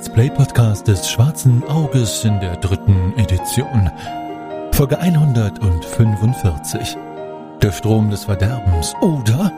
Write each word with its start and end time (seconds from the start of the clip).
Let's 0.00 0.08
Play 0.14 0.30
Podcast 0.30 0.88
des 0.88 1.10
Schwarzen 1.10 1.62
Auges 1.64 2.24
in 2.24 2.40
der 2.40 2.56
dritten 2.56 3.12
Edition. 3.18 3.90
Folge 4.72 4.98
145. 4.98 6.96
Der 7.60 7.70
Strom 7.70 8.08
des 8.08 8.24
Verderbens 8.24 8.94
oder 9.02 9.52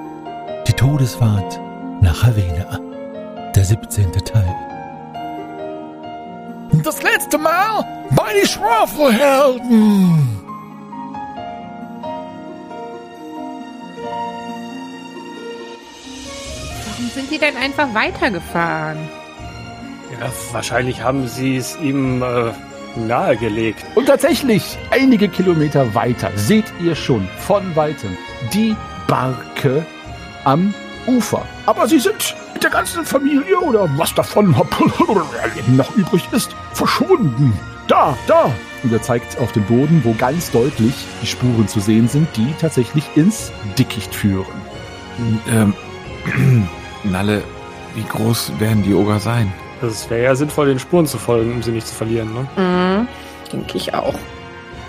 die 0.67 0.73
Todesfahrt 0.73 1.61
nach 2.01 2.25
Havena. 2.25 2.81
Der 3.55 3.65
17. 3.65 4.11
Teil. 4.11 4.53
Das 6.83 7.01
letzte 7.05 7.39
Mal 7.39 7.87
bei 8.11 8.33
die 8.43 8.49
Schwafelhelden. 8.49 10.41
Warum 16.85 17.11
sind 17.15 17.31
die 17.31 17.39
denn 17.39 17.57
einfach 17.57 17.95
weitergefahren? 17.95 19.22
Ja, 20.13 20.31
wahrscheinlich 20.53 21.03
haben 21.03 21.27
sie 21.27 21.57
es 21.57 21.77
ihm 21.81 22.23
äh, 22.23 22.53
nahegelegt. 22.97 23.85
Und 23.95 24.07
tatsächlich, 24.07 24.79
einige 24.91 25.29
Kilometer 25.29 25.95
weiter 25.95 26.31
seht 26.37 26.67
ihr 26.83 26.95
schon 26.95 27.29
von 27.39 27.75
weitem 27.75 28.17
die 28.53 28.77
Barke 29.09 29.85
am 30.45 30.75
Ufer. 31.07 31.45
Aber 31.67 31.89
sie 31.89 31.99
sind 31.99 32.37
mit 32.53 32.63
der 32.63 32.71
ganzen 32.71 33.05
Familie 33.05 33.59
oder 33.59 33.89
was 33.97 34.15
davon 34.15 34.51
noch 35.69 35.97
übrig 35.97 36.29
ist, 36.33 36.55
verschwunden. 36.73 37.59
Da, 37.89 38.17
da. 38.27 38.53
Und 38.83 38.93
er 38.93 39.03
zeigt 39.03 39.39
auf 39.39 39.53
den 39.53 39.65
Boden, 39.65 40.03
wo 40.05 40.13
ganz 40.15 40.51
deutlich 40.51 40.95
die 41.23 41.27
Spuren 41.27 41.69
zu 41.69 41.81
sehen 41.81 42.09
sind, 42.09 42.29
die 42.37 42.53
tatsächlich 42.61 43.05
ins 43.17 43.53
Dickicht 43.79 44.15
führen. 44.15 44.47
Ähm, 45.49 45.75
Nalle, 47.05 47.43
wie 47.95 48.05
groß 48.05 48.53
werden 48.59 48.83
die 48.83 48.95
Oger 48.95 49.19
sein? 49.21 49.53
Es 49.83 50.09
wäre 50.11 50.23
ja 50.23 50.35
sinnvoll, 50.35 50.67
den 50.67 50.79
Spuren 50.79 51.07
zu 51.07 51.19
folgen, 51.19 51.53
um 51.53 51.63
sie 51.63 51.73
nicht 51.73 51.87
zu 51.87 51.95
verlieren. 51.95 52.33
Ne? 52.33 52.47
Mhm, 52.57 53.09
denke 53.53 53.79
ich 53.79 53.95
auch. 53.95 54.15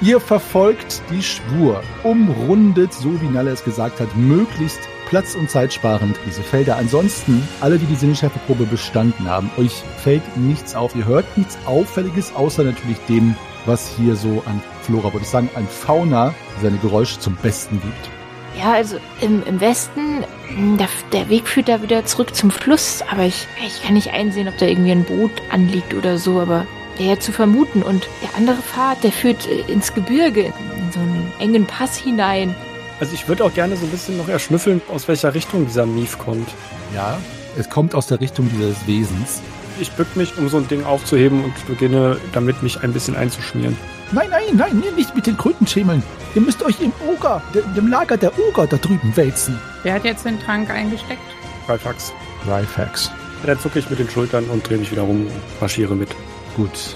Ihr 0.02 0.20
verfolgt 0.20 1.02
die 1.10 1.24
Spur, 1.24 1.82
umrundet, 2.04 2.94
so 2.94 3.22
wie 3.22 3.30
Nalle 3.30 3.52
es 3.52 3.64
gesagt 3.64 4.02
hat, 4.02 4.16
möglichst 4.18 4.82
platz- 5.08 5.36
und 5.36 5.50
zeitsparend 5.50 6.18
diese 6.26 6.42
Felder. 6.42 6.76
Ansonsten, 6.76 7.48
alle, 7.62 7.78
die 7.78 7.86
die 7.86 7.96
Sinneschärfeprobe 7.96 8.66
bestanden 8.66 9.30
haben, 9.30 9.50
euch 9.58 9.84
fällt 10.04 10.36
nichts 10.36 10.76
auf. 10.76 10.96
Ihr 10.96 11.06
hört 11.06 11.38
nichts 11.38 11.58
Auffälliges, 11.66 12.36
außer 12.36 12.64
natürlich 12.64 12.98
dem, 13.08 13.36
was 13.66 13.96
hier 13.96 14.16
so 14.16 14.44
an 14.46 14.62
Flora, 14.82 15.14
würde 15.14 15.24
ich 15.24 15.30
sagen, 15.30 15.50
an 15.56 15.68
Fauna 15.68 16.34
seine 16.62 16.78
Geräusche 16.80 17.20
zum 17.20 17.36
Besten 17.38 17.80
gibt. 17.80 18.23
Ja, 18.58 18.74
also 18.74 18.98
im, 19.22 19.44
im 19.46 19.60
Westen, 19.60 20.24
mh, 20.56 20.78
der, 20.78 20.88
der 21.12 21.30
Weg 21.30 21.48
führt 21.48 21.70
da 21.70 21.82
wieder 21.82 22.06
zurück 22.06 22.36
zum 22.36 22.52
Fluss, 22.52 23.04
aber 23.10 23.24
ich, 23.24 23.48
ich 23.66 23.84
kann 23.84 23.96
nicht 23.96 24.12
einsehen, 24.14 24.48
ob 24.48 24.58
da 24.58 24.66
irgendwie 24.66 24.92
ein 24.92 25.04
Boot 25.04 25.32
anliegt 25.50 25.94
oder 25.94 26.18
so, 26.18 26.40
aber 26.40 26.66
wäre 26.98 27.12
ja 27.12 27.20
zu 27.20 27.32
vermuten. 27.32 27.82
Und 27.82 28.08
der 28.22 28.36
andere 28.38 28.62
Pfad, 28.62 29.04
der 29.04 29.12
führt 29.12 29.48
äh, 29.48 29.72
ins 29.72 29.94
Gebirge, 29.94 30.46
in 30.46 30.92
so 30.92 31.00
einen 31.00 31.32
engen 31.40 31.66
Pass 31.66 31.98
hinein. 31.98 32.56
Also 33.00 33.14
ich 33.16 33.28
würde 33.28 33.44
auch 33.44 33.54
gerne 33.54 33.76
so 33.76 33.86
ein 33.86 33.90
bisschen 33.90 34.18
noch 34.18 34.30
erschnüffeln, 34.30 34.82
aus 34.94 35.08
welcher 35.08 35.34
Richtung 35.34 35.66
dieser 35.66 35.86
Mief 35.86 36.18
kommt. 36.20 36.48
Ja, 36.94 37.18
es 37.58 37.70
kommt 37.70 37.96
aus 37.96 38.08
der 38.08 38.20
Richtung 38.22 38.50
dieses 38.54 38.86
Wesens. 38.88 39.42
Ich 39.80 39.92
bück 39.92 40.16
mich, 40.16 40.38
um 40.38 40.48
so 40.50 40.58
ein 40.58 40.68
Ding 40.68 40.84
aufzuheben 40.84 41.44
und 41.44 41.68
beginne 41.68 42.18
damit, 42.32 42.62
mich 42.62 42.82
ein 42.84 42.94
bisschen 42.94 43.16
einzuschmieren. 43.16 43.76
Nein, 44.12 44.28
nein, 44.30 44.44
nein, 44.54 44.96
nicht 44.96 45.16
mit 45.16 45.26
den 45.26 45.38
Krötenschemeln. 45.38 46.04
Ihr 46.36 46.42
müsst 46.42 46.62
euch 46.64 46.80
im 46.82 46.92
Oger, 47.08 47.42
de- 47.54 47.64
dem 47.76 47.88
Lager 47.88 48.18
der 48.18 48.32
Oger 48.38 48.68
da 48.68 48.78
drüben 48.78 49.16
wälzen. 49.16 49.60
Wer 49.84 49.94
hat 49.96 50.04
jetzt 50.06 50.26
den 50.26 50.40
Trank 50.40 50.70
eingesteckt? 50.70 51.22
Greifax. 51.68 52.12
Gryfax. 52.46 53.12
Dann 53.46 53.60
zucke 53.60 53.80
ich 53.80 53.90
mit 53.90 54.00
den 54.00 54.10
Schultern 54.10 54.46
und 54.46 54.68
drehe 54.68 54.78
mich 54.78 54.92
wieder 54.92 55.02
rum 55.04 55.28
und 55.28 55.62
marschiere 55.62 55.96
mit. 55.96 56.10
Gut. 56.56 56.96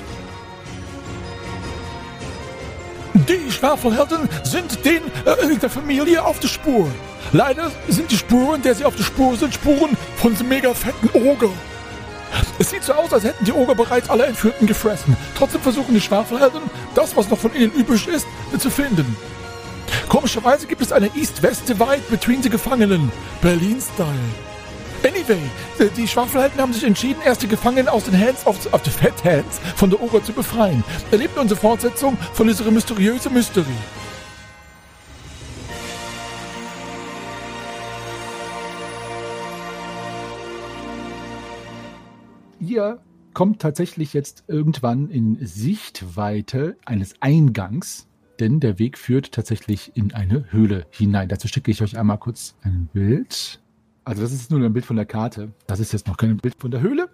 Die 3.13 3.51
Schwafelhelden 3.51 4.29
sind 4.43 4.85
den 4.85 5.01
äh, 5.25 5.55
der 5.61 5.69
Familie 5.69 6.23
auf 6.23 6.39
der 6.39 6.47
Spur. 6.47 6.87
Leider 7.33 7.71
sind 7.89 8.09
die 8.11 8.17
Spuren, 8.17 8.61
der 8.61 8.75
sie 8.75 8.85
auf 8.85 8.95
der 8.95 9.03
Spur 9.03 9.35
sind, 9.35 9.53
Spuren 9.53 9.97
von 10.17 10.31
diesem 10.31 10.47
mega 10.47 10.73
fetten 10.73 11.09
Oger. 11.13 11.49
Es 12.59 12.69
sieht 12.69 12.83
so 12.83 12.93
aus, 12.93 13.13
als 13.13 13.23
hätten 13.23 13.45
die 13.45 13.53
Oger 13.53 13.75
bereits 13.75 14.09
alle 14.09 14.25
Entführten 14.25 14.67
gefressen. 14.67 15.15
Trotzdem 15.37 15.61
versuchen 15.61 15.93
die 15.93 16.01
Schwafelhelden, 16.01 16.61
das, 16.95 17.15
was 17.15 17.29
noch 17.29 17.37
von 17.37 17.53
ihnen 17.53 17.71
übrig 17.71 18.07
ist, 18.07 18.27
zu 18.57 18.69
finden. 18.69 19.15
Komischerweise 20.09 20.67
gibt 20.67 20.81
es 20.81 20.91
eine 20.91 21.09
East-West-Divide 21.15 22.03
between 22.09 22.41
the 22.41 22.49
Gefangenen. 22.49 23.11
Berlin-Style. 23.41 24.07
Anyway, 25.03 25.39
die 25.95 26.07
Schwafelhelden 26.07 26.59
haben 26.59 26.73
sich 26.73 26.83
entschieden, 26.83 27.21
erst 27.23 27.43
die 27.43 27.47
Gefangenen 27.47 27.87
aus 27.87 28.05
den 28.05 28.19
Hands 28.19 28.45
of, 28.45 28.57
of 28.73 28.81
the 28.83 28.89
Fat 28.89 29.23
Hands 29.23 29.59
von 29.75 29.89
der 29.89 30.01
Oger 30.01 30.23
zu 30.23 30.33
befreien. 30.33 30.83
Erlebt 31.11 31.37
unsere 31.37 31.59
Fortsetzung 31.59 32.17
von 32.33 32.47
dieser 32.47 32.69
mysteriösen 32.71 33.33
Mystery. 33.33 33.65
Ihr 42.67 42.99
kommt 43.33 43.61
tatsächlich 43.61 44.13
jetzt 44.13 44.43
irgendwann 44.47 45.09
in 45.09 45.37
Sichtweite 45.45 46.75
eines 46.83 47.15
Eingangs, 47.21 48.09
denn 48.41 48.59
der 48.59 48.77
Weg 48.77 48.97
führt 48.97 49.31
tatsächlich 49.31 49.93
in 49.95 50.13
eine 50.13 50.51
Höhle 50.51 50.85
hinein. 50.89 51.29
Dazu 51.29 51.47
schicke 51.47 51.71
ich 51.71 51.81
euch 51.81 51.97
einmal 51.97 52.17
kurz 52.17 52.57
ein 52.63 52.89
Bild. 52.91 53.61
Also 54.03 54.21
das 54.21 54.33
ist 54.33 54.51
nur 54.51 54.59
ein 54.61 54.73
Bild 54.73 54.85
von 54.85 54.97
der 54.97 55.05
Karte. 55.05 55.53
Das 55.65 55.79
ist 55.79 55.93
jetzt 55.93 56.07
noch 56.07 56.17
kein 56.17 56.35
Bild 56.35 56.55
von 56.59 56.69
der 56.69 56.81
Höhle. 56.81 57.09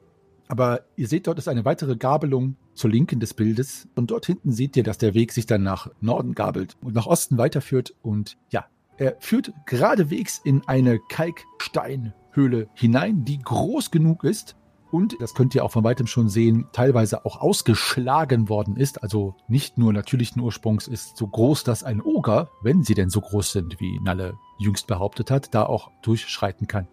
Aber 0.47 0.85
ihr 0.95 1.07
seht, 1.07 1.27
dort 1.27 1.37
ist 1.37 1.47
eine 1.47 1.65
weitere 1.65 1.97
Gabelung 1.97 2.55
zur 2.73 2.89
Linken 2.89 3.19
des 3.19 3.35
Bildes. 3.35 3.87
Und 3.93 4.09
dort 4.09 4.25
hinten 4.25 4.51
seht 4.51 4.75
ihr, 4.75 4.83
dass 4.83 4.97
der 4.97 5.13
Weg 5.13 5.33
sich 5.33 5.45
dann 5.45 5.61
nach 5.61 5.91
Norden 6.01 6.33
gabelt 6.33 6.77
und 6.81 6.95
nach 6.95 7.05
Osten 7.05 7.37
weiterführt. 7.37 7.93
Und 8.01 8.37
ja, 8.49 8.65
er 8.97 9.17
führt 9.19 9.53
geradewegs 9.67 10.41
in 10.43 10.63
eine 10.65 10.99
Kalksteinhöhle 11.09 12.69
hinein, 12.73 13.23
die 13.23 13.37
groß 13.37 13.91
genug 13.91 14.23
ist, 14.23 14.55
und 14.93 15.19
das 15.19 15.33
könnt 15.33 15.55
ihr 15.55 15.65
auch 15.65 15.71
von 15.71 15.83
weitem 15.83 16.05
schon 16.05 16.29
sehen, 16.29 16.67
teilweise 16.71 17.25
auch 17.25 17.41
ausgeschlagen 17.41 18.47
worden 18.47 18.77
ist. 18.77 19.01
Also 19.01 19.35
nicht 19.47 19.75
nur 19.75 19.91
natürlichen 19.91 20.39
Ursprungs 20.39 20.87
ist 20.87 21.17
so 21.17 21.25
groß, 21.25 21.63
dass 21.63 21.83
ein 21.83 21.99
Oger, 21.99 22.51
wenn 22.61 22.83
sie 22.83 22.93
denn 22.93 23.09
so 23.09 23.19
groß 23.19 23.53
sind, 23.53 23.79
wie 23.79 23.99
Nalle 23.99 24.37
jüngst 24.59 24.85
behauptet 24.85 25.31
hat, 25.31 25.55
da 25.55 25.65
auch 25.65 25.89
durchschreiten 26.03 26.67
kann. 26.67 26.87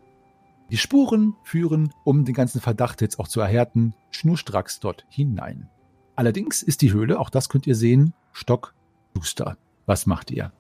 Die 0.71 0.79
Spuren 0.79 1.37
führen, 1.43 1.93
um 2.03 2.25
den 2.25 2.35
ganzen 2.35 2.63
Verdacht 2.63 3.03
jetzt 3.03 3.21
auch 3.21 3.29
zu 3.29 3.41
erhärten, 3.41 3.95
schnurstracks 4.11 4.81
dort 4.81 5.05
hinein. 5.11 5.69
Allerdings 6.17 6.63
ist 6.63 6.81
die 6.81 6.95
Höhle, 6.95 7.21
auch 7.21 7.29
das 7.29 7.51
könnt 7.51 7.67
ihr 7.67 7.75
sehen, 7.75 8.15
stockduster. 8.33 9.59
Was 9.85 10.07
macht 10.07 10.31
ihr? 10.31 10.53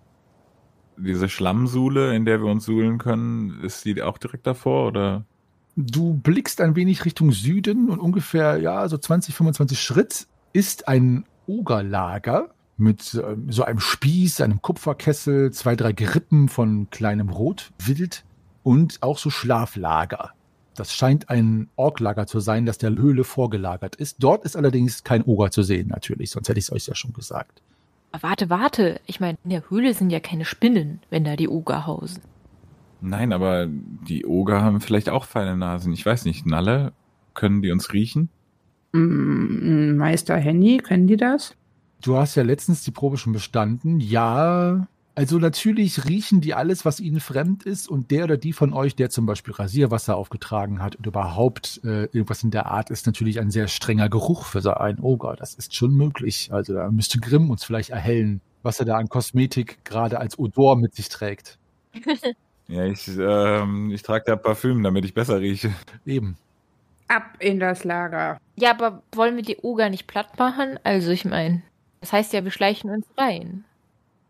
Diese 0.98 1.30
Schlammsuhle, 1.30 2.14
in 2.14 2.26
der 2.26 2.42
wir 2.42 2.50
uns 2.50 2.66
suhlen 2.66 2.98
können, 2.98 3.60
ist 3.62 3.86
die 3.86 4.02
auch 4.02 4.18
direkt 4.18 4.46
davor 4.46 4.88
oder? 4.88 5.24
Du 5.86 6.14
blickst 6.14 6.60
ein 6.60 6.76
wenig 6.76 7.04
Richtung 7.04 7.32
Süden 7.32 7.88
und 7.88 8.00
ungefähr, 8.00 8.58
ja, 8.58 8.88
so 8.88 8.98
20, 8.98 9.34
25 9.34 9.80
Schritt 9.80 10.26
ist 10.52 10.88
ein 10.88 11.24
Ogerlager 11.46 12.48
mit 12.76 13.20
ähm, 13.22 13.50
so 13.50 13.64
einem 13.64 13.80
Spieß, 13.80 14.40
einem 14.40 14.62
Kupferkessel, 14.62 15.52
zwei, 15.52 15.76
drei 15.76 15.92
Gerippen 15.92 16.48
von 16.48 16.88
kleinem 16.90 17.28
Rotwild 17.28 18.24
und 18.62 19.02
auch 19.02 19.18
so 19.18 19.30
Schlaflager. 19.30 20.30
Das 20.74 20.94
scheint 20.94 21.28
ein 21.28 21.68
Orklager 21.76 22.26
zu 22.26 22.40
sein, 22.40 22.64
das 22.64 22.78
der 22.78 22.90
Höhle 22.90 23.24
vorgelagert 23.24 23.96
ist. 23.96 24.16
Dort 24.20 24.44
ist 24.44 24.56
allerdings 24.56 25.04
kein 25.04 25.24
Oger 25.24 25.50
zu 25.50 25.62
sehen, 25.62 25.88
natürlich, 25.88 26.30
sonst 26.30 26.48
hätte 26.48 26.58
ich 26.58 26.66
es 26.66 26.72
euch 26.72 26.86
ja 26.86 26.94
schon 26.94 27.12
gesagt. 27.12 27.60
Warte, 28.18 28.50
warte. 28.50 29.00
Ich 29.06 29.20
meine, 29.20 29.38
in 29.44 29.50
der 29.50 29.68
Höhle 29.70 29.94
sind 29.94 30.10
ja 30.10 30.20
keine 30.20 30.44
Spinnen, 30.44 31.00
wenn 31.10 31.24
da 31.24 31.36
die 31.36 31.48
Oger 31.48 31.86
hausen. 31.86 32.22
Nein, 33.00 33.32
aber 33.32 33.66
die 33.68 34.26
Oger 34.26 34.62
haben 34.62 34.80
vielleicht 34.80 35.08
auch 35.08 35.24
feine 35.24 35.56
Nasen. 35.56 35.92
Ich 35.92 36.04
weiß 36.04 36.24
nicht, 36.24 36.46
Nalle, 36.46 36.92
können 37.34 37.62
die 37.62 37.70
uns 37.70 37.92
riechen? 37.92 38.28
Mm, 38.92 39.96
Meister 39.96 40.36
Henny, 40.36 40.78
kennen 40.78 41.06
die 41.06 41.16
das? 41.16 41.54
Du 42.02 42.16
hast 42.16 42.34
ja 42.34 42.42
letztens 42.42 42.82
die 42.82 42.90
Probe 42.90 43.16
schon 43.16 43.32
bestanden. 43.32 44.00
Ja, 44.00 44.86
also 45.14 45.38
natürlich 45.38 46.06
riechen 46.06 46.40
die 46.40 46.54
alles, 46.54 46.84
was 46.84 47.00
ihnen 47.00 47.20
fremd 47.20 47.64
ist. 47.64 47.88
Und 47.88 48.10
der 48.10 48.24
oder 48.24 48.36
die 48.36 48.52
von 48.52 48.72
euch, 48.72 48.94
der 48.94 49.10
zum 49.10 49.26
Beispiel 49.26 49.52
Rasierwasser 49.52 50.16
aufgetragen 50.16 50.82
hat 50.82 50.96
und 50.96 51.06
überhaupt 51.06 51.80
äh, 51.84 52.04
irgendwas 52.04 52.42
in 52.42 52.50
der 52.50 52.66
Art, 52.66 52.90
ist 52.90 53.06
natürlich 53.06 53.38
ein 53.40 53.50
sehr 53.50 53.68
strenger 53.68 54.08
Geruch 54.08 54.44
für 54.44 54.60
so 54.60 54.72
einen 54.72 55.00
Oger. 55.00 55.36
Das 55.36 55.54
ist 55.54 55.74
schon 55.74 55.94
möglich. 55.94 56.48
Also 56.52 56.74
da 56.74 56.90
müsste 56.90 57.18
Grimm 57.18 57.50
uns 57.50 57.64
vielleicht 57.64 57.90
erhellen, 57.90 58.40
was 58.62 58.80
er 58.80 58.86
da 58.86 58.96
an 58.96 59.08
Kosmetik 59.08 59.84
gerade 59.84 60.18
als 60.18 60.38
Odor 60.38 60.76
mit 60.76 60.94
sich 60.94 61.08
trägt. 61.08 61.58
Ja, 62.70 62.84
ich, 62.84 63.08
ähm, 63.18 63.90
ich 63.90 64.02
trage 64.02 64.24
da 64.26 64.36
Parfüm, 64.36 64.82
damit 64.84 65.04
ich 65.04 65.12
besser 65.12 65.40
rieche. 65.40 65.74
Eben. 66.06 66.36
Ab 67.08 67.24
in 67.40 67.58
das 67.58 67.82
Lager. 67.82 68.38
Ja, 68.54 68.70
aber 68.70 69.02
wollen 69.12 69.34
wir 69.34 69.42
die 69.42 69.58
Oger 69.60 69.90
nicht 69.90 70.06
platt 70.06 70.38
machen? 70.38 70.78
Also 70.84 71.10
ich 71.10 71.24
meine, 71.24 71.62
das 72.00 72.12
heißt 72.12 72.32
ja, 72.32 72.44
wir 72.44 72.52
schleichen 72.52 72.90
uns 72.90 73.06
rein. 73.18 73.64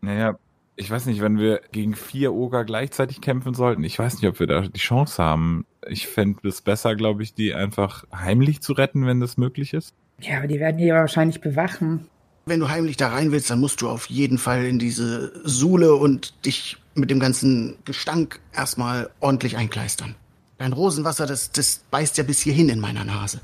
Naja, 0.01 0.39
ich 0.75 0.89
weiß 0.89 1.05
nicht, 1.05 1.21
wenn 1.21 1.37
wir 1.37 1.61
gegen 1.71 1.93
vier 1.93 2.33
Oger 2.33 2.65
gleichzeitig 2.65 3.21
kämpfen 3.21 3.53
sollten, 3.53 3.83
ich 3.83 3.99
weiß 3.99 4.15
nicht, 4.15 4.27
ob 4.27 4.39
wir 4.39 4.47
da 4.47 4.61
die 4.61 4.79
Chance 4.79 5.21
haben. 5.21 5.67
Ich 5.87 6.07
fände 6.07 6.47
es 6.47 6.61
besser, 6.61 6.95
glaube 6.95 7.21
ich, 7.21 7.35
die 7.35 7.53
einfach 7.53 8.05
heimlich 8.11 8.61
zu 8.61 8.73
retten, 8.73 9.05
wenn 9.05 9.19
das 9.19 9.37
möglich 9.37 9.75
ist. 9.75 9.93
Ja, 10.19 10.39
aber 10.39 10.47
die 10.47 10.59
werden 10.59 10.77
die 10.77 10.85
ja 10.85 10.95
wahrscheinlich 10.95 11.41
bewachen. 11.41 12.07
Wenn 12.47 12.59
du 12.59 12.69
heimlich 12.69 12.97
da 12.97 13.09
rein 13.09 13.31
willst, 13.31 13.51
dann 13.51 13.59
musst 13.59 13.81
du 13.81 13.89
auf 13.89 14.07
jeden 14.07 14.39
Fall 14.39 14.65
in 14.65 14.79
diese 14.79 15.31
Sule 15.47 15.93
und 15.93 16.43
dich 16.43 16.80
mit 16.95 17.11
dem 17.11 17.19
ganzen 17.19 17.77
Gestank 17.85 18.39
erstmal 18.53 19.09
ordentlich 19.19 19.57
einkleistern. 19.57 20.15
Dein 20.57 20.73
Rosenwasser, 20.73 21.25
das, 21.25 21.51
das 21.51 21.81
beißt 21.89 22.17
ja 22.17 22.23
bis 22.23 22.41
hierhin 22.41 22.69
in 22.69 22.79
meiner 22.79 23.03
Nase. 23.03 23.41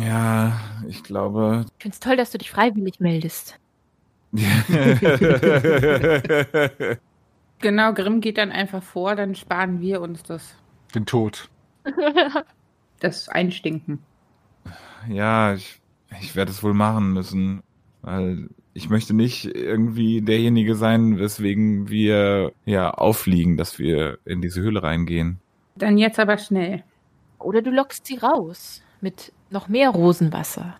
Ja, 0.00 0.58
ich 0.88 1.02
glaube. 1.04 1.66
Ich 1.78 1.82
find's 1.82 2.00
toll, 2.00 2.16
dass 2.16 2.30
du 2.30 2.38
dich 2.38 2.50
freiwillig 2.50 3.00
meldest. 3.00 3.58
Genau, 7.60 7.92
Grimm 7.92 8.20
geht 8.20 8.38
dann 8.38 8.52
einfach 8.52 8.82
vor, 8.82 9.16
dann 9.16 9.34
sparen 9.34 9.80
wir 9.80 10.00
uns 10.00 10.22
das, 10.22 10.54
Den 10.94 11.06
Tod. 11.06 11.48
das 13.00 13.28
Einstinken. 13.28 13.98
ja, 15.08 15.54
ich, 15.54 15.80
ich 16.20 16.36
werde 16.36 16.52
es 16.52 16.62
wohl 16.62 16.74
machen 16.74 17.12
müssen, 17.12 17.62
weil 18.02 18.48
ich 18.78 18.88
möchte 18.88 19.12
nicht 19.12 19.44
irgendwie 19.44 20.22
derjenige 20.22 20.76
sein, 20.76 21.18
weswegen 21.18 21.88
wir 21.88 22.52
ja 22.64 22.92
auffliegen, 22.92 23.56
dass 23.56 23.80
wir 23.80 24.18
in 24.24 24.40
diese 24.40 24.60
Höhle 24.60 24.84
reingehen. 24.84 25.40
Dann 25.74 25.98
jetzt 25.98 26.20
aber 26.20 26.38
schnell. 26.38 26.84
Oder 27.40 27.60
du 27.60 27.70
lockst 27.70 28.06
sie 28.06 28.18
raus 28.18 28.80
mit 29.00 29.32
noch 29.50 29.66
mehr 29.66 29.90
Rosenwasser. 29.90 30.76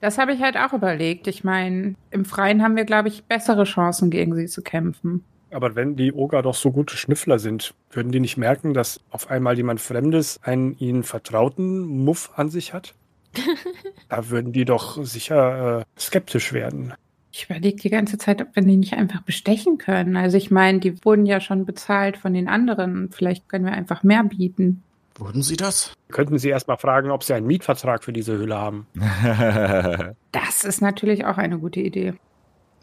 Das 0.00 0.16
habe 0.16 0.32
ich 0.32 0.40
halt 0.40 0.56
auch 0.56 0.72
überlegt. 0.72 1.26
Ich 1.26 1.42
meine, 1.42 1.96
im 2.12 2.24
Freien 2.24 2.62
haben 2.62 2.76
wir, 2.76 2.84
glaube 2.84 3.08
ich, 3.08 3.24
bessere 3.24 3.64
Chancen, 3.64 4.10
gegen 4.10 4.36
sie 4.36 4.46
zu 4.46 4.62
kämpfen. 4.62 5.24
Aber 5.50 5.74
wenn 5.74 5.96
die 5.96 6.12
Oger 6.12 6.42
doch 6.42 6.54
so 6.54 6.70
gute 6.70 6.96
Schnüffler 6.96 7.40
sind, 7.40 7.74
würden 7.90 8.12
die 8.12 8.20
nicht 8.20 8.36
merken, 8.36 8.74
dass 8.74 9.00
auf 9.10 9.28
einmal 9.28 9.56
jemand 9.56 9.80
Fremdes 9.80 10.38
einen 10.44 10.78
ihnen 10.78 11.02
vertrauten 11.02 11.80
Muff 12.04 12.30
an 12.36 12.48
sich 12.48 12.72
hat? 12.72 12.94
da 14.08 14.30
würden 14.30 14.52
die 14.52 14.64
doch 14.64 15.04
sicher 15.04 15.80
äh, 15.80 15.84
skeptisch 16.00 16.52
werden. 16.52 16.94
Ich 17.32 17.44
überlege 17.44 17.76
die 17.76 17.90
ganze 17.90 18.18
Zeit, 18.18 18.42
ob 18.42 18.54
wir 18.56 18.62
die 18.62 18.76
nicht 18.76 18.94
einfach 18.94 19.22
bestechen 19.22 19.78
können. 19.78 20.16
Also 20.16 20.36
ich 20.36 20.50
meine, 20.50 20.80
die 20.80 21.04
wurden 21.04 21.26
ja 21.26 21.40
schon 21.40 21.64
bezahlt 21.64 22.16
von 22.16 22.34
den 22.34 22.48
anderen. 22.48 23.10
Vielleicht 23.12 23.48
können 23.48 23.64
wir 23.64 23.72
einfach 23.72 24.02
mehr 24.02 24.24
bieten. 24.24 24.82
Wurden 25.14 25.42
sie 25.42 25.56
das? 25.56 25.92
Könnten 26.08 26.38
Sie 26.38 26.48
erst 26.48 26.66
mal 26.66 26.78
fragen, 26.78 27.10
ob 27.10 27.22
Sie 27.22 27.34
einen 27.34 27.46
Mietvertrag 27.46 28.04
für 28.04 28.12
diese 28.12 28.32
Höhle 28.32 28.56
haben. 28.56 28.86
Das 30.32 30.64
ist 30.64 30.80
natürlich 30.80 31.24
auch 31.24 31.38
eine 31.38 31.58
gute 31.58 31.80
Idee. 31.80 32.14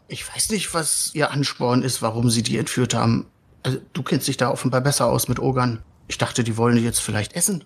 Ich 0.08 0.28
weiß 0.28 0.50
nicht, 0.50 0.74
was 0.74 1.14
ihr 1.14 1.30
Ansporn 1.30 1.82
ist, 1.82 2.02
warum 2.02 2.28
sie 2.28 2.42
die 2.42 2.58
entführt 2.58 2.94
haben. 2.94 3.26
Also, 3.62 3.78
du 3.92 4.02
kennst 4.02 4.28
dich 4.28 4.36
da 4.36 4.50
offenbar 4.50 4.80
besser 4.80 5.06
aus 5.06 5.28
mit 5.28 5.38
Ogern. 5.38 5.82
Ich 6.08 6.18
dachte, 6.18 6.44
die 6.44 6.56
wollen 6.56 6.76
die 6.76 6.82
jetzt 6.82 7.00
vielleicht 7.00 7.34
essen. 7.34 7.64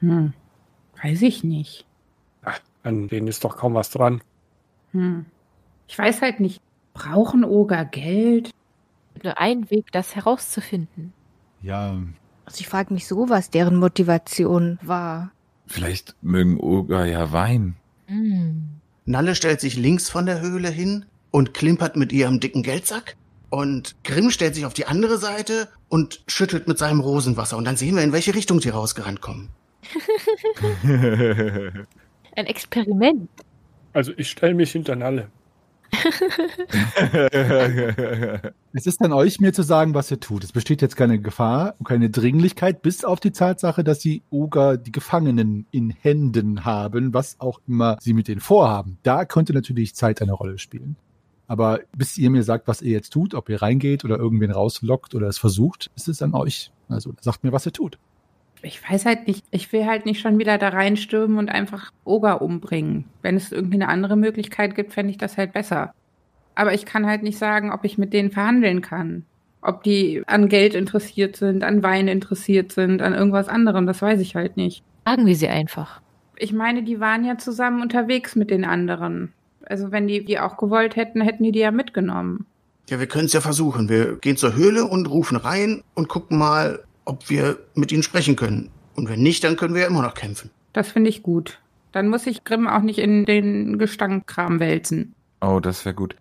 Hm. 0.00 0.32
Weiß 1.02 1.22
ich 1.22 1.44
nicht. 1.44 1.86
Ach, 2.42 2.58
an 2.82 3.08
denen 3.08 3.28
ist 3.28 3.44
doch 3.44 3.56
kaum 3.56 3.74
was 3.74 3.90
dran. 3.90 4.22
Hm. 4.92 5.26
Ich 5.90 5.98
weiß 5.98 6.22
halt 6.22 6.38
nicht. 6.38 6.62
Brauchen 6.94 7.44
Oger 7.44 7.84
Geld? 7.84 8.52
Nur 9.24 9.38
ein 9.40 9.68
Weg, 9.72 9.90
das 9.90 10.14
herauszufinden. 10.14 11.12
Ja, 11.62 11.98
Also 12.44 12.60
ich 12.60 12.68
frage 12.68 12.94
mich 12.94 13.08
so, 13.08 13.28
was 13.28 13.50
deren 13.50 13.76
Motivation 13.76 14.78
war. 14.82 15.32
Vielleicht 15.66 16.14
mögen 16.22 16.60
Oger 16.60 17.06
ja 17.06 17.32
Wein. 17.32 17.74
Hm. 18.06 18.68
Nalle 19.04 19.34
stellt 19.34 19.60
sich 19.60 19.76
links 19.76 20.08
von 20.08 20.26
der 20.26 20.40
Höhle 20.40 20.70
hin 20.70 21.06
und 21.32 21.54
klimpert 21.54 21.96
mit 21.96 22.12
ihrem 22.12 22.38
dicken 22.38 22.62
Geldsack. 22.62 23.16
Und 23.50 23.96
Grimm 24.04 24.30
stellt 24.30 24.54
sich 24.54 24.66
auf 24.66 24.74
die 24.74 24.86
andere 24.86 25.18
Seite 25.18 25.66
und 25.88 26.22
schüttelt 26.28 26.68
mit 26.68 26.78
seinem 26.78 27.00
Rosenwasser. 27.00 27.56
Und 27.56 27.64
dann 27.64 27.76
sehen 27.76 27.96
wir, 27.96 28.04
in 28.04 28.12
welche 28.12 28.36
Richtung 28.36 28.60
die 28.60 28.68
rausgerannt 28.68 29.20
kommen. 29.20 29.48
Ein 30.84 32.46
Experiment. 32.46 33.28
Also 33.92 34.12
ich 34.16 34.30
stelle 34.30 34.54
mich 34.54 34.70
hinter 34.70 34.94
Nalle. 34.94 35.30
es 38.72 38.86
ist 38.86 39.02
an 39.02 39.12
euch, 39.12 39.40
mir 39.40 39.52
zu 39.52 39.62
sagen, 39.62 39.94
was 39.94 40.10
ihr 40.10 40.20
tut. 40.20 40.44
Es 40.44 40.52
besteht 40.52 40.82
jetzt 40.82 40.96
keine 40.96 41.20
Gefahr 41.20 41.74
und 41.78 41.86
keine 41.86 42.10
Dringlichkeit, 42.10 42.82
bis 42.82 43.04
auf 43.04 43.20
die 43.20 43.32
Tatsache, 43.32 43.84
dass 43.84 43.98
die 43.98 44.22
Oger 44.30 44.76
die 44.76 44.92
Gefangenen 44.92 45.66
in 45.70 45.90
Händen 45.90 46.64
haben, 46.64 47.14
was 47.14 47.40
auch 47.40 47.60
immer 47.66 47.96
sie 48.00 48.14
mit 48.14 48.28
denen 48.28 48.40
vorhaben. 48.40 48.98
Da 49.02 49.24
könnte 49.24 49.52
natürlich 49.52 49.94
Zeit 49.94 50.22
eine 50.22 50.32
Rolle 50.32 50.58
spielen. 50.58 50.96
Aber 51.46 51.80
bis 51.96 52.16
ihr 52.16 52.30
mir 52.30 52.44
sagt, 52.44 52.68
was 52.68 52.80
ihr 52.80 52.92
jetzt 52.92 53.12
tut, 53.12 53.34
ob 53.34 53.48
ihr 53.48 53.60
reingeht 53.60 54.04
oder 54.04 54.18
irgendwen 54.18 54.52
rauslockt 54.52 55.16
oder 55.16 55.26
es 55.26 55.38
versucht, 55.38 55.90
ist 55.96 56.08
es 56.08 56.22
an 56.22 56.34
euch. 56.34 56.70
Also 56.88 57.12
sagt 57.20 57.42
mir, 57.42 57.52
was 57.52 57.66
ihr 57.66 57.72
tut. 57.72 57.98
Ich 58.62 58.80
weiß 58.88 59.06
halt 59.06 59.26
nicht. 59.26 59.44
Ich 59.50 59.72
will 59.72 59.86
halt 59.86 60.06
nicht 60.06 60.20
schon 60.20 60.38
wieder 60.38 60.58
da 60.58 60.68
reinstürmen 60.68 61.38
und 61.38 61.48
einfach 61.48 61.90
Oger 62.04 62.42
umbringen. 62.42 63.04
Wenn 63.22 63.36
es 63.36 63.52
irgendwie 63.52 63.76
eine 63.76 63.88
andere 63.88 64.16
Möglichkeit 64.16 64.74
gibt, 64.74 64.92
fände 64.92 65.10
ich 65.10 65.18
das 65.18 65.36
halt 65.36 65.52
besser. 65.52 65.94
Aber 66.54 66.74
ich 66.74 66.84
kann 66.84 67.06
halt 67.06 67.22
nicht 67.22 67.38
sagen, 67.38 67.72
ob 67.72 67.84
ich 67.84 67.96
mit 67.96 68.12
denen 68.12 68.30
verhandeln 68.30 68.82
kann. 68.82 69.24
Ob 69.62 69.82
die 69.82 70.22
an 70.26 70.48
Geld 70.48 70.74
interessiert 70.74 71.36
sind, 71.36 71.64
an 71.64 71.82
Wein 71.82 72.08
interessiert 72.08 72.72
sind, 72.72 73.02
an 73.02 73.14
irgendwas 73.14 73.48
anderem, 73.48 73.86
das 73.86 74.00
weiß 74.00 74.20
ich 74.20 74.34
halt 74.34 74.56
nicht. 74.56 74.82
Fragen 75.04 75.26
wir 75.26 75.36
sie 75.36 75.48
einfach. 75.48 76.00
Ich 76.36 76.52
meine, 76.52 76.82
die 76.82 77.00
waren 77.00 77.24
ja 77.24 77.36
zusammen 77.36 77.82
unterwegs 77.82 78.36
mit 78.36 78.50
den 78.50 78.64
anderen. 78.64 79.32
Also 79.66 79.92
wenn 79.92 80.08
die 80.08 80.24
die 80.24 80.38
auch 80.38 80.56
gewollt 80.56 80.96
hätten, 80.96 81.20
hätten 81.20 81.44
die 81.44 81.52
die 81.52 81.60
ja 81.60 81.70
mitgenommen. 81.70 82.46
Ja, 82.88 82.98
wir 82.98 83.06
können 83.06 83.26
es 83.26 83.32
ja 83.32 83.40
versuchen. 83.40 83.88
Wir 83.88 84.16
gehen 84.16 84.36
zur 84.36 84.56
Höhle 84.56 84.84
und 84.84 85.08
rufen 85.08 85.36
rein 85.36 85.82
und 85.94 86.08
gucken 86.08 86.38
mal, 86.38 86.82
ob 87.10 87.28
wir 87.28 87.58
mit 87.74 87.90
ihnen 87.90 88.04
sprechen 88.04 88.36
können. 88.36 88.70
Und 88.94 89.08
wenn 89.08 89.20
nicht, 89.20 89.42
dann 89.42 89.56
können 89.56 89.74
wir 89.74 89.82
ja 89.82 89.88
immer 89.88 90.02
noch 90.02 90.14
kämpfen. 90.14 90.50
Das 90.72 90.92
finde 90.92 91.10
ich 91.10 91.24
gut. 91.24 91.58
Dann 91.90 92.08
muss 92.08 92.26
ich 92.26 92.44
Grimm 92.44 92.68
auch 92.68 92.82
nicht 92.82 93.00
in 93.00 93.24
den 93.24 93.78
Gestankkram 93.78 94.60
wälzen. 94.60 95.14
oh, 95.40 95.58
das 95.58 95.84
wäre 95.84 95.94
gut. 95.94 96.14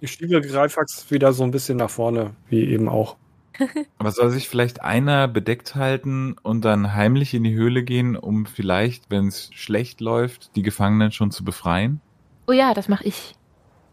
Ich 0.00 0.12
schiebe 0.12 0.40
Greifax 0.40 1.08
wieder 1.10 1.32
so 1.32 1.44
ein 1.44 1.52
bisschen 1.52 1.78
nach 1.78 1.88
vorne, 1.88 2.32
wie 2.48 2.64
eben 2.64 2.88
auch. 2.88 3.16
Aber 3.98 4.10
soll 4.10 4.30
sich 4.30 4.48
vielleicht 4.48 4.82
einer 4.82 5.28
bedeckt 5.28 5.76
halten 5.76 6.34
und 6.42 6.64
dann 6.64 6.94
heimlich 6.94 7.32
in 7.32 7.44
die 7.44 7.54
Höhle 7.54 7.84
gehen, 7.84 8.16
um 8.16 8.44
vielleicht, 8.44 9.10
wenn 9.10 9.28
es 9.28 9.50
schlecht 9.54 10.00
läuft, 10.00 10.56
die 10.56 10.62
Gefangenen 10.62 11.12
schon 11.12 11.30
zu 11.30 11.44
befreien? 11.44 12.00
Oh 12.48 12.52
ja, 12.52 12.74
das 12.74 12.88
mache 12.88 13.04
ich. 13.04 13.36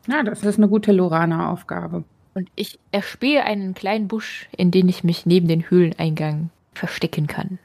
Ja, 0.07 0.23
das 0.23 0.43
ist 0.43 0.57
eine 0.57 0.67
gute 0.67 0.91
Lorana-Aufgabe. 0.91 2.03
Und 2.33 2.49
ich 2.55 2.79
erspähe 2.91 3.43
einen 3.43 3.73
kleinen 3.73 4.07
Busch, 4.07 4.47
in 4.55 4.71
den 4.71 4.87
ich 4.87 5.03
mich 5.03 5.25
neben 5.25 5.47
den 5.47 5.69
Höhleneingang 5.69 6.49
verstecken 6.73 7.27
kann. 7.27 7.59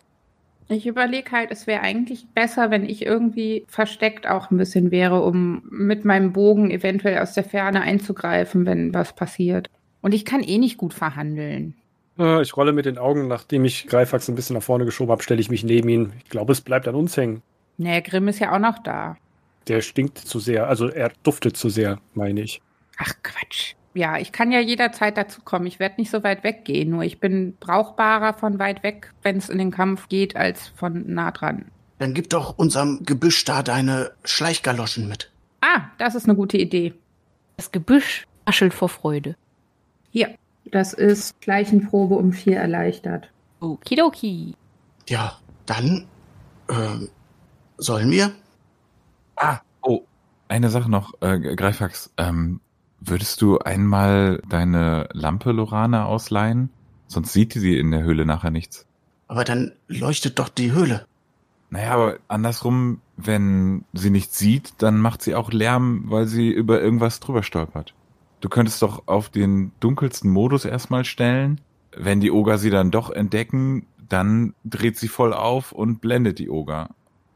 Ich 0.68 0.86
überlege 0.86 1.30
halt, 1.30 1.52
es 1.52 1.68
wäre 1.68 1.82
eigentlich 1.82 2.26
besser, 2.34 2.70
wenn 2.72 2.84
ich 2.84 3.06
irgendwie 3.06 3.64
versteckt 3.68 4.26
auch 4.26 4.50
ein 4.50 4.56
bisschen 4.56 4.90
wäre, 4.90 5.22
um 5.22 5.62
mit 5.70 6.04
meinem 6.04 6.32
Bogen 6.32 6.72
eventuell 6.72 7.18
aus 7.18 7.34
der 7.34 7.44
Ferne 7.44 7.82
einzugreifen, 7.82 8.66
wenn 8.66 8.92
was 8.92 9.14
passiert. 9.14 9.70
Und 10.00 10.12
ich 10.12 10.24
kann 10.24 10.42
eh 10.42 10.58
nicht 10.58 10.76
gut 10.76 10.92
verhandeln. 10.92 11.74
Äh, 12.18 12.42
Ich 12.42 12.56
rolle 12.56 12.72
mit 12.72 12.86
den 12.86 12.98
Augen, 12.98 13.28
nachdem 13.28 13.64
ich 13.64 13.86
Greifax 13.86 14.28
ein 14.28 14.34
bisschen 14.34 14.54
nach 14.54 14.62
vorne 14.62 14.84
geschoben 14.84 15.12
habe, 15.12 15.22
stelle 15.22 15.40
ich 15.40 15.50
mich 15.50 15.62
neben 15.62 15.88
ihn. 15.88 16.12
Ich 16.24 16.30
glaube, 16.30 16.52
es 16.52 16.60
bleibt 16.60 16.88
an 16.88 16.96
uns 16.96 17.16
hängen. 17.16 17.42
Nee, 17.78 18.00
Grimm 18.00 18.26
ist 18.26 18.40
ja 18.40 18.52
auch 18.52 18.58
noch 18.58 18.80
da. 18.80 19.16
Der 19.68 19.80
stinkt 19.82 20.18
zu 20.18 20.40
sehr, 20.40 20.68
also 20.68 20.88
er 20.88 21.12
duftet 21.22 21.56
zu 21.56 21.68
sehr, 21.68 22.00
meine 22.14 22.40
ich. 22.40 22.60
Ach 22.98 23.12
Quatsch. 23.22 23.74
Ja, 23.96 24.18
ich 24.18 24.30
kann 24.30 24.52
ja 24.52 24.60
jederzeit 24.60 25.16
dazu 25.16 25.40
kommen. 25.42 25.66
Ich 25.66 25.78
werde 25.78 25.94
nicht 25.96 26.10
so 26.10 26.22
weit 26.22 26.44
weggehen, 26.44 26.90
nur 26.90 27.02
ich 27.02 27.18
bin 27.18 27.56
brauchbarer 27.58 28.34
von 28.34 28.58
weit 28.58 28.82
weg, 28.82 29.14
wenn 29.22 29.38
es 29.38 29.48
in 29.48 29.56
den 29.56 29.70
Kampf 29.70 30.08
geht, 30.08 30.36
als 30.36 30.68
von 30.68 31.04
nah 31.14 31.30
dran. 31.30 31.64
Dann 31.98 32.12
gib 32.12 32.28
doch 32.28 32.58
unserem 32.58 33.04
Gebüsch 33.06 33.42
da 33.46 33.62
deine 33.62 34.12
Schleichgaloschen 34.22 35.08
mit. 35.08 35.32
Ah, 35.62 35.84
das 35.96 36.14
ist 36.14 36.26
eine 36.26 36.36
gute 36.36 36.58
Idee. 36.58 36.92
Das 37.56 37.72
Gebüsch 37.72 38.26
raschelt 38.46 38.74
vor 38.74 38.90
Freude. 38.90 39.34
Hier, 40.10 40.34
das 40.66 40.92
ist 40.92 41.34
Leichenprobe 41.46 42.16
um 42.16 42.34
vier 42.34 42.58
erleichtert. 42.58 43.30
Okidoki. 43.60 44.54
Ja, 45.08 45.38
dann 45.64 46.06
ähm, 46.68 47.08
sollen 47.78 48.10
wir? 48.10 48.32
Ah, 49.36 49.60
oh, 49.80 50.02
eine 50.48 50.68
Sache 50.68 50.90
noch, 50.90 51.14
äh, 51.22 51.38
Greifax. 51.56 52.12
Ähm, 52.18 52.60
würdest 53.08 53.42
du 53.42 53.58
einmal 53.58 54.42
deine 54.48 55.08
Lampe 55.12 55.52
Lorana 55.52 56.06
ausleihen? 56.06 56.70
Sonst 57.06 57.32
sieht 57.32 57.52
sie 57.52 57.78
in 57.78 57.90
der 57.90 58.02
Höhle 58.02 58.26
nachher 58.26 58.50
nichts. 58.50 58.86
Aber 59.28 59.44
dann 59.44 59.72
leuchtet 59.88 60.38
doch 60.38 60.48
die 60.48 60.72
Höhle. 60.72 61.06
Naja, 61.70 61.92
aber 61.92 62.18
andersrum, 62.28 63.00
wenn 63.16 63.84
sie 63.92 64.10
nichts 64.10 64.38
sieht, 64.38 64.74
dann 64.78 64.98
macht 64.98 65.22
sie 65.22 65.34
auch 65.34 65.50
Lärm, 65.52 66.04
weil 66.06 66.26
sie 66.26 66.50
über 66.50 66.80
irgendwas 66.80 67.20
drüber 67.20 67.42
stolpert. 67.42 67.94
Du 68.40 68.48
könntest 68.48 68.82
doch 68.82 69.08
auf 69.08 69.28
den 69.28 69.72
dunkelsten 69.80 70.30
Modus 70.30 70.64
erstmal 70.64 71.04
stellen. 71.04 71.60
Wenn 71.96 72.20
die 72.20 72.30
Oger 72.30 72.58
sie 72.58 72.70
dann 72.70 72.90
doch 72.90 73.10
entdecken, 73.10 73.86
dann 74.08 74.54
dreht 74.64 74.98
sie 74.98 75.08
voll 75.08 75.32
auf 75.32 75.72
und 75.72 76.00
blendet 76.00 76.38
die 76.38 76.50
Oger. 76.50 76.90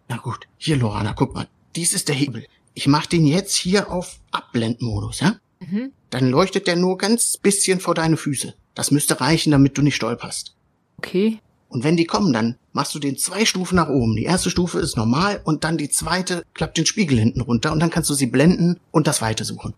Na 0.08 0.18
gut, 0.18 0.46
hier, 0.58 0.76
Lorana, 0.76 1.12
guck 1.14 1.34
mal. 1.34 1.48
Dies 1.74 1.92
ist 1.92 2.08
der 2.08 2.14
Hebel. 2.14 2.46
Ich 2.74 2.86
mach 2.86 3.06
den 3.06 3.26
jetzt 3.26 3.56
hier 3.56 3.90
auf 3.90 4.20
Abblendmodus, 4.30 5.20
ja? 5.20 5.36
Mhm. 5.61 5.93
Dann 6.11 6.31
leuchtet 6.31 6.67
der 6.67 6.76
nur 6.76 6.99
ganz 6.99 7.37
bisschen 7.37 7.81
vor 7.81 7.95
deine 7.95 8.17
Füße. 8.17 8.55
Das 8.75 8.90
müsste 8.90 9.21
reichen, 9.21 9.50
damit 9.50 9.76
du 9.76 9.83
nicht 9.83 9.97
stolperst. 9.97 10.55
Okay. 10.99 11.38
Und 11.69 11.85
wenn 11.85 11.97
die 11.97 12.05
kommen, 12.05 12.33
dann 12.33 12.57
machst 12.73 12.95
du 12.95 12.99
den 12.99 13.17
zwei 13.17 13.45
Stufen 13.45 13.76
nach 13.76 13.88
oben. 13.88 14.17
Die 14.17 14.25
erste 14.25 14.50
Stufe 14.50 14.79
ist 14.81 14.97
normal 14.97 15.40
und 15.45 15.64
dann 15.64 15.79
die 15.79 15.88
zweite 15.88 16.45
klappt 16.55 16.76
den 16.76 16.87
Spiegel 16.87 17.19
hinten 17.19 17.40
runter 17.40 17.73
und 17.73 17.81
dann 17.81 17.90
kannst 17.90 18.11
du 18.11 18.14
sie 18.14 18.26
blenden 18.26 18.81
und 18.90 19.07
das 19.07 19.23
Weite 19.23 19.45
suchen. 19.45 19.75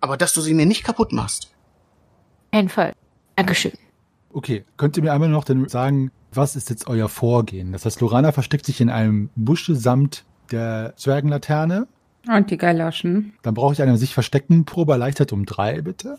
Aber 0.00 0.16
dass 0.16 0.32
du 0.32 0.40
sie 0.40 0.54
mir 0.54 0.66
nicht 0.66 0.84
kaputt 0.84 1.12
machst. 1.12 1.50
Ein 2.50 2.68
Fall. 2.68 2.94
Dankeschön. 3.34 3.72
Okay, 4.32 4.64
könnt 4.76 4.96
ihr 4.96 5.02
mir 5.02 5.12
einmal 5.12 5.28
noch 5.28 5.44
dann 5.44 5.68
sagen, 5.68 6.10
was 6.32 6.56
ist 6.56 6.70
jetzt 6.70 6.86
euer 6.86 7.08
Vorgehen? 7.08 7.72
Das 7.72 7.84
heißt, 7.84 8.00
Lorana 8.00 8.32
versteckt 8.32 8.66
sich 8.66 8.80
in 8.80 8.90
einem 8.90 9.30
Busche 9.34 9.74
samt 9.74 10.24
der 10.50 10.94
Zwergenlaterne. 10.96 11.86
Und 12.28 12.50
die 12.50 12.56
Galoschen. 12.56 13.32
Dann 13.42 13.54
brauche 13.54 13.72
ich 13.72 13.82
eine 13.82 13.96
sich 13.98 14.14
verstecken 14.14 14.64
Probe 14.64 14.92
erleichtert 14.92 15.32
um 15.32 15.46
drei, 15.46 15.82
bitte. 15.82 16.18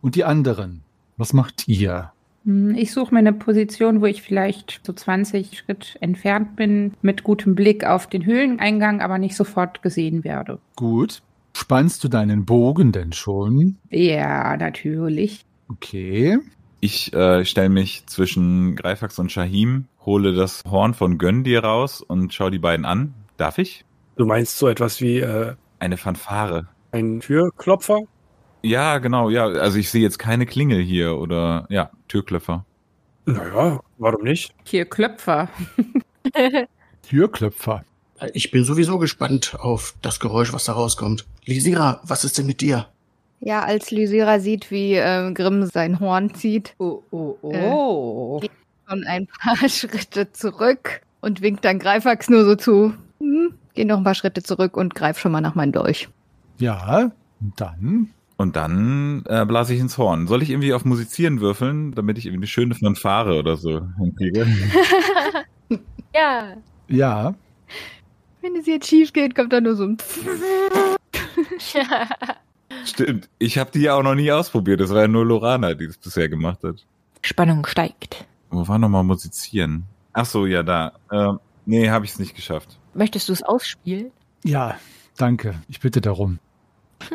Und 0.00 0.14
die 0.14 0.24
anderen, 0.24 0.82
was 1.16 1.32
macht 1.32 1.66
ihr? 1.68 2.12
Hm, 2.44 2.74
Ich 2.76 2.92
suche 2.92 3.12
mir 3.12 3.18
eine 3.20 3.32
Position, 3.32 4.00
wo 4.00 4.06
ich 4.06 4.22
vielleicht 4.22 4.80
so 4.84 4.92
20 4.92 5.58
Schritt 5.58 5.96
entfernt 6.00 6.56
bin, 6.56 6.94
mit 7.02 7.24
gutem 7.24 7.54
Blick 7.54 7.84
auf 7.84 8.06
den 8.06 8.24
Höhleneingang, 8.24 9.00
aber 9.00 9.18
nicht 9.18 9.36
sofort 9.36 9.82
gesehen 9.82 10.24
werde. 10.24 10.58
Gut. 10.76 11.22
Spannst 11.54 12.04
du 12.04 12.08
deinen 12.08 12.44
Bogen 12.44 12.92
denn 12.92 13.12
schon? 13.12 13.78
Ja, 13.90 14.56
natürlich. 14.56 15.44
Okay. 15.68 16.38
Ich 16.80 17.12
äh, 17.12 17.44
stelle 17.44 17.68
mich 17.68 18.06
zwischen 18.06 18.76
Greifax 18.76 19.18
und 19.18 19.32
Shahim, 19.32 19.86
hole 20.06 20.32
das 20.32 20.62
Horn 20.70 20.94
von 20.94 21.18
Göndir 21.18 21.64
raus 21.64 22.00
und 22.00 22.32
schau 22.32 22.50
die 22.50 22.60
beiden 22.60 22.86
an. 22.86 23.14
Darf 23.36 23.58
ich? 23.58 23.84
Du 24.18 24.26
meinst 24.26 24.58
so 24.58 24.68
etwas 24.68 25.00
wie 25.00 25.18
äh, 25.20 25.54
Eine 25.78 25.96
Fanfare. 25.96 26.66
ein 26.92 27.20
Türklopfer? 27.20 28.00
Ja, 28.62 28.98
genau, 28.98 29.30
ja. 29.30 29.46
Also 29.46 29.78
ich 29.78 29.90
sehe 29.90 30.02
jetzt 30.02 30.18
keine 30.18 30.44
Klingel 30.44 30.82
hier 30.82 31.16
oder 31.16 31.66
ja, 31.70 31.90
Türklöpfer. 32.08 32.64
Naja, 33.26 33.80
warum 33.98 34.24
nicht? 34.24 34.52
Hier 34.64 34.84
Klöpfer. 34.86 35.48
Türklöpfer. 37.08 37.84
Ich 38.32 38.50
bin 38.50 38.64
sowieso 38.64 38.98
gespannt 38.98 39.56
auf 39.60 39.94
das 40.02 40.18
Geräusch, 40.18 40.52
was 40.52 40.64
da 40.64 40.72
rauskommt. 40.72 41.24
Lisira, 41.44 42.00
was 42.04 42.24
ist 42.24 42.36
denn 42.38 42.46
mit 42.46 42.60
dir? 42.60 42.86
Ja, 43.40 43.62
als 43.62 43.92
Lysira 43.92 44.40
sieht, 44.40 44.72
wie 44.72 44.94
ähm, 44.94 45.34
Grimm 45.34 45.66
sein 45.66 46.00
Horn 46.00 46.34
zieht, 46.34 46.74
Oh, 46.78 47.02
oh, 47.12 47.36
oh. 47.42 48.40
schon 48.88 49.04
ein 49.04 49.28
paar 49.28 49.56
Schritte 49.68 50.32
zurück 50.32 51.02
und 51.20 51.40
winkt 51.40 51.64
dann 51.64 51.78
Greifax 51.78 52.28
nur 52.28 52.44
so 52.44 52.56
zu. 52.56 52.94
Hm, 53.20 53.54
geh 53.78 53.84
noch 53.84 53.98
ein 53.98 54.04
paar 54.04 54.16
Schritte 54.16 54.42
zurück 54.42 54.76
und 54.76 54.96
greif 54.96 55.20
schon 55.20 55.30
mal 55.30 55.40
nach 55.40 55.54
meinem 55.54 55.70
Dolch. 55.70 56.08
Ja, 56.58 57.12
und 57.40 57.60
dann. 57.60 58.10
Und 58.36 58.56
dann 58.56 59.22
äh, 59.26 59.46
blase 59.46 59.72
ich 59.72 59.78
ins 59.78 59.96
Horn. 59.98 60.26
Soll 60.26 60.42
ich 60.42 60.50
irgendwie 60.50 60.72
auf 60.72 60.84
Musizieren 60.84 61.40
würfeln, 61.40 61.94
damit 61.94 62.18
ich 62.18 62.26
irgendwie 62.26 62.40
eine 62.40 62.46
schöne 62.48 62.74
Fanfare 62.74 63.38
oder 63.38 63.56
so 63.56 63.86
hinkriege? 63.98 64.46
Ja. 66.14 66.54
Ja, 66.88 67.34
Wenn 68.40 68.56
es 68.56 68.66
jetzt 68.66 68.88
schief 68.88 69.12
geht, 69.12 69.36
kommt 69.36 69.52
da 69.52 69.60
nur 69.60 69.76
so 69.76 69.84
ein 69.84 69.98
Stimmt. 72.84 73.28
Ich 73.38 73.58
habe 73.58 73.70
die 73.70 73.80
ja 73.82 73.94
auch 73.94 74.02
noch 74.02 74.14
nie 74.14 74.32
ausprobiert. 74.32 74.80
Das 74.80 74.90
war 74.90 75.02
ja 75.02 75.08
nur 75.08 75.24
Lorana, 75.24 75.74
die 75.74 75.86
das 75.86 75.98
bisher 75.98 76.28
gemacht 76.28 76.60
hat. 76.64 76.84
Spannung 77.20 77.66
steigt. 77.66 78.24
Wo 78.50 78.66
war 78.66 78.78
nochmal 78.78 79.04
Musizieren? 79.04 79.84
Ach 80.14 80.24
so, 80.24 80.46
ja, 80.46 80.62
da. 80.64 80.92
Äh, 81.12 81.34
nee, 81.66 81.90
habe 81.90 82.06
ich 82.06 82.12
es 82.12 82.18
nicht 82.18 82.34
geschafft. 82.34 82.78
Möchtest 82.98 83.28
du 83.28 83.32
es 83.32 83.44
ausspielen? 83.44 84.10
ja, 84.42 84.76
danke. 85.16 85.54
Ich 85.68 85.78
bitte 85.78 86.00
darum. 86.00 86.40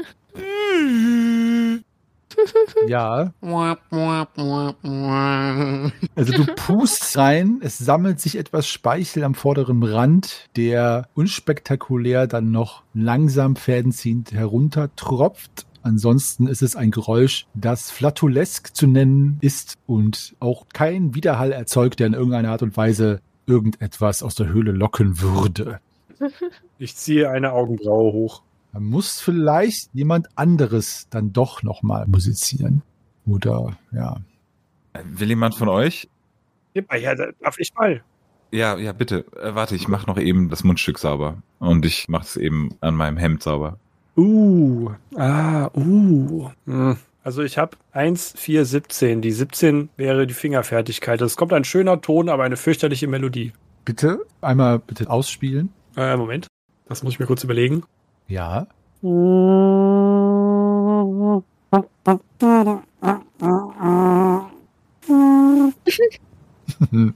Ja, 2.88 3.32
also 6.16 6.34
du 6.34 6.46
pustst 6.56 7.16
rein, 7.16 7.60
es 7.62 7.78
sammelt 7.78 8.20
sich 8.20 8.38
etwas 8.38 8.68
Speichel 8.68 9.24
am 9.24 9.36
vorderen 9.36 9.84
Rand, 9.84 10.50
der 10.56 11.08
unspektakulär 11.14 12.26
dann 12.26 12.52
noch 12.52 12.82
langsam 12.96 13.56
fädenziehend 13.56 14.34
heruntertropft. 14.34 15.68
Ansonsten 15.84 16.48
ist 16.48 16.64
es 16.64 16.76
ein 16.76 16.90
Geräusch, 16.90 17.46
das 17.54 17.92
flatulesk 17.92 18.76
zu 18.76 18.88
nennen 18.88 19.38
ist 19.42 19.76
und 19.86 20.36
auch 20.40 20.66
kein 20.74 21.14
Widerhall 21.14 21.52
erzeugt, 21.52 22.00
der 22.00 22.08
in 22.08 22.14
irgendeiner 22.14 22.50
Art 22.50 22.64
und 22.64 22.76
Weise 22.76 23.22
irgendetwas 23.46 24.24
aus 24.24 24.36
der 24.36 24.48
Höhle 24.48 24.72
locken 24.72 25.22
würde. 25.22 25.80
Ich 26.78 26.96
ziehe 26.96 27.30
eine 27.30 27.52
Augenbraue 27.52 28.14
hoch. 28.14 28.42
Da 28.72 28.80
muss 28.80 29.20
vielleicht 29.20 29.90
jemand 29.94 30.28
anderes 30.36 31.08
dann 31.10 31.34
doch 31.34 31.64
nochmal 31.64 32.08
musizieren. 32.08 32.82
Oder, 33.26 33.78
ja. 33.92 34.18
Will 35.04 35.30
jemand 35.30 35.56
von 35.56 35.70
euch? 35.70 36.10
Ja, 36.74 36.84
ja, 36.96 37.16
da- 37.16 37.32
darf 37.40 37.60
ich 37.60 37.74
mal? 37.76 38.04
Ja, 38.52 38.78
ja, 38.78 38.92
bitte. 38.92 39.26
Äh, 39.42 39.56
warte, 39.56 39.76
ich 39.76 39.88
mach 39.88 40.08
noch 40.08 40.18
eben 40.18 40.50
das 40.50 40.64
Mundstück 40.64 41.00
sauber. 41.00 41.38
Und 41.60 41.86
ich 41.86 42.08
mach 42.08 42.24
es 42.24 42.38
eben 42.38 42.76
an 42.82 42.96
meinem 42.96 43.18
Hemd 43.18 43.44
sauber. 43.44 43.78
Uh, 44.16 44.92
ah, 45.16 45.70
uh. 45.76 46.50
Hm. 46.66 46.98
Also 47.24 47.42
ich 47.42 47.58
habe 47.58 47.78
1, 47.94 48.34
4, 48.38 48.66
17. 48.66 49.22
Die 49.22 49.32
17 49.32 49.88
wäre 49.96 50.28
die 50.28 50.34
Fingerfertigkeit. 50.34 51.22
Es 51.22 51.38
kommt 51.38 51.54
ein 51.54 51.64
schöner 51.64 52.02
Ton, 52.02 52.28
aber 52.28 52.44
eine 52.44 52.58
fürchterliche 52.58 53.08
Melodie. 53.08 53.54
Bitte, 53.86 54.26
einmal 54.42 54.80
bitte 54.80 55.10
ausspielen. 55.10 55.70
Äh, 55.96 56.18
Moment. 56.18 56.48
Das 56.90 57.02
muss 57.02 57.14
ich 57.14 57.20
mir 57.20 57.26
kurz 57.26 57.46
überlegen. 57.46 57.84
Ja. 58.28 58.68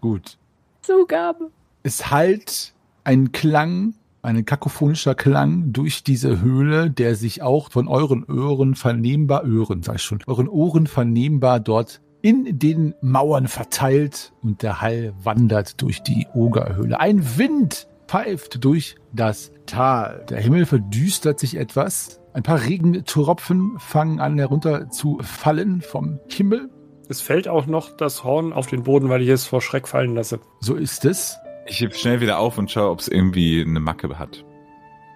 Gut. 0.00 0.38
Zugabe. 0.82 1.50
Es 1.84 2.10
hallt 2.10 2.72
ein 3.04 3.30
Klang, 3.30 3.94
ein 4.22 4.44
kakophonischer 4.44 5.14
Klang 5.14 5.72
durch 5.72 6.02
diese 6.04 6.40
Höhle, 6.40 6.90
der 6.90 7.14
sich 7.14 7.42
auch 7.42 7.70
von 7.70 7.88
euren 7.88 8.24
Ohren 8.24 8.74
vernehmbar, 8.74 9.44
Ohren, 9.44 9.82
sag 9.82 9.96
ich 9.96 10.02
schon, 10.02 10.20
euren 10.26 10.48
Ohren 10.48 10.86
vernehmbar 10.86 11.60
dort 11.60 12.00
in 12.22 12.58
den 12.58 12.94
Mauern 13.00 13.48
verteilt 13.48 14.32
und 14.42 14.62
der 14.62 14.80
Hall 14.80 15.14
wandert 15.22 15.80
durch 15.80 16.02
die 16.02 16.26
Ogerhöhle. 16.34 17.00
Ein 17.00 17.38
Wind 17.38 17.88
pfeift 18.06 18.62
durch 18.64 18.96
das 19.12 19.52
Tal. 19.66 20.26
Der 20.28 20.40
Himmel 20.40 20.66
verdüstert 20.66 21.38
sich 21.38 21.56
etwas. 21.56 22.20
Ein 22.34 22.42
paar 22.42 22.62
Regentropfen 22.62 23.78
fangen 23.78 24.20
an 24.20 24.38
herunter 24.38 24.90
zu 24.90 25.18
fallen 25.22 25.80
vom 25.80 26.20
Himmel. 26.28 26.68
Es 27.08 27.20
fällt 27.20 27.48
auch 27.48 27.66
noch 27.66 27.96
das 27.96 28.22
Horn 28.22 28.52
auf 28.52 28.66
den 28.66 28.82
Boden, 28.82 29.08
weil 29.08 29.22
ich 29.22 29.28
es 29.28 29.46
vor 29.46 29.62
Schreck 29.62 29.88
fallen 29.88 30.14
lasse. 30.14 30.40
So 30.60 30.74
ist 30.74 31.04
es. 31.04 31.38
Ich 31.70 31.80
heb 31.80 31.94
schnell 31.94 32.20
wieder 32.20 32.40
auf 32.40 32.58
und 32.58 32.68
schaue, 32.68 32.90
ob 32.90 32.98
es 32.98 33.06
irgendwie 33.06 33.64
eine 33.64 33.78
Macke 33.78 34.18
hat. 34.18 34.44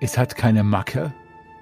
Es 0.00 0.16
hat 0.16 0.36
keine 0.36 0.62
Macke. 0.62 1.12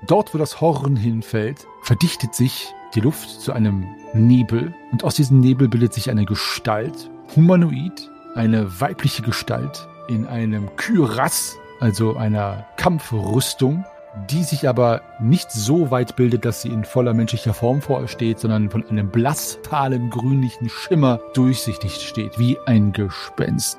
Dort, 0.07 0.35
wo 0.35 0.39
das 0.39 0.61
Horn 0.61 0.97
hinfällt, 0.97 1.67
verdichtet 1.81 2.35
sich 2.35 2.75
die 2.95 3.01
Luft 3.01 3.41
zu 3.41 3.55
einem 3.55 3.87
Nebel 4.13 4.75
und 4.91 5.03
aus 5.03 5.15
diesem 5.15 5.41
Nebel 5.41 5.69
bildet 5.69 5.95
sich 5.95 6.11
eine 6.11 6.27
Gestalt, 6.27 7.09
humanoid, 7.35 8.11
eine 8.35 8.83
weibliche 8.83 9.23
Gestalt 9.23 9.89
in 10.09 10.27
einem 10.27 10.77
Kyrass, 10.77 11.57
also 11.81 12.15
einer 12.17 12.67
Kampfrüstung, 12.77 13.87
die 14.31 14.43
sich 14.43 14.69
aber 14.69 15.01
nicht 15.21 15.51
so 15.51 15.91
weit 15.91 16.17
bildet, 16.17 16.45
dass 16.45 16.61
sie 16.61 16.69
in 16.69 16.85
voller 16.85 17.15
menschlicher 17.15 17.55
Form 17.55 17.81
vor 17.81 18.01
euch 18.01 18.11
steht, 18.11 18.41
sondern 18.41 18.69
von 18.69 18.87
einem 18.91 19.09
blassfahlen 19.09 20.11
grünlichen 20.11 20.69
Schimmer 20.69 21.19
durchsichtig 21.33 21.95
steht, 21.95 22.39
wie 22.39 22.59
ein 22.67 22.93
Gespenst. 22.93 23.79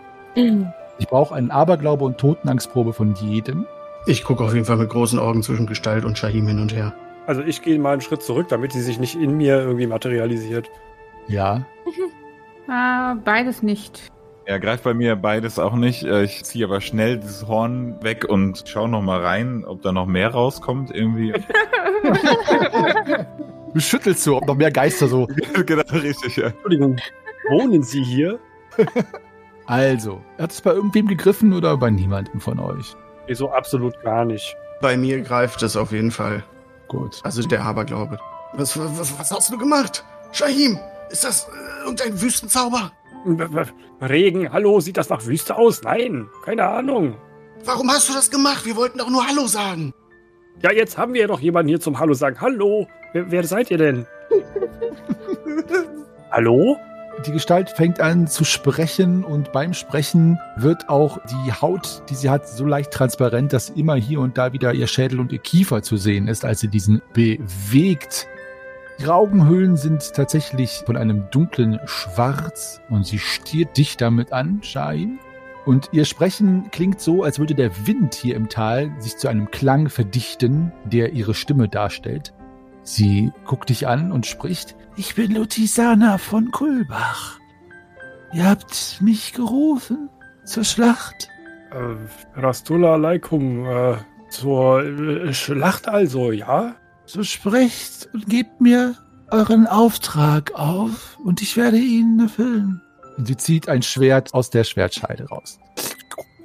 Ich 1.04 1.10
brauche 1.10 1.36
einen 1.36 1.52
Aberglaube 1.52 2.06
und 2.06 2.18
Totenangstprobe 2.18 2.94
von 2.94 3.14
jedem. 3.16 3.68
Ich 4.06 4.24
gucke 4.24 4.42
auf 4.42 4.54
jeden 4.54 4.64
Fall 4.66 4.78
mit 4.78 4.90
großen 4.90 5.20
Augen 5.20 5.44
zwischen 5.44 5.68
Gestalt 5.68 6.06
und 6.06 6.18
Shahim 6.18 6.48
hin 6.48 6.62
und 6.62 6.74
her. 6.74 6.94
Also 7.28 7.42
ich 7.42 7.62
gehe 7.62 7.78
mal 7.78 7.92
einen 7.92 8.00
Schritt 8.00 8.24
zurück, 8.24 8.48
damit 8.48 8.72
sie 8.72 8.80
sich 8.82 9.00
nicht 9.02 9.16
in 9.16 9.36
mir 9.36 9.58
irgendwie 9.60 9.86
materialisiert. 9.86 10.72
Ja, 11.28 11.66
Ah, 12.70 13.16
beides 13.26 13.62
nicht. 13.64 14.08
Er 14.46 14.62
greift 14.62 14.86
bei 14.86 14.94
mir 14.94 15.18
beides 15.18 15.60
auch 15.60 15.76
nicht. 15.76 16.06
Äh, 16.06 16.24
Ich 16.24 16.46
ziehe 16.46 16.64
aber 16.64 16.80
schnell 16.80 17.18
dieses 17.18 17.50
Horn 17.50 18.02
weg 18.02 18.24
und 18.30 18.64
schaue 18.66 18.88
noch 18.88 19.02
mal 19.02 19.20
rein, 19.20 19.66
ob 19.66 19.82
da 19.82 19.92
noch 19.92 20.06
mehr 20.06 20.30
rauskommt 20.30 20.90
irgendwie. 20.96 21.34
Du 23.74 23.80
schüttelst 23.80 24.24
so, 24.24 24.38
ob 24.38 24.46
noch 24.46 24.56
mehr 24.56 24.72
Geister 24.72 25.08
so. 25.08 25.28
genau, 25.66 25.82
richtig, 25.92 26.38
ja. 26.38 26.48
Entschuldigung, 26.48 26.96
wohnen 27.50 27.82
Sie 27.82 28.04
hier? 28.04 28.40
Also, 29.65 30.22
hat 30.38 30.51
es 30.51 30.62
bei 30.62 30.72
irgendwem 30.72 31.08
gegriffen 31.08 31.53
oder 31.53 31.77
bei 31.77 31.89
niemandem 31.89 32.39
von 32.41 32.60
euch? 32.60 32.96
Nee, 33.27 33.34
so 33.34 33.51
absolut 33.51 34.00
gar 34.01 34.25
nicht. 34.25 34.55
Bei 34.82 34.98
mir 34.98 35.22
greift 35.22 35.63
es 35.63 35.77
auf 35.77 35.91
jeden 35.91 36.12
Fall. 36.12 36.43
Gut. 36.89 37.22
Also 37.24 37.41
der 37.48 37.63
Aberglaube. 37.63 38.20
Was, 38.53 38.77
was, 38.77 39.17
was 39.17 39.32
hast 39.32 39.51
du 39.51 39.58
gemacht? 39.58 40.03
Shahim, 40.32 40.77
ist 41.10 41.24
das 41.24 41.48
äh, 41.48 41.84
irgendein 41.86 42.22
Wüstenzauber? 42.22 42.91
W- 43.25 43.48
w- 43.51 44.05
Regen, 44.05 44.51
hallo, 44.51 44.79
sieht 44.82 44.98
das 44.98 45.10
nach 45.10 45.25
Wüste 45.25 45.55
aus? 45.58 45.82
Nein, 45.84 46.27
keine 46.43 46.67
Ahnung. 46.67 47.15
Warum 47.63 47.89
hast 47.89 48.10
du 48.10 48.13
das 48.13 48.29
gemacht? 48.29 48.65
Wir 48.65 48.75
wollten 48.75 48.98
doch 48.98 49.10
nur 49.10 49.25
Hallo 49.25 49.48
sagen. 49.48 49.93
Ja, 50.62 50.72
jetzt 50.74 50.98
haben 50.98 51.13
wir 51.13 51.22
ja 51.22 51.27
doch 51.27 51.39
jemanden 51.39 51.70
hier 51.70 51.79
zum 51.79 51.98
Hallo 52.00 52.13
sagen. 52.13 52.41
Hallo, 52.41 52.88
wer, 53.13 53.32
wer 53.32 53.43
seid 53.46 53.72
ihr 53.72 53.77
denn? 53.77 54.05
Hallo? 56.32 56.77
Die 57.25 57.32
Gestalt 57.32 57.70
fängt 57.70 58.01
an 58.01 58.27
zu 58.27 58.44
sprechen 58.44 59.24
und 59.24 59.53
beim 59.53 59.74
Sprechen 59.74 60.39
wird 60.58 60.89
auch 60.89 61.20
die 61.25 61.53
Haut, 61.53 62.03
die 62.10 62.15
sie 62.15 62.30
hat, 62.30 62.50
so 62.50 62.65
leicht 62.65 62.92
transparent, 62.92 63.53
dass 63.53 63.70
immer 63.70 63.96
hier 63.96 64.20
und 64.20 64.38
da 64.38 64.51
wieder 64.51 64.74
ihr 64.74 64.88
Schädel 64.88 65.22
und 65.22 65.32
ihr 65.32 65.39
Kiefer 65.39 65.84
zu 65.84 65.96
sehen 65.96 66.27
ist, 66.27 66.44
als 66.44 66.60
sie 66.60 66.68
diesen 66.68 67.01
bewegt. 67.13 68.27
Ihre 69.00 69.13
Augenhöhlen 69.13 69.77
sind 69.77 70.13
tatsächlich 70.13 70.84
von 70.86 70.98
einem 70.98 71.30
dunklen 71.32 71.80
Schwarz 71.86 72.82
und 72.89 73.06
sie 73.06 73.20
stiert 73.20 73.77
dich 73.77 73.96
damit 73.96 74.34
an, 74.34 74.62
Shahin. 74.62 75.18
Und 75.65 75.89
ihr 75.94 76.03
Sprechen 76.03 76.72
klingt 76.72 77.00
so, 77.00 77.24
als 77.24 77.39
würde 77.39 77.56
der 77.56 77.88
Wind 77.88 78.15
hier 78.15 78.36
im 78.36 78.50
Tal 78.50 78.92
sich 79.00 79.15
zu 79.15 79.30
einem 79.30 79.50
Klang 79.50 79.88
verdichten, 79.88 80.74
der 80.84 81.13
ihre 81.13 81.34
Stimme 81.34 81.70
darstellt. 81.70 82.34
Sie 82.84 83.32
guckt 83.46 83.70
dich 83.70 83.88
an 83.88 84.12
und 84.12 84.25
spricht. 84.25 84.75
Ich 84.96 85.16
bin 85.16 85.34
Lutisana 85.34 86.18
von 86.18 86.52
Kulbach. 86.52 87.40
Ihr 88.34 88.50
habt 88.50 89.00
mich 89.02 89.34
gerufen 89.34 90.10
zur 90.44 90.63
Schlacht. 90.63 91.30
Äh, 91.72 92.40
Rastula 92.40 92.94
alaikum. 92.94 93.66
Äh, 93.66 93.96
zur 94.30 94.84
äh, 94.84 95.34
Schlacht 95.34 95.88
also, 95.88 96.32
ja? 96.32 96.75
So 97.06 97.24
sprecht 97.24 98.10
und 98.13 98.28
gebt 98.28 98.60
mir 98.62 98.96
euren 99.30 99.68
Auftrag 99.68 100.54
auf 100.56 101.18
und 101.24 101.42
ich 101.42 101.56
werde 101.58 101.78
ihn 101.78 102.20
erfüllen. 102.20 102.82
Und 103.18 103.28
sie 103.28 103.38
zieht 103.38 103.70
ein 103.70 103.84
Schwert 103.84 104.34
aus 104.34 104.50
der 104.50 104.63
Schwertscheide 104.63 105.28
raus. 105.28 105.60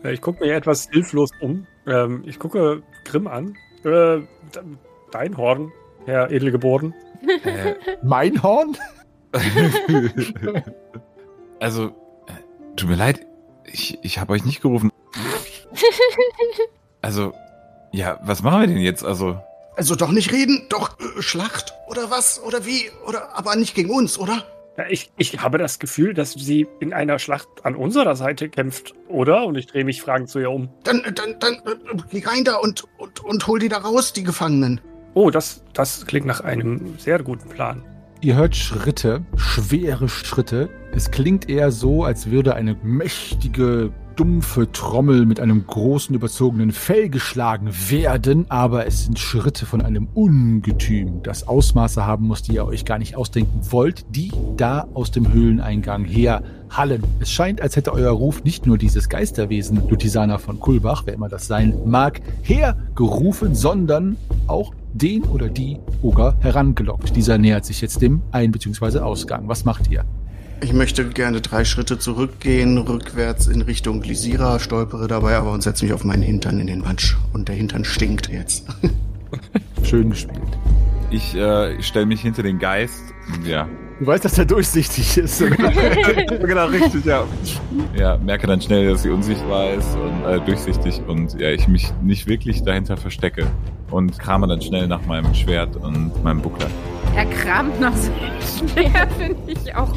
Äh, 0.05 0.13
Ich 0.13 0.21
gucke 0.21 0.45
mir 0.45 0.55
etwas 0.55 0.89
hilflos 0.91 1.31
um. 1.41 1.67
Ähm, 1.87 2.23
ich 2.27 2.39
gucke 2.39 2.83
Grimm 3.05 3.27
an. 3.27 3.55
Äh, 3.85 4.21
dein 5.13 5.37
Horn, 5.37 5.73
Herr 6.09 6.31
Edelgeboren. 6.31 6.95
Äh, 7.45 7.75
Mein 8.03 8.43
Horn? 8.43 8.75
also, 11.61 11.89
äh, 12.27 12.33
tut 12.77 12.89
mir 12.89 12.97
leid, 12.97 13.27
ich, 13.67 13.99
ich 14.03 14.19
habe 14.19 14.33
euch 14.33 14.45
nicht 14.45 14.63
gerufen. 14.63 14.91
Also, 17.01 17.33
ja, 17.93 18.19
was 18.25 18.43
machen 18.43 18.61
wir 18.61 18.67
denn 18.67 18.79
jetzt? 18.79 19.05
Also, 19.05 19.41
Also 19.77 19.95
doch 19.95 20.11
nicht 20.11 20.33
reden, 20.33 20.67
doch 20.69 20.99
äh, 20.99 21.23
Schlacht 21.23 21.73
oder 21.89 22.11
was 22.11 22.43
oder 22.43 22.67
wie 22.67 22.91
oder 23.07 23.39
aber 23.39 23.55
nicht 23.55 23.77
gegen 23.77 23.91
uns, 23.91 24.19
oder? 24.19 24.43
Ja, 24.77 24.87
ich, 24.89 25.13
ich 25.17 25.41
habe 25.41 25.59
das 25.59 25.79
Gefühl, 25.79 26.13
dass 26.13 26.33
sie 26.33 26.67
in 26.81 26.93
einer 26.93 27.21
Schlacht 27.21 27.47
an 27.63 27.77
unserer 27.77 28.17
Seite 28.17 28.49
kämpft, 28.49 28.95
oder? 29.07 29.47
Und 29.47 29.57
ich 29.57 29.69
drehe 29.69 29.85
mich 29.85 30.03
fragend 30.03 30.29
zu 30.29 30.41
ihr 30.41 30.51
um. 30.51 30.71
Dann 30.83 31.03
dann 31.15 31.39
dann 31.39 31.55
äh, 31.55 31.97
geh 32.11 32.27
rein 32.27 32.43
da 32.43 32.57
und 32.57 32.83
und 32.99 33.21
und 33.25 33.47
hol 33.47 33.61
die 33.61 33.69
da 33.69 33.79
raus, 33.79 34.13
die 34.13 34.25
Gefangenen. 34.25 34.81
Oh, 35.21 35.31
das, 35.31 35.65
das 35.73 36.07
klingt 36.07 36.27
nach 36.27 36.43
einem 36.43 36.97
sehr 36.97 37.21
guten 37.25 37.49
Plan. 37.49 37.83
Ihr 38.21 38.37
hört 38.37 38.55
Schritte, 38.55 39.23
schwere 39.35 40.09
Schritte. 40.09 40.69
Es 40.93 41.11
klingt 41.11 41.51
eher 41.51 41.73
so, 41.73 42.05
als 42.05 42.31
würde 42.31 42.55
eine 42.55 42.77
mächtige, 42.85 43.91
dumpfe 44.15 44.71
Trommel 44.71 45.27
mit 45.27 45.41
einem 45.41 45.67
großen, 45.67 46.15
überzogenen 46.15 46.71
Fell 46.71 47.09
geschlagen 47.09 47.69
werden, 47.89 48.47
aber 48.49 48.87
es 48.87 49.07
sind 49.07 49.19
Schritte 49.19 49.67
von 49.67 49.83
einem 49.83 50.07
Ungetüm, 50.15 51.21
das 51.25 51.49
Ausmaße 51.49 52.07
haben 52.07 52.29
muss, 52.29 52.43
die 52.43 52.55
ihr 52.55 52.65
euch 52.65 52.85
gar 52.85 52.99
nicht 52.99 53.17
ausdenken 53.17 53.61
wollt, 53.71 54.05
die 54.11 54.31
da 54.57 54.87
aus 54.95 55.11
dem 55.11 55.33
Höhleneingang 55.33 56.05
her 56.05 56.45
hallen. 56.71 57.03
Es 57.19 57.33
scheint, 57.33 57.61
als 57.61 57.75
hätte 57.75 57.93
euer 57.93 58.13
Ruf 58.13 58.45
nicht 58.45 58.67
nur 58.67 58.79
dieses 58.79 59.09
Geisterwesen, 59.09 59.89
Lutisana 59.89 60.39
von 60.39 60.61
Kulbach, 60.61 61.03
wer 61.07 61.15
immer 61.15 61.29
das 61.29 61.49
sein 61.49 61.75
mag, 61.87 62.21
hergerufen, 62.43 63.57
sondern 63.57 64.17
auch 64.47 64.73
den 64.99 65.23
oder 65.25 65.49
die 65.49 65.79
Oger 66.03 66.37
herangelockt. 66.41 67.15
Dieser 67.17 67.39
nähert 67.39 67.65
sich 67.65 67.81
jetzt 67.81 68.03
dem 68.03 68.23
Ein- 68.33 68.53
bzw. 68.53 68.99
Ausgang. 68.99 69.49
Was 69.49 69.65
macht 69.65 69.91
ihr? 69.91 70.05
Ich 70.61 70.73
möchte 70.73 71.09
gerne 71.09 71.41
drei 71.41 71.65
Schritte 71.65 71.99
zurückgehen, 72.01 72.79
rückwärts 72.79 73.47
in 73.47 73.63
Richtung 73.63 74.01
Glisira, 74.01 74.59
stolpere 74.59 75.07
dabei 75.07 75.37
aber 75.37 75.53
und 75.53 75.63
setze 75.63 75.85
mich 75.85 75.95
auf 75.95 76.05
meinen 76.05 76.23
Hintern 76.23 76.59
in 76.59 76.67
den 76.67 76.81
Matsch. 76.81 77.15
Und 77.33 77.49
der 77.49 77.55
Hintern 77.55 77.85
stinkt 77.85 78.29
jetzt. 78.29 78.67
Schön 79.85 80.11
gespielt. 80.11 80.41
ich 81.11 81.35
äh, 81.37 81.81
stelle 81.83 82.07
mich 82.07 82.23
hinter 82.23 82.43
den 82.43 82.59
Geist. 82.59 83.03
Ja. 83.47 83.69
Du 84.01 84.07
weißt, 84.07 84.25
dass 84.25 84.39
er 84.39 84.45
durchsichtig 84.45 85.19
ist. 85.19 85.39
genau, 85.41 86.67
richtig, 86.67 87.05
ja. 87.05 87.25
Ja, 87.97 88.17
merke 88.19 88.47
dann 88.47 88.61
schnell, 88.61 88.89
dass 88.89 89.03
sie 89.03 89.11
unsichtbar 89.11 89.73
ist 89.73 89.97
und 89.97 90.25
äh, 90.25 90.41
durchsichtig 90.41 91.03
und 91.09 91.39
ja, 91.41 91.51
ich 91.51 91.67
mich 91.67 91.93
nicht 92.01 92.29
wirklich 92.29 92.63
dahinter 92.63 92.97
verstecke. 92.97 93.47
Und 93.91 94.19
krame 94.19 94.47
dann 94.47 94.61
schnell 94.61 94.87
nach 94.87 95.05
meinem 95.07 95.35
Schwert 95.35 95.75
und 95.77 96.13
meinem 96.23 96.43
Buckler. 96.43 96.69
Er 97.17 97.25
kramt 97.27 97.81
noch 97.81 97.97
sehr 97.97 98.13
schwer, 98.69 99.09
finde 99.19 99.37
ich 99.51 99.75
auch. 99.75 99.93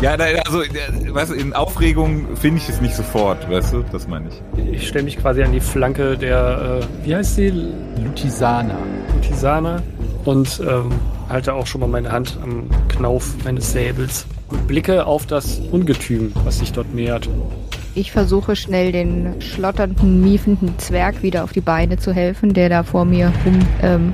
Ja, 0.00 0.16
da, 0.16 0.24
also, 0.46 0.60
weißt 0.60 1.32
du, 1.32 1.34
in 1.34 1.52
Aufregung 1.52 2.36
finde 2.36 2.58
ich 2.62 2.68
es 2.68 2.80
nicht 2.80 2.94
sofort, 2.94 3.50
weißt 3.50 3.74
du? 3.74 3.84
Das 3.92 4.08
meine 4.08 4.28
ich. 4.28 4.72
Ich 4.72 4.88
stelle 4.88 5.04
mich 5.04 5.18
quasi 5.18 5.42
an 5.42 5.52
die 5.52 5.60
Flanke 5.60 6.16
der, 6.16 6.80
äh, 6.80 7.06
wie 7.06 7.14
heißt 7.14 7.34
sie? 7.34 7.50
Lutisana. 8.02 8.78
Tisana 9.20 9.82
und 10.24 10.62
ähm, 10.66 10.92
halte 11.28 11.54
auch 11.54 11.66
schon 11.66 11.80
mal 11.80 11.88
meine 11.88 12.10
Hand 12.10 12.38
am 12.42 12.68
Knauf 12.88 13.34
meines 13.44 13.72
Säbels 13.72 14.26
und 14.48 14.66
blicke 14.66 15.06
auf 15.06 15.26
das 15.26 15.60
Ungetüm, 15.70 16.32
was 16.44 16.58
sich 16.58 16.72
dort 16.72 16.94
nähert. 16.94 17.28
Ich 17.94 18.12
versuche 18.12 18.54
schnell 18.54 18.92
den 18.92 19.40
schlotternden, 19.40 20.22
miefenden 20.22 20.78
Zwerg 20.78 21.22
wieder 21.22 21.44
auf 21.44 21.52
die 21.52 21.60
Beine 21.60 21.96
zu 21.96 22.12
helfen, 22.12 22.54
der 22.54 22.68
da 22.68 22.82
vor 22.82 23.04
mir 23.04 23.32
rum. 23.44 23.58
Ähm, 23.82 24.12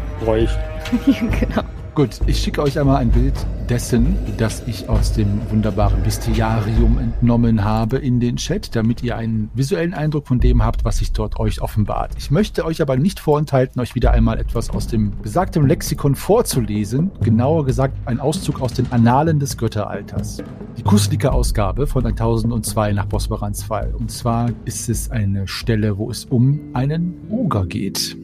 genau. 1.07 1.63
Gut, 1.95 2.21
ich 2.27 2.39
schicke 2.39 2.63
euch 2.63 2.79
einmal 2.79 2.97
ein 2.97 3.11
Bild 3.11 3.35
dessen, 3.69 4.17
das 4.37 4.63
ich 4.67 4.89
aus 4.89 5.13
dem 5.13 5.41
wunderbaren 5.51 6.03
Bestiarium 6.03 6.99
entnommen 6.99 7.65
habe 7.65 7.99
in 7.99 8.21
den 8.21 8.37
Chat, 8.37 8.75
damit 8.77 9.03
ihr 9.03 9.17
einen 9.17 9.51
visuellen 9.55 9.95
Eindruck 9.95 10.27
von 10.27 10.41
dem 10.41 10.63
habt, 10.63 10.85
was 10.85 10.99
sich 10.99 11.13
dort 11.13 11.39
euch 11.39 11.61
offenbart. 11.61 12.13
Ich 12.19 12.31
möchte 12.31 12.65
euch 12.65 12.83
aber 12.83 12.97
nicht 12.97 13.21
vorenthalten, 13.21 13.81
euch 13.81 13.95
wieder 13.95 14.13
einmal 14.13 14.39
etwas 14.39 14.71
aus 14.71 14.87
dem 14.87 15.13
besagten 15.23 15.67
Lexikon 15.67 16.15
vorzulesen. 16.15 17.11
Genauer 17.21 17.65
gesagt, 17.65 17.97
ein 18.07 18.21
Auszug 18.21 18.61
aus 18.61 18.75
den 18.75 18.91
Annalen 18.93 19.39
des 19.39 19.57
Götteralters. 19.57 20.43
Die 20.77 20.83
Kuslika-Ausgabe 20.83 21.87
von 21.87 22.05
1002 22.07 22.93
nach 22.93 23.07
Bosbarans 23.07 23.63
Fall. 23.63 23.95
Und 23.97 24.11
zwar 24.11 24.51
ist 24.65 24.89
es 24.89 25.11
eine 25.11 25.49
Stelle, 25.49 25.99
wo 25.99 26.11
es 26.11 26.25
um 26.25 26.61
einen 26.75 27.15
Oger 27.31 27.67
geht. 27.67 28.17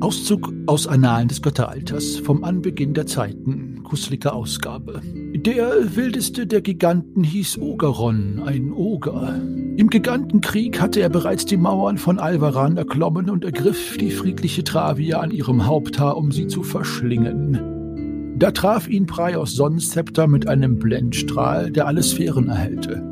Auszug 0.00 0.52
aus 0.66 0.86
Annalen 0.86 1.26
des 1.26 1.42
Götteralters 1.42 2.18
vom 2.18 2.44
Anbeginn 2.44 2.94
der 2.94 3.06
Zeiten, 3.06 3.82
Kuslika 3.82 4.30
Ausgabe. 4.30 5.02
Der 5.34 5.96
wildeste 5.96 6.46
der 6.46 6.60
Giganten 6.60 7.24
hieß 7.24 7.58
Ogeron, 7.58 8.40
ein 8.44 8.72
Oger. 8.72 9.40
Im 9.76 9.90
Gigantenkrieg 9.90 10.80
hatte 10.80 11.00
er 11.00 11.08
bereits 11.08 11.46
die 11.46 11.56
Mauern 11.56 11.98
von 11.98 12.20
Alvaran 12.20 12.76
erklommen 12.76 13.28
und 13.28 13.44
ergriff 13.44 13.96
die 13.98 14.12
friedliche 14.12 14.62
Travia 14.62 15.18
an 15.18 15.32
ihrem 15.32 15.66
Haupthaar, 15.66 16.16
um 16.16 16.30
sie 16.30 16.46
zu 16.46 16.62
verschlingen. 16.62 18.36
Da 18.38 18.52
traf 18.52 18.88
ihn 18.88 19.06
Praios 19.06 19.56
Sonnenzepter 19.56 20.28
mit 20.28 20.46
einem 20.46 20.78
Blendstrahl, 20.78 21.72
der 21.72 21.88
alle 21.88 22.04
Sphären 22.04 22.48
erhellte. 22.48 23.02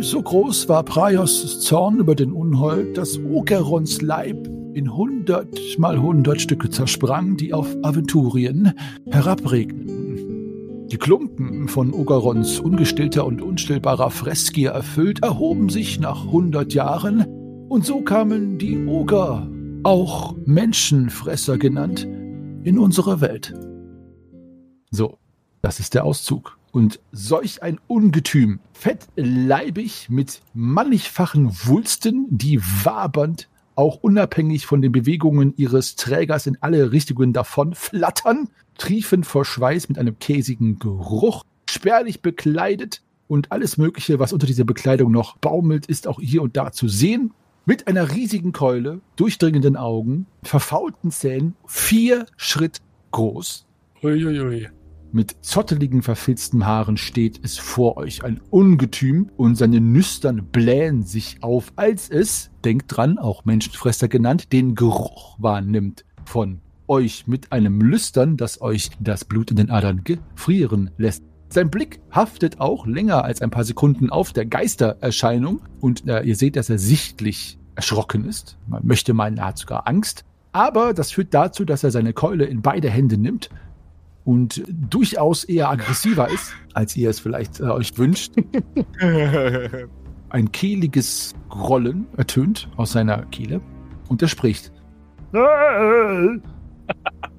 So 0.00 0.20
groß 0.20 0.68
war 0.68 0.82
Praios 0.82 1.60
Zorn 1.60 1.98
über 1.98 2.16
den 2.16 2.32
Unhold, 2.32 2.98
dass 2.98 3.18
Ogerons 3.18 4.02
Leib 4.02 4.48
in 4.74 4.94
hundert 4.94 5.58
mal 5.78 6.00
hundert 6.00 6.40
Stücke 6.40 6.68
zersprang, 6.68 7.36
die 7.36 7.54
auf 7.54 7.76
Aventurien 7.82 8.72
herabregneten. 9.10 10.88
Die 10.88 10.98
Klumpen 10.98 11.68
von 11.68 11.92
Ogerons 11.92 12.60
ungestillter 12.60 13.24
und 13.24 13.40
unstillbarer 13.40 14.10
Freskier 14.10 14.72
erfüllt, 14.72 15.22
erhoben 15.22 15.68
sich 15.68 15.98
nach 15.98 16.26
hundert 16.26 16.74
Jahren, 16.74 17.24
und 17.68 17.84
so 17.84 18.02
kamen 18.02 18.58
die 18.58 18.84
Oger, 18.86 19.48
auch 19.82 20.36
Menschenfresser 20.44 21.56
genannt, 21.56 22.06
in 22.64 22.78
unsere 22.78 23.20
Welt. 23.20 23.54
So, 24.90 25.18
das 25.62 25.80
ist 25.80 25.94
der 25.94 26.04
Auszug. 26.04 26.58
Und 26.72 27.00
solch 27.12 27.62
ein 27.62 27.78
Ungetüm, 27.86 28.58
fettleibig 28.72 30.08
mit 30.10 30.42
mannigfachen 30.52 31.50
Wulsten, 31.64 32.26
die 32.30 32.60
wabernd 32.60 33.48
auch 33.76 33.96
unabhängig 33.96 34.66
von 34.66 34.82
den 34.82 34.92
Bewegungen 34.92 35.54
ihres 35.56 35.96
Trägers 35.96 36.46
in 36.46 36.58
alle 36.60 36.92
Richtungen 36.92 37.32
davon 37.32 37.74
flattern, 37.74 38.48
triefend 38.78 39.26
vor 39.26 39.44
Schweiß 39.44 39.88
mit 39.88 39.98
einem 39.98 40.18
käsigen 40.18 40.78
Geruch, 40.78 41.44
spärlich 41.68 42.22
bekleidet 42.22 43.02
und 43.28 43.52
alles 43.52 43.76
Mögliche, 43.76 44.18
was 44.18 44.32
unter 44.32 44.46
dieser 44.46 44.64
Bekleidung 44.64 45.12
noch 45.12 45.36
baumelt, 45.38 45.86
ist 45.86 46.06
auch 46.06 46.20
hier 46.20 46.42
und 46.42 46.56
da 46.56 46.72
zu 46.72 46.88
sehen. 46.88 47.32
Mit 47.66 47.88
einer 47.88 48.12
riesigen 48.12 48.52
Keule, 48.52 49.00
durchdringenden 49.16 49.76
Augen, 49.76 50.26
verfaulten 50.42 51.10
Zähnen, 51.10 51.56
vier 51.66 52.26
Schritt 52.36 52.82
groß, 53.10 53.64
Uiuiui. 54.02 54.68
Mit 55.14 55.36
zotteligen, 55.42 56.02
verfilzten 56.02 56.66
Haaren 56.66 56.96
steht 56.96 57.40
es 57.42 57.56
vor 57.56 57.96
euch, 57.96 58.24
ein 58.24 58.40
Ungetüm, 58.50 59.30
und 59.36 59.54
seine 59.54 59.80
Nüstern 59.80 60.48
blähen 60.50 61.04
sich 61.04 61.38
auf, 61.40 61.72
als 61.76 62.10
es, 62.10 62.50
denkt 62.64 62.96
dran, 62.96 63.18
auch 63.18 63.44
Menschenfresser 63.44 64.08
genannt, 64.08 64.52
den 64.52 64.74
Geruch 64.74 65.36
wahrnimmt 65.38 66.04
von 66.24 66.60
euch 66.88 67.26
mit 67.26 67.52
einem 67.52 67.80
Lüstern, 67.80 68.36
das 68.36 68.60
euch 68.60 68.90
das 69.00 69.24
Blut 69.24 69.50
in 69.50 69.56
den 69.56 69.70
Adern 69.70 70.02
gefrieren 70.02 70.90
lässt. 70.98 71.22
Sein 71.48 71.70
Blick 71.70 72.00
haftet 72.10 72.60
auch 72.60 72.84
länger 72.84 73.24
als 73.24 73.40
ein 73.40 73.50
paar 73.50 73.64
Sekunden 73.64 74.10
auf 74.10 74.32
der 74.32 74.46
Geistererscheinung 74.46 75.60
und 75.80 76.08
äh, 76.08 76.22
ihr 76.22 76.34
seht, 76.34 76.56
dass 76.56 76.68
er 76.68 76.78
sichtlich 76.78 77.58
erschrocken 77.76 78.24
ist. 78.24 78.58
Man 78.66 78.84
möchte 78.84 79.14
meinen, 79.14 79.38
er 79.38 79.46
hat 79.46 79.58
sogar 79.58 79.86
Angst. 79.86 80.24
Aber 80.50 80.94
das 80.94 81.12
führt 81.12 81.34
dazu, 81.34 81.64
dass 81.64 81.84
er 81.84 81.90
seine 81.90 82.12
Keule 82.12 82.44
in 82.44 82.62
beide 82.62 82.90
Hände 82.90 83.16
nimmt 83.16 83.50
und 84.24 84.62
durchaus 84.68 85.44
eher 85.44 85.70
aggressiver 85.70 86.28
ist, 86.30 86.54
als 86.72 86.96
ihr 86.96 87.10
es 87.10 87.20
vielleicht 87.20 87.60
äh, 87.60 87.64
euch 87.64 87.96
wünscht. 87.98 88.32
Ein 90.30 90.50
kehliges 90.50 91.34
Grollen 91.48 92.06
ertönt 92.16 92.68
aus 92.76 92.92
seiner 92.92 93.26
Kehle 93.26 93.60
und 94.08 94.22
er 94.22 94.28
spricht. 94.28 94.72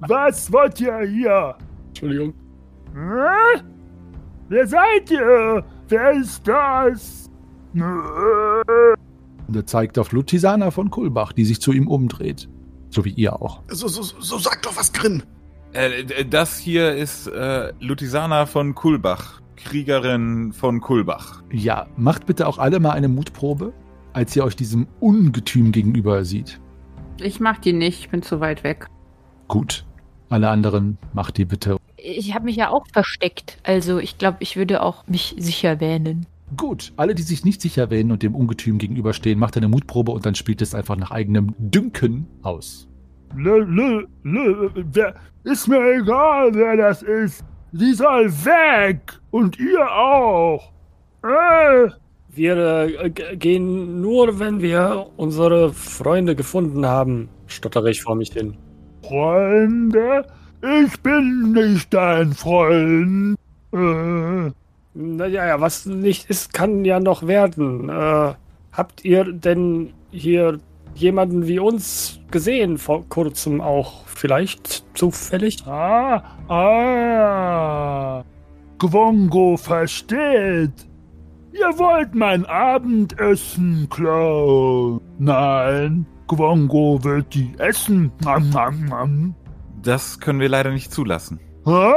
Was 0.00 0.52
wollt 0.52 0.80
ihr 0.80 1.00
hier? 1.00 1.56
Entschuldigung. 1.88 2.34
Äh? 2.94 3.60
Wer 4.48 4.66
seid 4.66 5.10
ihr? 5.10 5.64
Wer 5.88 6.10
ist 6.12 6.46
das? 6.46 7.28
Und 7.74 9.54
er 9.54 9.66
zeigt 9.66 9.98
auf 9.98 10.12
Lutisana 10.12 10.70
von 10.70 10.90
Kulbach, 10.90 11.32
die 11.32 11.44
sich 11.44 11.60
zu 11.60 11.72
ihm 11.72 11.88
umdreht. 11.88 12.48
So 12.90 13.04
wie 13.04 13.10
ihr 13.10 13.42
auch. 13.42 13.62
So, 13.68 13.88
so, 13.88 14.02
so 14.02 14.38
sag 14.38 14.62
doch 14.62 14.76
was, 14.76 14.92
Grimm. 14.92 15.22
Äh, 15.76 16.24
das 16.24 16.58
hier 16.58 16.94
ist 16.94 17.26
äh, 17.26 17.72
Lutisana 17.80 18.46
von 18.46 18.74
Kulbach, 18.74 19.42
Kriegerin 19.56 20.54
von 20.54 20.80
Kulbach. 20.80 21.42
Ja, 21.52 21.86
macht 21.96 22.24
bitte 22.24 22.46
auch 22.46 22.56
alle 22.56 22.80
mal 22.80 22.92
eine 22.92 23.08
Mutprobe, 23.08 23.74
als 24.14 24.34
ihr 24.34 24.44
euch 24.44 24.56
diesem 24.56 24.86
Ungetüm 25.00 25.72
gegenüber 25.72 26.24
sieht. 26.24 26.60
Ich 27.20 27.40
mach 27.40 27.58
die 27.58 27.74
nicht, 27.74 28.00
ich 28.00 28.08
bin 28.08 28.22
zu 28.22 28.40
weit 28.40 28.64
weg. 28.64 28.88
Gut. 29.48 29.84
Alle 30.30 30.48
anderen 30.48 30.96
macht 31.12 31.36
die 31.36 31.44
bitte. 31.44 31.76
Ich 31.98 32.34
habe 32.34 32.46
mich 32.46 32.56
ja 32.56 32.70
auch 32.70 32.86
versteckt. 32.92 33.58
Also 33.62 33.98
ich 33.98 34.16
glaube, 34.16 34.38
ich 34.40 34.56
würde 34.56 34.82
auch 34.82 35.06
mich 35.06 35.36
sicher 35.38 35.78
wähnen. 35.78 36.26
Gut. 36.56 36.94
Alle, 36.96 37.14
die 37.14 37.22
sich 37.22 37.44
nicht 37.44 37.60
sicher 37.60 37.90
wähnen 37.90 38.12
und 38.12 38.22
dem 38.22 38.34
Ungetüm 38.34 38.78
gegenüberstehen, 38.78 39.38
macht 39.38 39.56
eine 39.56 39.68
Mutprobe 39.68 40.12
und 40.12 40.24
dann 40.24 40.34
spielt 40.34 40.62
es 40.62 40.74
einfach 40.74 40.96
nach 40.96 41.10
eigenem 41.10 41.54
Dünken 41.58 42.26
aus. 42.42 42.88
Lö, 43.34 43.64
lö, 43.64 44.04
lö, 44.22 44.70
wer, 44.92 45.14
ist 45.44 45.68
mir 45.68 45.80
egal, 46.00 46.54
wer 46.54 46.76
das 46.76 47.02
ist. 47.02 47.44
Die 47.72 47.92
soll 47.92 48.30
weg. 48.44 49.00
Und 49.30 49.58
ihr 49.58 49.90
auch. 49.90 50.72
Äh, 51.24 51.88
Wir 52.34 52.56
äh, 52.98 53.10
gehen 53.36 54.00
nur, 54.00 54.38
wenn 54.38 54.60
wir 54.60 55.06
unsere 55.16 55.72
Freunde 55.72 56.36
gefunden 56.36 56.84
haben, 56.86 57.28
stottere 57.46 57.90
ich 57.90 58.02
vor 58.02 58.14
mich 58.14 58.32
hin. 58.32 58.56
Freunde? 59.02 60.24
Ich 60.84 61.00
bin 61.00 61.52
nicht 61.52 61.92
dein 61.94 62.32
Freund. 62.32 63.36
Äh, 63.72 64.50
Naja, 64.94 65.46
ja, 65.46 65.60
was 65.60 65.84
nicht 65.86 66.30
ist, 66.30 66.52
kann 66.54 66.84
ja 66.84 67.00
noch 67.00 67.26
werden. 67.26 67.88
Äh, 67.90 68.32
habt 68.72 69.04
ihr 69.04 69.24
denn 69.32 69.92
hier 70.10 70.58
jemanden 70.98 71.46
wie 71.46 71.58
uns 71.58 72.20
gesehen, 72.30 72.78
vor 72.78 73.08
kurzem 73.08 73.60
auch 73.60 74.06
vielleicht 74.06 74.84
zufällig? 74.96 75.66
ah, 75.66 76.22
ah. 76.48 78.24
Gwongo 78.78 79.56
versteht. 79.56 80.86
Ihr 81.52 81.78
wollt 81.78 82.14
mein 82.14 82.44
Abendessen 82.44 83.88
klauen. 83.88 85.00
Nein, 85.18 86.06
Gwongo 86.26 87.02
wird 87.02 87.34
die 87.34 87.52
essen. 87.58 88.12
Nam, 88.22 88.50
nam, 88.50 88.84
nam. 88.84 89.34
Das 89.82 90.20
können 90.20 90.40
wir 90.40 90.48
leider 90.50 90.70
nicht 90.70 90.92
zulassen. 90.92 91.40
Hä? 91.64 91.92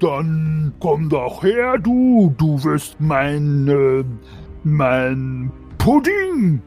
Dann 0.00 0.72
komm 0.80 1.08
doch 1.08 1.44
her, 1.44 1.78
du. 1.78 2.34
Du 2.36 2.62
wirst 2.64 3.00
mein, 3.00 3.68
äh, 3.68 4.04
mein 4.64 5.52
Pudding. 5.78 6.60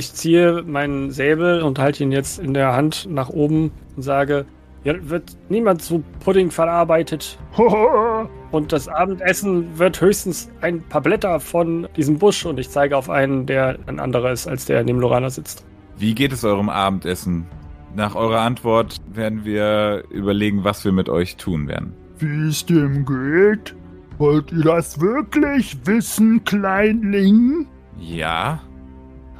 Ich 0.00 0.14
ziehe 0.14 0.62
meinen 0.66 1.10
Säbel 1.10 1.60
und 1.60 1.78
halte 1.78 2.02
ihn 2.02 2.10
jetzt 2.10 2.38
in 2.38 2.54
der 2.54 2.72
Hand 2.72 3.06
nach 3.10 3.28
oben 3.28 3.70
und 3.96 4.02
sage, 4.02 4.46
hier 4.82 5.10
wird 5.10 5.36
niemand 5.50 5.82
zu 5.82 6.02
Pudding 6.24 6.50
verarbeitet. 6.50 7.38
Und 8.50 8.72
das 8.72 8.88
Abendessen 8.88 9.78
wird 9.78 10.00
höchstens 10.00 10.50
ein 10.62 10.80
paar 10.80 11.02
Blätter 11.02 11.38
von 11.38 11.86
diesem 11.96 12.18
Busch 12.18 12.46
und 12.46 12.58
ich 12.58 12.70
zeige 12.70 12.96
auf 12.96 13.08
einen, 13.10 13.44
der 13.46 13.78
ein 13.86 14.00
anderer 14.00 14.32
ist, 14.32 14.48
als 14.48 14.64
der 14.64 14.82
neben 14.82 14.98
Lorana 14.98 15.30
sitzt. 15.30 15.64
Wie 15.98 16.14
geht 16.14 16.32
es 16.32 16.44
eurem 16.44 16.70
Abendessen? 16.70 17.46
Nach 17.94 18.16
eurer 18.16 18.40
Antwort 18.40 18.96
werden 19.12 19.44
wir 19.44 20.02
überlegen, 20.10 20.64
was 20.64 20.84
wir 20.84 20.92
mit 20.92 21.08
euch 21.10 21.36
tun 21.36 21.68
werden. 21.68 21.92
Wie 22.18 22.48
es 22.48 22.64
dem 22.64 23.04
geht? 23.04 23.76
Wollt 24.18 24.50
ihr 24.50 24.64
das 24.64 24.98
wirklich 25.00 25.76
wissen, 25.84 26.42
Kleinling? 26.44 27.66
Ja? 27.98 28.60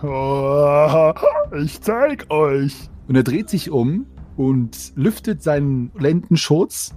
Ich 1.62 1.80
zeig 1.82 2.30
euch. 2.30 2.88
Und 3.08 3.16
er 3.16 3.22
dreht 3.22 3.50
sich 3.50 3.70
um 3.70 4.06
und 4.36 4.92
lüftet 4.94 5.42
seinen 5.42 5.90
Lendenschurz 5.98 6.94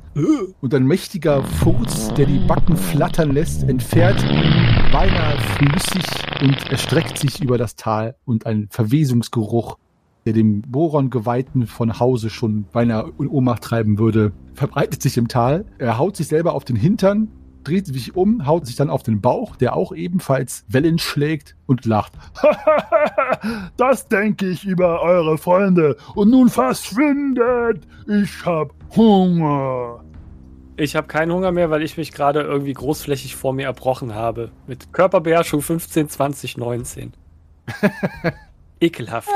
und 0.61 0.73
ein 0.73 0.85
mächtiger 0.85 1.43
Furz, 1.43 2.13
der 2.13 2.27
die 2.27 2.39
Backen 2.47 2.77
flattern 2.77 3.31
lässt, 3.31 3.63
entfährt 3.63 4.21
beinahe 4.93 5.37
flüssig 5.39 6.05
und 6.41 6.71
erstreckt 6.71 7.17
sich 7.17 7.41
über 7.41 7.57
das 7.57 7.75
Tal 7.75 8.15
und 8.23 8.45
ein 8.45 8.67
Verwesungsgeruch, 8.69 9.77
der 10.25 10.31
dem 10.33 10.61
Boron-Geweihten 10.61 11.67
von 11.67 11.99
Hause 11.99 12.29
schon 12.29 12.65
beinahe 12.71 13.11
in 13.19 13.27
Ohnmacht 13.27 13.63
treiben 13.63 13.97
würde, 13.97 14.31
verbreitet 14.53 15.01
sich 15.01 15.17
im 15.17 15.27
Tal. 15.27 15.65
Er 15.79 15.97
haut 15.97 16.15
sich 16.15 16.27
selber 16.27 16.53
auf 16.53 16.63
den 16.63 16.77
Hintern, 16.77 17.27
dreht 17.63 17.87
sich 17.87 18.15
um, 18.15 18.45
haut 18.45 18.65
sich 18.65 18.75
dann 18.75 18.89
auf 18.89 19.03
den 19.03 19.21
Bauch, 19.21 19.55
der 19.55 19.75
auch 19.75 19.93
ebenfalls 19.93 20.65
Wellen 20.67 20.99
schlägt 20.99 21.55
und 21.65 21.85
lacht. 21.85 22.13
das 23.77 24.07
denke 24.07 24.47
ich 24.47 24.65
über 24.65 25.01
eure 25.01 25.37
Freunde. 25.37 25.97
Und 26.15 26.29
nun 26.29 26.49
verschwindet. 26.49 27.87
Ich 28.07 28.45
hab 28.45 28.73
Hunger. 28.95 30.03
Ich 30.75 30.95
habe 30.95 31.07
keinen 31.07 31.31
Hunger 31.31 31.51
mehr, 31.51 31.69
weil 31.69 31.83
ich 31.83 31.97
mich 31.97 32.11
gerade 32.11 32.41
irgendwie 32.41 32.73
großflächig 32.73 33.35
vor 33.35 33.53
mir 33.53 33.65
erbrochen 33.65 34.15
habe. 34.15 34.51
Mit 34.67 34.91
Körperbeherrschung 34.91 35.61
15, 35.61 36.09
20, 36.09 36.57
19. 36.57 37.13
Ekelhaft. 38.79 39.29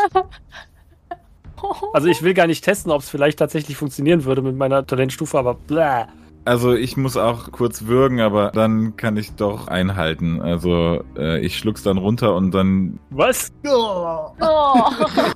Also 1.93 2.07
ich 2.07 2.21
will 2.21 2.33
gar 2.33 2.47
nicht 2.47 2.63
testen, 2.63 2.91
ob 2.91 3.01
es 3.01 3.09
vielleicht 3.09 3.39
tatsächlich 3.39 3.77
funktionieren 3.77 4.25
würde 4.25 4.41
mit 4.41 4.55
meiner 4.55 4.85
Talentstufe, 4.85 5.37
aber 5.37 5.55
bläh. 5.55 6.05
Also 6.47 6.73
ich 6.73 6.95
muss 6.95 7.17
auch 7.17 7.51
kurz 7.51 7.87
würgen, 7.87 8.21
aber 8.21 8.51
dann 8.51 8.95
kann 8.95 9.17
ich 9.17 9.33
doch 9.33 9.67
einhalten. 9.67 10.41
Also 10.41 11.03
äh, 11.17 11.45
ich 11.45 11.57
schluck's 11.57 11.83
dann 11.83 11.97
runter 11.97 12.35
und 12.35 12.51
dann. 12.51 12.99
Was? 13.09 13.51
Oh. 13.67 14.27
Oh. 14.39 14.73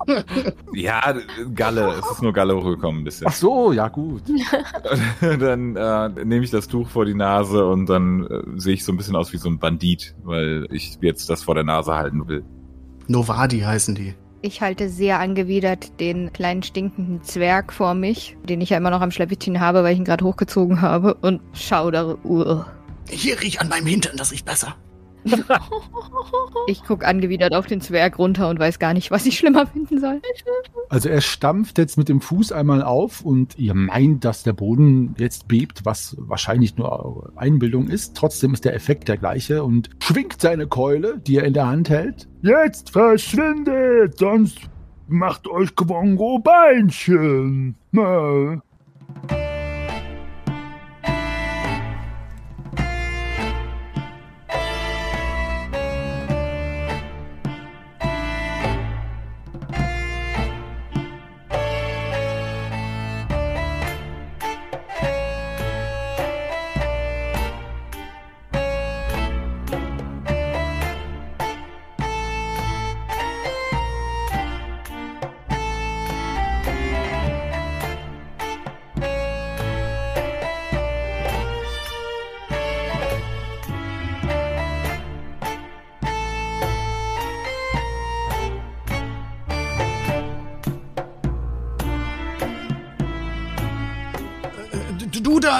Ja, 0.73 1.13
Galle. 1.53 1.95
Es 1.99 2.11
ist 2.11 2.21
nur 2.21 2.31
Galle 2.31 2.55
hochgekommen 2.55 3.01
ein 3.01 3.03
bisschen. 3.03 3.27
Ach 3.27 3.33
so, 3.33 3.73
ja 3.73 3.89
gut. 3.89 4.23
dann 5.21 5.75
äh, 5.75 6.09
nehme 6.23 6.45
ich 6.45 6.51
das 6.51 6.69
Tuch 6.69 6.87
vor 6.87 7.03
die 7.03 7.13
Nase 7.13 7.65
und 7.65 7.87
dann 7.87 8.25
äh, 8.25 8.41
sehe 8.55 8.75
ich 8.75 8.85
so 8.85 8.93
ein 8.93 8.97
bisschen 8.97 9.17
aus 9.17 9.33
wie 9.33 9.37
so 9.37 9.49
ein 9.49 9.59
Bandit, 9.59 10.15
weil 10.23 10.65
ich 10.71 10.97
jetzt 11.01 11.29
das 11.29 11.43
vor 11.43 11.55
der 11.55 11.65
Nase 11.65 11.93
halten 11.93 12.25
will. 12.29 12.45
Novadi 13.07 13.59
heißen 13.59 13.95
die. 13.95 14.15
Ich 14.43 14.61
halte 14.61 14.89
sehr 14.89 15.19
angewidert 15.19 15.99
den 15.99 16.33
kleinen 16.33 16.63
stinkenden 16.63 17.21
Zwerg 17.21 17.71
vor 17.71 17.93
mich, 17.93 18.37
den 18.43 18.59
ich 18.59 18.71
ja 18.71 18.77
immer 18.77 18.89
noch 18.89 19.01
am 19.01 19.11
Schleppchen 19.11 19.59
habe, 19.59 19.83
weil 19.83 19.93
ich 19.93 19.99
ihn 19.99 20.05
gerade 20.05 20.25
hochgezogen 20.25 20.81
habe 20.81 21.13
und 21.13 21.41
schaudere. 21.53 22.17
Uh. 22.25 22.63
Hier 23.07 23.39
riech 23.39 23.61
an 23.61 23.69
meinem 23.69 23.85
Hintern, 23.85 24.17
das 24.17 24.31
riecht 24.31 24.45
besser. 24.45 24.75
Ich 26.67 26.83
gucke 26.83 27.05
angewidert 27.05 27.53
auf 27.53 27.65
den 27.65 27.81
Zwerg 27.81 28.17
runter 28.19 28.49
und 28.49 28.59
weiß 28.59 28.79
gar 28.79 28.93
nicht, 28.93 29.11
was 29.11 29.25
ich 29.25 29.37
schlimmer 29.37 29.67
finden 29.67 29.99
soll. 29.99 30.21
Also 30.89 31.09
er 31.09 31.21
stampft 31.21 31.77
jetzt 31.77 31.97
mit 31.97 32.09
dem 32.09 32.21
Fuß 32.21 32.51
einmal 32.51 32.83
auf 32.83 33.21
und 33.21 33.57
ihr 33.57 33.73
meint, 33.73 34.25
dass 34.25 34.43
der 34.43 34.53
Boden 34.53 35.15
jetzt 35.17 35.47
bebt, 35.47 35.85
was 35.85 36.15
wahrscheinlich 36.19 36.77
nur 36.77 37.31
Einbildung 37.35 37.87
ist. 37.87 38.15
Trotzdem 38.15 38.53
ist 38.53 38.65
der 38.65 38.75
Effekt 38.75 39.07
der 39.07 39.17
gleiche 39.17 39.63
und 39.63 39.89
schwingt 39.99 40.41
seine 40.41 40.67
Keule, 40.67 41.19
die 41.19 41.37
er 41.37 41.45
in 41.45 41.53
der 41.53 41.67
Hand 41.67 41.89
hält. 41.89 42.27
Jetzt 42.41 42.89
verschwindet, 42.91 44.17
sonst 44.17 44.59
macht 45.07 45.47
euch 45.47 45.75
Gwongo 45.75 46.39
Beinchen. 46.39 47.75
Na. 47.91 48.61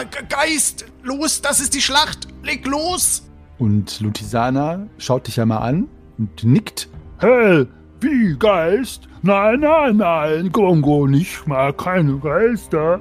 Ge- 0.09 0.25
Geist? 0.29 0.85
Los, 1.03 1.41
das 1.41 1.59
ist 1.59 1.73
die 1.73 1.81
Schlacht. 1.81 2.27
Leg 2.43 2.65
los. 2.67 3.23
Und 3.59 3.99
Lutisana 4.01 4.87
schaut 4.97 5.27
dich 5.27 5.39
einmal 5.39 5.59
an 5.59 5.87
und 6.17 6.43
nickt. 6.43 6.89
Hey, 7.19 7.67
wie 7.99 8.35
Geist? 8.39 9.07
Nein, 9.21 9.59
nein, 9.59 9.97
nein, 9.97 10.51
Gongo, 10.51 11.07
ich 11.07 11.45
mag 11.45 11.77
keine 11.77 12.17
Geister. 12.17 12.99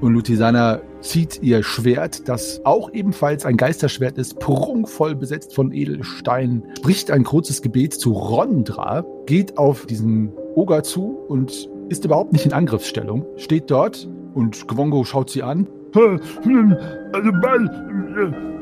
Und 0.00 0.14
Lutisana 0.14 0.80
zieht 1.00 1.40
ihr 1.42 1.62
Schwert, 1.62 2.28
das 2.28 2.60
auch 2.64 2.90
ebenfalls 2.92 3.46
ein 3.46 3.56
Geisterschwert 3.56 4.18
ist, 4.18 4.40
prunkvoll 4.40 5.14
besetzt 5.14 5.54
von 5.54 5.72
Edelsteinen, 5.72 6.64
spricht 6.78 7.10
ein 7.10 7.22
kurzes 7.22 7.62
Gebet 7.62 7.94
zu 7.94 8.12
Rondra, 8.12 9.04
geht 9.26 9.56
auf 9.58 9.86
diesen 9.86 10.32
Oger 10.56 10.82
zu 10.82 11.18
und 11.28 11.68
ist 11.88 12.04
überhaupt 12.04 12.32
nicht 12.32 12.46
in 12.46 12.52
Angriffsstellung, 12.52 13.24
steht 13.36 13.70
dort 13.70 14.08
und 14.34 14.66
Gwongo 14.66 15.04
schaut 15.04 15.30
sie 15.30 15.42
an 15.42 15.68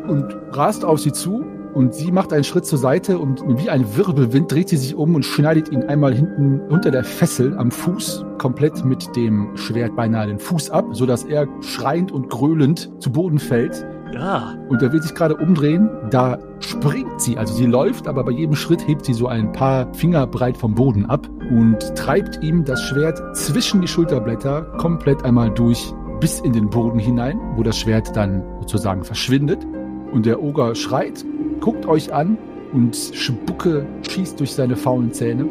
Und 0.08 0.36
rast 0.52 0.84
auf 0.84 1.00
sie 1.00 1.12
zu 1.12 1.44
und 1.74 1.94
sie 1.94 2.10
macht 2.10 2.32
einen 2.32 2.44
Schritt 2.44 2.64
zur 2.66 2.78
Seite 2.78 3.18
und 3.18 3.42
wie 3.46 3.70
ein 3.70 3.96
Wirbelwind 3.96 4.50
dreht 4.50 4.68
sie 4.68 4.76
sich 4.76 4.94
um 4.94 5.14
und 5.14 5.24
schneidet 5.24 5.70
ihn 5.70 5.82
einmal 5.84 6.14
hinten 6.14 6.60
unter 6.68 6.90
der 6.90 7.04
Fessel 7.04 7.56
am 7.56 7.70
Fuß 7.70 8.24
komplett 8.38 8.84
mit 8.84 9.14
dem 9.14 9.56
Schwert 9.56 9.94
beinahe 9.94 10.26
den 10.26 10.38
Fuß 10.38 10.70
ab, 10.70 10.86
sodass 10.92 11.24
er 11.24 11.46
schreiend 11.60 12.10
und 12.10 12.30
gröhlend 12.30 12.90
zu 12.98 13.12
Boden 13.12 13.38
fällt. 13.38 13.86
Ja. 14.12 14.54
Und 14.68 14.82
er 14.82 14.92
will 14.92 15.02
sich 15.02 15.14
gerade 15.14 15.36
umdrehen, 15.36 15.90
da 16.10 16.38
springt 16.60 17.20
sie, 17.20 17.36
also 17.36 17.52
sie 17.54 17.66
läuft, 17.66 18.08
aber 18.08 18.24
bei 18.24 18.32
jedem 18.32 18.56
Schritt 18.56 18.86
hebt 18.88 19.04
sie 19.04 19.12
so 19.12 19.26
ein 19.26 19.52
paar 19.52 19.92
Finger 19.94 20.26
breit 20.26 20.56
vom 20.56 20.74
Boden 20.74 21.06
ab 21.06 21.28
und 21.50 21.94
treibt 21.94 22.42
ihm 22.42 22.64
das 22.64 22.82
Schwert 22.82 23.36
zwischen 23.36 23.82
die 23.82 23.88
Schulterblätter 23.88 24.62
komplett 24.78 25.24
einmal 25.24 25.50
durch 25.50 25.92
bis 26.20 26.40
in 26.40 26.52
den 26.52 26.68
Boden 26.70 26.98
hinein, 26.98 27.40
wo 27.56 27.62
das 27.62 27.78
Schwert 27.78 28.14
dann 28.16 28.42
sozusagen 28.60 29.04
verschwindet. 29.04 29.66
Und 30.12 30.26
der 30.26 30.42
Oger 30.42 30.74
schreit, 30.74 31.24
guckt 31.60 31.86
euch 31.86 32.12
an 32.12 32.38
und 32.72 32.96
Spucke 32.96 33.86
schießt 34.08 34.40
durch 34.40 34.52
seine 34.52 34.76
faulen 34.76 35.12
Zähne 35.12 35.46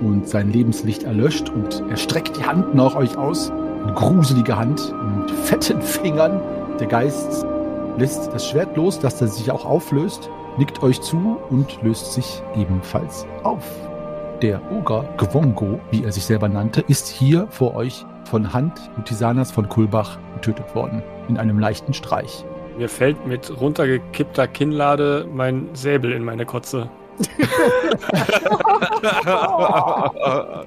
und 0.00 0.28
sein 0.28 0.52
Lebenslicht 0.52 1.02
erlöscht 1.02 1.50
und 1.50 1.82
er 1.88 1.96
streckt 1.96 2.36
die 2.36 2.44
Hand 2.44 2.74
nach 2.74 2.96
euch 2.96 3.16
aus, 3.16 3.50
eine 3.50 3.94
gruselige 3.94 4.56
Hand 4.56 4.94
mit 5.18 5.30
fetten 5.30 5.82
Fingern. 5.82 6.40
Der 6.78 6.86
Geist 6.86 7.44
lässt 7.98 8.32
das 8.32 8.46
Schwert 8.48 8.76
los, 8.76 8.98
dass 8.98 9.18
das 9.18 9.36
sich 9.36 9.50
auch 9.50 9.64
auflöst, 9.64 10.30
nickt 10.58 10.82
euch 10.82 11.00
zu 11.00 11.36
und 11.50 11.82
löst 11.82 12.12
sich 12.12 12.42
ebenfalls 12.56 13.26
auf. 13.42 13.64
Der 14.42 14.60
Oger 14.72 15.04
Gwongo, 15.18 15.80
wie 15.90 16.02
er 16.02 16.12
sich 16.12 16.24
selber 16.24 16.48
nannte, 16.48 16.82
ist 16.88 17.08
hier 17.08 17.46
vor 17.50 17.74
euch 17.74 18.06
von 18.30 18.52
Hand 18.52 18.90
Utisanas 18.96 19.50
von 19.50 19.68
Kulbach 19.68 20.18
getötet 20.34 20.72
worden, 20.74 21.02
in 21.28 21.36
einem 21.36 21.58
leichten 21.58 21.92
Streich. 21.92 22.44
Mir 22.78 22.88
fällt 22.88 23.26
mit 23.26 23.60
runtergekippter 23.60 24.46
Kinnlade 24.46 25.28
mein 25.34 25.68
Säbel 25.74 26.12
in 26.12 26.24
meine 26.24 26.46
Kotze. 26.46 26.88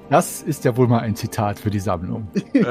Das 0.10 0.43
ist 0.43 0.65
ja 0.65 0.76
wohl 0.78 0.88
mal 0.88 0.99
ein 0.99 1.15
Zitat 1.15 1.58
für 1.58 1.71
die 1.71 1.80
Sammlung. 1.80 2.28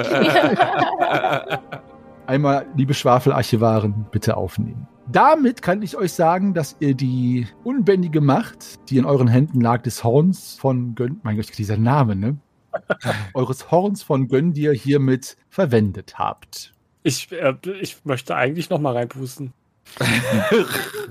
Einmal, 2.26 2.66
liebe 2.76 2.94
Schwafelarchivaren, 2.94 4.06
bitte 4.12 4.36
aufnehmen. 4.36 4.86
Damit 5.10 5.62
kann 5.62 5.82
ich 5.82 5.96
euch 5.96 6.12
sagen, 6.12 6.54
dass 6.54 6.76
ihr 6.78 6.94
die 6.94 7.48
unbändige 7.64 8.20
Macht, 8.20 8.90
die 8.90 8.98
in 8.98 9.06
euren 9.06 9.26
Händen 9.26 9.60
lag, 9.60 9.82
des 9.82 10.04
Horns 10.04 10.56
von 10.60 10.94
Gönn, 10.94 11.18
mein 11.24 11.36
Gott, 11.36 11.58
dieser 11.58 11.78
Name, 11.78 12.14
ne? 12.14 12.36
Eures 13.34 13.70
Horns 13.70 14.02
von 14.02 14.28
Göndir 14.28 14.72
hiermit 14.72 15.36
verwendet 15.48 16.18
habt. 16.18 16.72
Ich, 17.02 17.30
äh, 17.32 17.54
ich 17.80 18.04
möchte 18.04 18.36
eigentlich 18.36 18.70
noch 18.70 18.80
mal 18.80 18.94
reinpusten. 18.94 19.52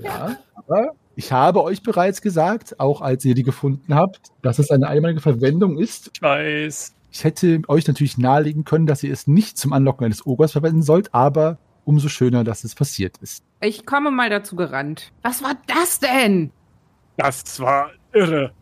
Ja, 0.02 0.38
aber 0.54 0.94
ich 1.14 1.30
habe 1.30 1.62
euch 1.62 1.82
bereits 1.82 2.22
gesagt, 2.22 2.80
auch 2.80 3.00
als 3.00 3.24
ihr 3.24 3.34
die 3.34 3.42
gefunden 3.42 3.94
habt, 3.94 4.32
dass 4.40 4.58
es 4.58 4.70
eine 4.70 4.88
einmalige 4.88 5.20
Verwendung 5.20 5.78
ist. 5.78 6.10
Ich 6.14 6.22
weiß. 6.22 6.94
Ich 7.12 7.24
hätte 7.24 7.60
euch 7.68 7.86
natürlich 7.86 8.16
nahelegen 8.16 8.64
können, 8.64 8.86
dass 8.86 9.02
ihr 9.02 9.12
es 9.12 9.26
nicht 9.26 9.58
zum 9.58 9.72
Anlocken 9.72 10.06
eines 10.06 10.26
Ogers 10.26 10.52
verwenden 10.52 10.82
sollt, 10.82 11.14
aber 11.14 11.58
umso 11.84 12.08
schöner, 12.08 12.42
dass 12.42 12.64
es 12.64 12.74
passiert 12.74 13.18
ist. 13.18 13.44
Ich 13.60 13.84
komme 13.84 14.10
mal 14.10 14.30
dazu 14.30 14.56
gerannt. 14.56 15.12
Was 15.22 15.42
war 15.42 15.54
das 15.66 16.00
denn? 16.00 16.50
Das 17.18 17.60
war 17.60 17.90
irre. 18.12 18.52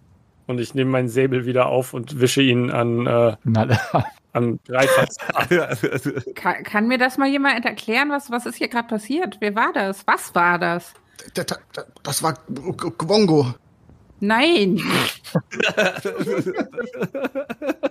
Und 0.51 0.59
ich 0.59 0.75
nehme 0.75 0.91
meinen 0.91 1.09
Säbel 1.09 1.47
wieder 1.47 1.67
auf 1.67 1.95
und 1.95 2.19
wische 2.21 2.43
ihn 2.43 2.73
an, 2.73 3.07
äh, 3.07 3.37
an 4.33 4.59
Dreifatz. 4.67 5.17
Kann, 6.35 6.65
kann 6.65 6.89
mir 6.89 6.99
das 6.99 7.19
mal 7.19 7.29
jemand 7.29 7.65
erklären? 7.65 8.11
Was, 8.11 8.33
was 8.33 8.47
ist 8.47 8.57
hier 8.57 8.67
gerade 8.67 8.89
passiert? 8.89 9.37
Wer 9.39 9.55
war 9.55 9.73
das? 9.73 10.05
Was 10.09 10.35
war 10.35 10.59
das? 10.59 10.93
D- 11.37 11.45
d- 11.45 11.55
d- 11.77 11.83
Das 12.03 12.21
war 12.25 12.35
Gwongo. 12.99 13.55
Nein. 14.19 14.83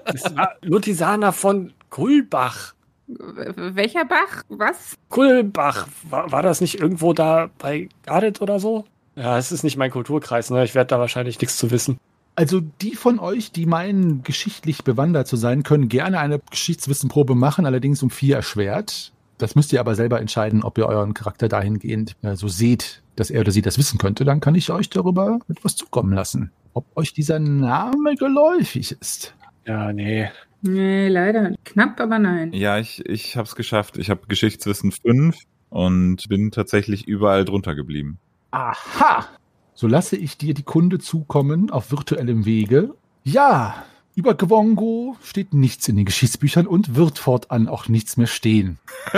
Das 0.05 0.35
war 0.35 0.55
Lutisana 0.61 1.31
von 1.31 1.71
Kulbach. 1.89 2.73
Welcher 3.07 4.03
Bach? 4.05 4.43
Was? 4.49 4.95
Kulbach. 5.09 5.87
War, 6.09 6.29
war 6.31 6.43
das 6.43 6.59
nicht 6.61 6.79
irgendwo 6.79 7.13
da 7.13 7.49
bei 7.57 7.87
Gardet 8.05 8.41
oder 8.41 8.59
so? 8.59 8.83
Ja, 9.15 9.37
es 9.37 9.51
ist 9.51 9.63
nicht 9.63 9.77
mein 9.77 9.91
Kulturkreis, 9.91 10.49
ne? 10.49 10.63
Ich 10.65 10.75
werde 10.75 10.89
da 10.89 10.99
wahrscheinlich 10.99 11.39
nichts 11.39 11.57
zu 11.57 11.71
wissen. 11.71 11.99
Also 12.39 12.61
die 12.61 12.95
von 12.95 13.19
euch, 13.19 13.51
die 13.51 13.65
meinen, 13.65 14.23
geschichtlich 14.23 14.85
bewandert 14.85 15.27
zu 15.27 15.35
sein, 15.35 15.63
können 15.63 15.89
gerne 15.89 16.19
eine 16.19 16.39
Geschichtswissenprobe 16.39 17.35
machen, 17.35 17.65
allerdings 17.65 18.01
um 18.01 18.09
vier 18.09 18.37
erschwert. 18.37 19.11
Das 19.37 19.55
müsst 19.55 19.73
ihr 19.73 19.81
aber 19.81 19.93
selber 19.93 20.21
entscheiden, 20.21 20.63
ob 20.63 20.77
ihr 20.77 20.85
euren 20.85 21.13
Charakter 21.13 21.49
dahingehend 21.49 22.15
äh, 22.21 22.37
so 22.37 22.47
seht, 22.47 23.03
dass 23.17 23.29
er 23.29 23.41
oder 23.41 23.51
sie 23.51 23.61
das 23.61 23.77
wissen 23.77 23.97
könnte. 23.97 24.23
Dann 24.23 24.39
kann 24.39 24.55
ich 24.55 24.71
euch 24.71 24.89
darüber 24.89 25.39
etwas 25.49 25.75
zukommen 25.75 26.13
lassen. 26.13 26.49
Ob 26.73 26.85
euch 26.95 27.11
dieser 27.11 27.39
Name 27.39 28.15
geläufig 28.15 28.95
ist. 29.01 29.35
Ja, 29.65 29.91
nee. 29.91 30.29
Nee, 30.61 31.09
leider. 31.09 31.55
Knapp, 31.65 31.99
aber 31.99 32.19
nein. 32.19 32.53
Ja, 32.53 32.79
ich, 32.79 33.05
ich 33.05 33.35
habe 33.35 33.49
es 33.49 33.55
geschafft. 33.57 33.97
Ich 33.97 34.09
habe 34.09 34.27
Geschichtswissen 34.29 34.93
5 34.93 35.35
und 35.71 36.29
bin 36.29 36.51
tatsächlich 36.51 37.05
überall 37.05 37.43
drunter 37.43 37.75
geblieben. 37.75 38.17
Aha! 38.51 39.27
So 39.79 39.87
lasse 39.87 40.17
ich 40.17 40.37
dir 40.37 40.53
die 40.53 40.63
Kunde 40.63 40.99
zukommen 40.99 41.69
auf 41.69 41.89
virtuellem 41.89 42.43
Wege. 42.43 42.95
Ja, 43.23 43.85
über 44.13 44.33
Gwongo 44.33 45.15
steht 45.23 45.53
nichts 45.53 45.87
in 45.87 45.95
den 45.95 46.03
Geschichtsbüchern 46.03 46.67
und 46.67 46.95
wird 46.97 47.17
fortan 47.17 47.69
auch 47.69 47.87
nichts 47.87 48.17
mehr 48.17 48.27
stehen. 48.27 48.77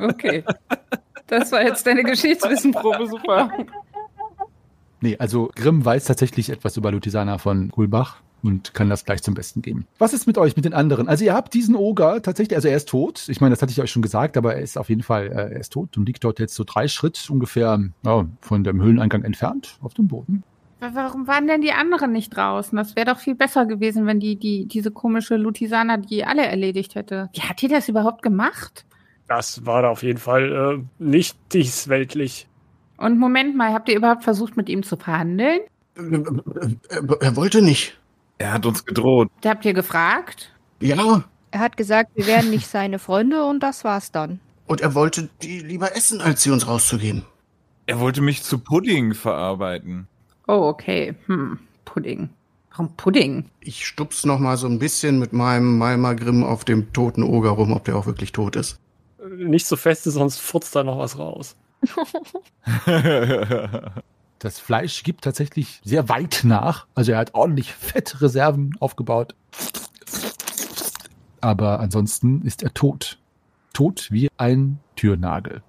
Okay. 0.00 0.42
Das 1.28 1.52
war 1.52 1.62
jetzt 1.62 1.86
deine 1.86 2.02
Geschichtswissenprobe, 2.02 3.06
super. 3.06 3.52
Nee, 5.00 5.16
also 5.18 5.48
Grimm 5.54 5.84
weiß 5.84 6.06
tatsächlich 6.06 6.50
etwas 6.50 6.76
über 6.76 6.90
Lutisana 6.90 7.38
von 7.38 7.68
Gulbach 7.68 8.20
und 8.44 8.74
kann 8.74 8.88
das 8.90 9.04
gleich 9.04 9.22
zum 9.22 9.34
Besten 9.34 9.62
geben. 9.62 9.86
Was 9.98 10.12
ist 10.12 10.26
mit 10.26 10.38
euch, 10.38 10.54
mit 10.54 10.64
den 10.64 10.74
anderen? 10.74 11.08
Also 11.08 11.24
ihr 11.24 11.34
habt 11.34 11.52
diesen 11.54 11.74
Oger 11.74 12.22
tatsächlich, 12.22 12.54
also 12.54 12.68
er 12.68 12.76
ist 12.76 12.88
tot. 12.88 13.24
Ich 13.28 13.40
meine, 13.40 13.54
das 13.54 13.62
hatte 13.62 13.72
ich 13.72 13.80
euch 13.80 13.90
schon 13.90 14.02
gesagt, 14.02 14.36
aber 14.36 14.54
er 14.54 14.60
ist 14.62 14.78
auf 14.78 14.88
jeden 14.90 15.02
Fall, 15.02 15.26
äh, 15.26 15.54
er 15.54 15.60
ist 15.60 15.72
tot 15.72 15.96
und 15.96 16.06
liegt 16.06 16.22
dort 16.22 16.38
jetzt 16.38 16.54
so 16.54 16.62
drei 16.64 16.86
Schritt 16.86 17.28
ungefähr 17.30 17.80
ja, 18.04 18.26
von 18.40 18.62
dem 18.62 18.80
Höhleneingang 18.80 19.24
entfernt 19.24 19.78
auf 19.82 19.94
dem 19.94 20.06
Boden. 20.06 20.44
Wa- 20.80 20.90
Warum 20.94 21.26
waren 21.26 21.46
denn 21.46 21.62
die 21.62 21.72
anderen 21.72 22.12
nicht 22.12 22.36
draußen? 22.36 22.76
Das 22.76 22.94
wäre 22.96 23.06
doch 23.06 23.18
viel 23.18 23.34
besser 23.34 23.64
gewesen, 23.66 24.06
wenn 24.06 24.20
die, 24.20 24.36
die, 24.36 24.66
diese 24.66 24.90
komische 24.90 25.36
Lutisana 25.36 25.96
die 25.96 26.24
alle 26.24 26.44
erledigt 26.46 26.94
hätte. 26.94 27.30
Wie 27.32 27.40
hat 27.40 27.62
die 27.62 27.68
das 27.68 27.88
überhaupt 27.88 28.22
gemacht? 28.22 28.84
Das 29.26 29.64
war 29.64 29.80
da 29.80 29.88
auf 29.88 30.02
jeden 30.02 30.18
Fall 30.18 30.52
äh, 30.80 31.02
nicht 31.02 31.38
diesweltlich. 31.54 32.46
Und 32.98 33.18
Moment 33.18 33.56
mal, 33.56 33.72
habt 33.72 33.88
ihr 33.88 33.96
überhaupt 33.96 34.22
versucht, 34.22 34.56
mit 34.56 34.68
ihm 34.68 34.82
zu 34.82 34.96
verhandeln? 34.96 35.60
Äh, 35.96 36.22
Er, 36.90 37.20
er 37.20 37.36
wollte 37.36 37.62
nicht. 37.62 37.98
Er 38.38 38.52
hat 38.52 38.66
uns 38.66 38.84
gedroht. 38.84 39.30
Habt 39.44 39.64
ihr 39.64 39.72
gefragt? 39.74 40.52
Ja, 40.80 41.22
Er 41.50 41.60
hat 41.60 41.76
gesagt, 41.76 42.10
wir 42.14 42.26
wären 42.26 42.50
nicht 42.50 42.66
seine 42.66 42.98
Freunde 42.98 43.44
und 43.44 43.60
das 43.60 43.84
war's 43.84 44.10
dann. 44.12 44.40
und 44.66 44.80
er 44.80 44.94
wollte 44.94 45.28
die 45.42 45.60
lieber 45.60 45.96
essen, 45.96 46.20
als 46.20 46.42
sie 46.42 46.50
uns 46.50 46.66
rauszugeben. 46.66 47.24
Er 47.86 48.00
wollte 48.00 48.20
mich 48.22 48.42
zu 48.42 48.58
Pudding 48.58 49.14
verarbeiten. 49.14 50.08
Oh, 50.48 50.68
okay. 50.68 51.14
Hm, 51.26 51.58
Pudding. 51.84 52.30
Warum 52.70 52.96
Pudding? 52.96 53.50
Ich 53.60 53.86
stups 53.86 54.24
noch 54.26 54.38
mal 54.38 54.56
so 54.56 54.66
ein 54.66 54.78
bisschen 54.78 55.18
mit 55.18 55.32
meinem 55.32 55.78
Malmagrim 55.78 56.42
auf 56.44 56.64
dem 56.64 56.92
toten 56.92 57.22
Oger 57.22 57.50
rum, 57.50 57.72
ob 57.72 57.84
der 57.84 57.96
auch 57.96 58.06
wirklich 58.06 58.32
tot 58.32 58.56
ist. 58.56 58.78
Nicht 59.36 59.66
so 59.66 59.76
feste, 59.76 60.10
sonst 60.10 60.38
furzt 60.40 60.74
da 60.74 60.82
noch 60.82 60.98
was 60.98 61.18
raus. 61.18 61.56
Das 64.44 64.60
Fleisch 64.60 65.04
gibt 65.04 65.24
tatsächlich 65.24 65.80
sehr 65.84 66.10
weit 66.10 66.42
nach. 66.44 66.86
Also 66.94 67.12
er 67.12 67.18
hat 67.18 67.32
ordentlich 67.32 67.72
Fettreserven 67.72 68.76
aufgebaut. 68.78 69.34
Aber 71.40 71.80
ansonsten 71.80 72.42
ist 72.42 72.62
er 72.62 72.74
tot. 72.74 73.18
Tot 73.72 74.08
wie 74.10 74.28
ein 74.36 74.80
Türnagel. 74.96 75.62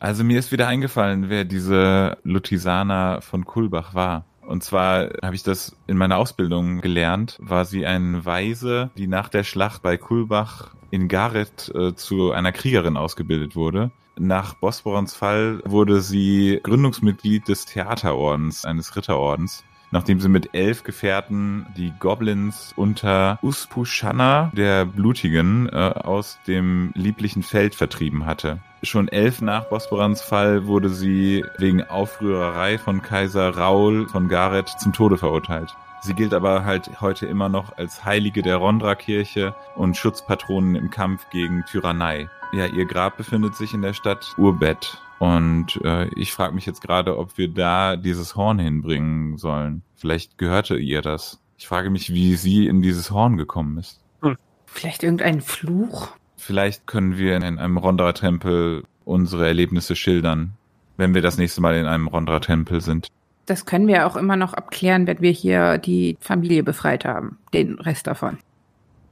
Also 0.00 0.22
mir 0.22 0.38
ist 0.38 0.52
wieder 0.52 0.68
eingefallen, 0.68 1.30
wer 1.30 1.46
diese 1.46 2.18
Lutisana 2.24 3.22
von 3.22 3.46
Kulbach 3.46 3.94
war. 3.94 4.26
Und 4.46 4.62
zwar 4.62 5.08
habe 5.22 5.34
ich 5.34 5.42
das 5.42 5.74
in 5.86 5.96
meiner 5.96 6.18
Ausbildung 6.18 6.82
gelernt, 6.82 7.38
war 7.40 7.64
sie 7.64 7.86
ein 7.86 8.22
Weise, 8.22 8.90
die 8.98 9.06
nach 9.06 9.30
der 9.30 9.44
Schlacht 9.44 9.80
bei 9.80 9.96
Kulbach 9.96 10.74
in 10.90 11.08
Gareth 11.08 11.72
äh, 11.74 11.94
zu 11.94 12.32
einer 12.32 12.52
Kriegerin 12.52 12.98
ausgebildet 12.98 13.56
wurde. 13.56 13.92
Nach 14.18 14.54
Bosporans 14.54 15.14
Fall 15.14 15.60
wurde 15.64 16.00
sie 16.00 16.58
Gründungsmitglied 16.62 17.46
des 17.46 17.66
Theaterordens, 17.66 18.64
eines 18.64 18.96
Ritterordens, 18.96 19.64
nachdem 19.92 20.20
sie 20.20 20.28
mit 20.28 20.54
elf 20.54 20.82
Gefährten 20.82 21.66
die 21.76 21.92
Goblins 22.00 22.72
unter 22.76 23.38
Uspushanna, 23.42 24.50
der 24.54 24.86
Blutigen, 24.86 25.68
äh, 25.68 25.76
aus 25.76 26.38
dem 26.48 26.90
lieblichen 26.94 27.42
Feld 27.42 27.74
vertrieben 27.74 28.26
hatte. 28.26 28.58
Schon 28.82 29.08
elf 29.08 29.40
nach 29.40 29.64
Bosporans 29.64 30.20
Fall 30.20 30.66
wurde 30.66 30.90
sie 30.90 31.44
wegen 31.58 31.82
Aufrührerei 31.82 32.78
von 32.78 33.02
Kaiser 33.02 33.56
Raul 33.56 34.08
von 34.08 34.28
Gareth 34.28 34.68
zum 34.80 34.92
Tode 34.92 35.16
verurteilt. 35.16 35.76
Sie 36.00 36.14
gilt 36.14 36.32
aber 36.32 36.64
halt 36.64 37.00
heute 37.00 37.26
immer 37.26 37.48
noch 37.48 37.76
als 37.76 38.04
Heilige 38.04 38.42
der 38.42 38.56
Rondra-Kirche 38.56 39.54
und 39.74 39.96
Schutzpatronin 39.96 40.74
im 40.76 40.90
Kampf 40.90 41.28
gegen 41.30 41.64
Tyrannei. 41.64 42.28
Ja, 42.52 42.66
ihr 42.66 42.86
Grab 42.86 43.16
befindet 43.16 43.56
sich 43.56 43.74
in 43.74 43.82
der 43.82 43.92
Stadt 43.92 44.34
Urbet. 44.38 44.98
Und 45.18 45.80
äh, 45.84 46.08
ich 46.14 46.32
frage 46.32 46.54
mich 46.54 46.64
jetzt 46.64 46.80
gerade, 46.80 47.18
ob 47.18 47.36
wir 47.36 47.48
da 47.48 47.96
dieses 47.96 48.36
Horn 48.36 48.58
hinbringen 48.58 49.36
sollen. 49.36 49.82
Vielleicht 49.96 50.38
gehörte 50.38 50.76
ihr 50.76 51.02
das. 51.02 51.40
Ich 51.58 51.66
frage 51.66 51.90
mich, 51.90 52.12
wie 52.12 52.36
sie 52.36 52.68
in 52.68 52.82
dieses 52.82 53.10
Horn 53.10 53.36
gekommen 53.36 53.78
ist. 53.78 54.00
Vielleicht 54.66 55.02
irgendein 55.02 55.40
Fluch? 55.40 56.08
Vielleicht 56.36 56.86
können 56.86 57.18
wir 57.18 57.36
in 57.36 57.42
einem 57.42 57.76
Rondra-Tempel 57.78 58.84
unsere 59.04 59.46
Erlebnisse 59.46 59.96
schildern, 59.96 60.52
wenn 60.96 61.14
wir 61.14 61.22
das 61.22 61.36
nächste 61.36 61.60
Mal 61.60 61.74
in 61.74 61.86
einem 61.86 62.06
Rondra-Tempel 62.06 62.80
sind. 62.80 63.08
Das 63.48 63.64
können 63.64 63.88
wir 63.88 64.06
auch 64.06 64.14
immer 64.14 64.36
noch 64.36 64.52
abklären, 64.52 65.06
wenn 65.06 65.22
wir 65.22 65.30
hier 65.30 65.78
die 65.78 66.18
Familie 66.20 66.62
befreit 66.62 67.06
haben. 67.06 67.38
Den 67.54 67.78
Rest 67.78 68.06
davon. 68.06 68.36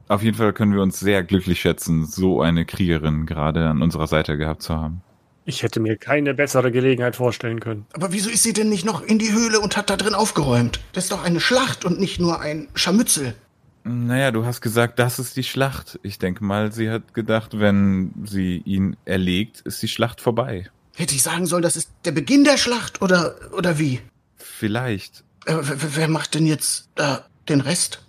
Auf 0.09 0.21
jeden 0.21 0.37
Fall 0.37 0.53
können 0.53 0.73
wir 0.73 0.81
uns 0.83 0.99
sehr 0.99 1.23
glücklich 1.23 1.59
schätzen, 1.59 2.05
so 2.05 2.39
eine 2.41 2.63
Kriegerin 2.63 3.25
gerade 3.25 3.67
an 3.67 3.81
unserer 3.81 4.05
Seite 4.05 4.37
gehabt 4.37 4.61
zu 4.61 4.75
haben. 4.75 5.01
Ich 5.45 5.63
hätte 5.63 5.79
mir 5.79 5.97
keine 5.97 6.35
bessere 6.35 6.71
Gelegenheit 6.71 7.15
vorstellen 7.15 7.59
können. 7.59 7.87
Aber 7.93 8.13
wieso 8.13 8.29
ist 8.29 8.43
sie 8.43 8.53
denn 8.53 8.69
nicht 8.69 8.85
noch 8.85 9.01
in 9.01 9.17
die 9.17 9.31
Höhle 9.31 9.59
und 9.59 9.75
hat 9.75 9.89
da 9.89 9.97
drin 9.97 10.13
aufgeräumt? 10.13 10.81
Das 10.93 11.05
ist 11.05 11.11
doch 11.11 11.23
eine 11.23 11.39
Schlacht 11.39 11.83
und 11.83 11.99
nicht 11.99 12.19
nur 12.19 12.39
ein 12.39 12.67
Scharmützel. 12.75 13.33
Naja, 13.85 14.31
du 14.31 14.45
hast 14.45 14.61
gesagt, 14.61 14.99
das 14.99 15.17
ist 15.17 15.35
die 15.35 15.43
Schlacht. 15.43 15.99
Ich 16.03 16.19
denke 16.19 16.43
mal, 16.43 16.71
sie 16.71 16.91
hat 16.91 17.15
gedacht, 17.15 17.59
wenn 17.59 18.11
sie 18.23 18.61
ihn 18.65 18.97
erlegt, 19.05 19.61
ist 19.61 19.81
die 19.81 19.87
Schlacht 19.87 20.21
vorbei. 20.21 20.69
Hätte 20.95 21.15
ich 21.15 21.23
sagen 21.23 21.47
sollen, 21.47 21.63
das 21.63 21.75
ist 21.75 21.89
der 22.05 22.11
Beginn 22.11 22.43
der 22.43 22.57
Schlacht 22.57 23.01
oder, 23.01 23.35
oder 23.57 23.79
wie? 23.79 23.99
Vielleicht. 24.57 25.23
Äh, 25.45 25.55
wer, 25.61 25.95
wer 25.95 26.07
macht 26.07 26.33
denn 26.33 26.47
jetzt 26.47 26.89
äh, 26.95 27.17
den 27.47 27.61
Rest? 27.61 28.03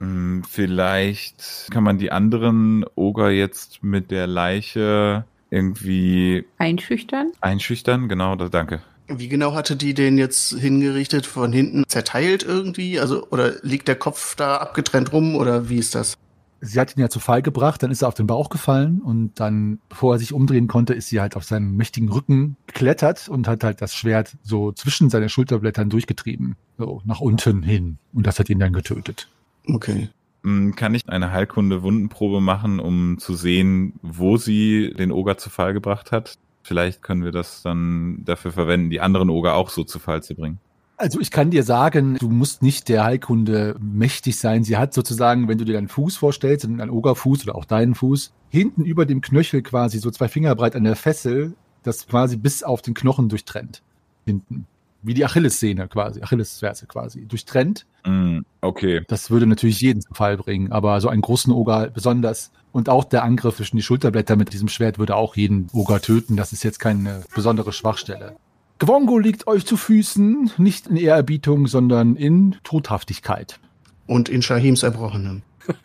Hm, 0.00 0.44
Vielleicht 0.48 1.68
kann 1.70 1.84
man 1.84 1.96
die 1.98 2.12
anderen 2.12 2.84
Oger 2.94 3.30
jetzt 3.30 3.82
mit 3.82 4.10
der 4.10 4.26
Leiche 4.26 5.24
irgendwie 5.50 6.44
Einschüchtern? 6.58 7.32
einschüchtern. 7.40 8.08
Genau, 8.08 8.36
da, 8.36 8.48
danke. 8.50 8.82
Wie 9.08 9.28
genau 9.28 9.54
hatte 9.54 9.74
die 9.74 9.94
den 9.94 10.18
jetzt 10.18 10.52
hingerichtet? 10.52 11.24
Von 11.24 11.50
hinten 11.50 11.84
zerteilt 11.88 12.42
irgendwie? 12.42 13.00
Also, 13.00 13.26
oder 13.30 13.54
liegt 13.62 13.88
der 13.88 13.96
Kopf 13.96 14.36
da 14.36 14.58
abgetrennt 14.58 15.12
rum 15.12 15.34
oder 15.34 15.70
wie 15.70 15.78
ist 15.78 15.94
das? 15.94 16.14
Sie 16.60 16.80
hat 16.80 16.96
ihn 16.96 17.00
ja 17.00 17.08
zu 17.08 17.20
Fall 17.20 17.42
gebracht, 17.42 17.82
dann 17.82 17.90
ist 17.90 18.02
er 18.02 18.08
auf 18.08 18.14
den 18.14 18.26
Bauch 18.26 18.50
gefallen 18.50 19.00
und 19.00 19.38
dann, 19.38 19.78
bevor 19.88 20.14
er 20.14 20.18
sich 20.18 20.32
umdrehen 20.32 20.66
konnte, 20.66 20.92
ist 20.94 21.08
sie 21.08 21.20
halt 21.20 21.36
auf 21.36 21.44
seinen 21.44 21.76
mächtigen 21.76 22.08
Rücken 22.08 22.56
geklettert 22.66 23.28
und 23.28 23.46
hat 23.46 23.62
halt 23.62 23.80
das 23.80 23.94
Schwert 23.94 24.36
so 24.42 24.72
zwischen 24.72 25.08
seine 25.10 25.28
Schulterblättern 25.28 25.88
durchgetrieben. 25.88 26.56
So, 26.76 27.02
nach 27.04 27.20
unten 27.20 27.62
hin. 27.62 27.98
Und 28.12 28.26
das 28.26 28.38
hat 28.38 28.50
ihn 28.50 28.58
dann 28.58 28.72
getötet. 28.72 29.28
Okay. 29.66 30.08
Hm, 30.42 30.74
Kann 30.74 30.94
ich 30.94 31.08
eine 31.08 31.30
Heilkunde 31.30 31.82
Wundenprobe 31.82 32.40
machen, 32.40 32.80
um 32.80 33.18
zu 33.18 33.34
sehen, 33.34 33.94
wo 34.02 34.36
sie 34.36 34.94
den 34.98 35.12
Oger 35.12 35.38
zu 35.38 35.50
Fall 35.50 35.72
gebracht 35.72 36.12
hat? 36.12 36.38
Vielleicht 36.62 37.02
können 37.02 37.24
wir 37.24 37.32
das 37.32 37.62
dann 37.62 38.24
dafür 38.24 38.52
verwenden, 38.52 38.90
die 38.90 39.00
anderen 39.00 39.30
Oger 39.30 39.54
auch 39.54 39.70
so 39.70 39.84
zu 39.84 39.98
Fall 39.98 40.22
zu 40.22 40.34
bringen. 40.34 40.58
Also 40.98 41.20
ich 41.20 41.30
kann 41.30 41.50
dir 41.50 41.62
sagen, 41.62 42.16
du 42.18 42.28
musst 42.28 42.60
nicht 42.60 42.88
der 42.88 43.04
Heilkunde 43.04 43.76
mächtig 43.80 44.36
sein. 44.38 44.64
Sie 44.64 44.76
hat 44.76 44.92
sozusagen, 44.92 45.46
wenn 45.46 45.56
du 45.56 45.64
dir 45.64 45.74
deinen 45.74 45.86
Fuß 45.86 46.16
vorstellst, 46.16 46.64
einen 46.64 46.90
Ogerfuß 46.90 47.44
oder 47.44 47.54
auch 47.54 47.64
deinen 47.64 47.94
Fuß, 47.94 48.32
hinten 48.50 48.84
über 48.84 49.06
dem 49.06 49.20
Knöchel 49.20 49.62
quasi 49.62 49.98
so 49.98 50.10
zwei 50.10 50.26
Finger 50.26 50.56
breit 50.56 50.74
an 50.74 50.82
der 50.82 50.96
Fessel, 50.96 51.54
das 51.84 52.08
quasi 52.08 52.36
bis 52.36 52.64
auf 52.64 52.82
den 52.82 52.94
Knochen 52.94 53.28
durchtrennt. 53.28 53.82
Hinten. 54.26 54.66
Wie 55.00 55.14
die 55.14 55.24
Achillessehne 55.24 55.86
quasi, 55.86 56.20
Achillesferse 56.20 56.86
quasi, 56.86 57.26
durchtrennt. 57.26 57.86
Hm, 58.02 58.44
Okay. 58.60 59.02
Das 59.06 59.30
würde 59.30 59.46
natürlich 59.46 59.80
jeden 59.80 60.00
zu 60.00 60.12
Fall 60.12 60.36
bringen, 60.36 60.72
aber 60.72 61.00
so 61.00 61.08
einen 61.08 61.22
großen 61.22 61.52
Oger 61.52 61.90
besonders. 61.90 62.50
Und 62.72 62.88
auch 62.88 63.04
der 63.04 63.22
Angriff 63.22 63.56
zwischen 63.56 63.76
die 63.76 63.82
Schulterblätter 63.82 64.34
mit 64.34 64.52
diesem 64.52 64.66
Schwert 64.68 64.98
würde 64.98 65.14
auch 65.14 65.36
jeden 65.36 65.68
Oger 65.72 66.00
töten. 66.00 66.36
Das 66.36 66.52
ist 66.52 66.64
jetzt 66.64 66.80
keine 66.80 67.22
besondere 67.32 67.72
Schwachstelle. 67.72 68.34
Gwongo 68.78 69.18
liegt 69.18 69.46
euch 69.46 69.66
zu 69.66 69.76
Füßen, 69.76 70.52
nicht 70.56 70.86
in 70.86 70.96
Ehrerbietung, 70.96 71.66
sondern 71.66 72.14
in 72.14 72.56
Todhaftigkeit. 72.62 73.58
Und 74.06 74.28
in 74.28 74.42
Shahims 74.42 74.82
Erbrochenem. 74.82 75.42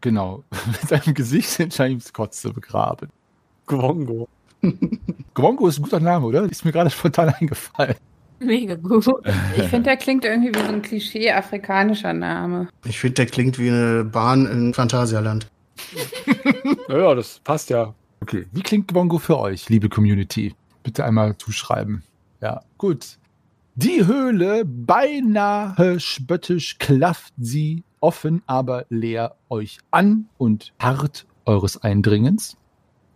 Genau, 0.00 0.44
mit 0.66 0.88
seinem 0.88 1.14
Gesicht 1.14 1.58
in 1.58 1.70
James 1.70 2.12
Kotze 2.12 2.52
begraben. 2.52 3.08
Gwongo. 3.66 4.28
Gwongo 5.34 5.68
ist 5.68 5.78
ein 5.78 5.82
guter 5.82 6.00
Name, 6.00 6.26
oder? 6.26 6.44
Ist 6.44 6.64
mir 6.64 6.72
gerade 6.72 6.90
spontan 6.90 7.30
eingefallen. 7.30 7.96
Mega 8.40 8.76
gut. 8.76 9.08
Ich 9.56 9.64
finde, 9.64 9.82
der 9.82 9.96
klingt 9.96 10.24
irgendwie 10.24 10.54
wie 10.54 10.60
so 10.60 10.72
ein 10.72 10.82
Klischee 10.82 11.32
afrikanischer 11.32 12.12
Name. 12.12 12.68
Ich 12.84 13.00
finde, 13.00 13.14
der 13.14 13.26
klingt 13.26 13.58
wie 13.58 13.68
eine 13.68 14.04
Bahn 14.04 14.46
in 14.46 14.74
Phantasialand. 14.74 15.48
Naja, 16.88 17.16
das 17.16 17.40
passt 17.40 17.70
ja. 17.70 17.94
Okay, 18.20 18.46
wie 18.52 18.62
klingt 18.62 18.86
Gwongo 18.86 19.18
für 19.18 19.38
euch, 19.38 19.68
liebe 19.68 19.88
Community? 19.88 20.54
Bitte 20.84 21.04
einmal 21.04 21.36
zuschreiben. 21.36 22.04
Ja, 22.40 22.62
gut. 22.76 23.18
Die 23.74 24.06
Höhle, 24.06 24.64
beinahe 24.64 26.00
spöttisch 26.00 26.78
klafft 26.78 27.32
sie 27.38 27.84
offen, 28.00 28.42
aber 28.46 28.86
leer 28.88 29.36
euch 29.48 29.78
an 29.90 30.28
und 30.36 30.72
hart 30.78 31.26
eures 31.44 31.82
Eindringens. 31.82 32.56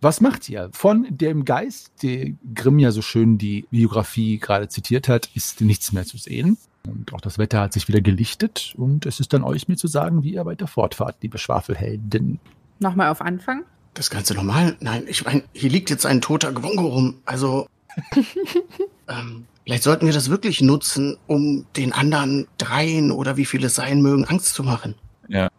Was 0.01 0.19
macht 0.19 0.49
ihr? 0.49 0.69
Von 0.73 1.07
dem 1.09 1.45
Geist, 1.45 1.91
der 2.01 2.31
Grimm 2.53 2.79
ja 2.79 2.91
so 2.91 3.01
schön 3.01 3.37
die 3.37 3.65
Biografie 3.71 4.37
gerade 4.37 4.67
zitiert 4.67 5.07
hat, 5.07 5.29
ist 5.33 5.61
nichts 5.61 5.93
mehr 5.93 6.05
zu 6.05 6.17
sehen. 6.17 6.57
Und 6.85 7.13
auch 7.13 7.21
das 7.21 7.37
Wetter 7.37 7.61
hat 7.61 7.71
sich 7.71 7.87
wieder 7.87 8.01
gelichtet 8.01 8.73
und 8.77 9.05
es 9.05 9.21
ist 9.21 9.33
an 9.33 9.43
euch 9.43 9.69
mir 9.69 9.77
zu 9.77 9.87
sagen, 9.87 10.23
wie 10.23 10.33
ihr 10.33 10.45
weiter 10.45 10.67
fortfahrt, 10.67 11.17
liebe 11.21 11.37
Schwafelhelden. 11.37 12.39
Nochmal 12.79 13.09
auf 13.09 13.21
Anfang. 13.21 13.63
Das 13.93 14.09
Ganze 14.09 14.33
normal? 14.33 14.75
Nein, 14.81 15.03
ich 15.07 15.23
meine, 15.23 15.43
hier 15.53 15.69
liegt 15.69 15.89
jetzt 15.89 16.05
ein 16.05 16.19
toter 16.19 16.51
Gwongo 16.51 16.87
rum. 16.87 17.21
Also, 17.25 17.67
ähm, 19.07 19.45
vielleicht 19.63 19.83
sollten 19.83 20.05
wir 20.05 20.13
das 20.13 20.29
wirklich 20.29 20.61
nutzen, 20.61 21.17
um 21.27 21.65
den 21.75 21.93
anderen 21.93 22.47
dreien 22.57 23.11
oder 23.11 23.37
wie 23.37 23.45
viele 23.45 23.67
es 23.67 23.75
sein 23.75 24.01
mögen, 24.01 24.25
Angst 24.25 24.53
zu 24.53 24.63
machen. 24.63 24.95
Ja. 25.27 25.49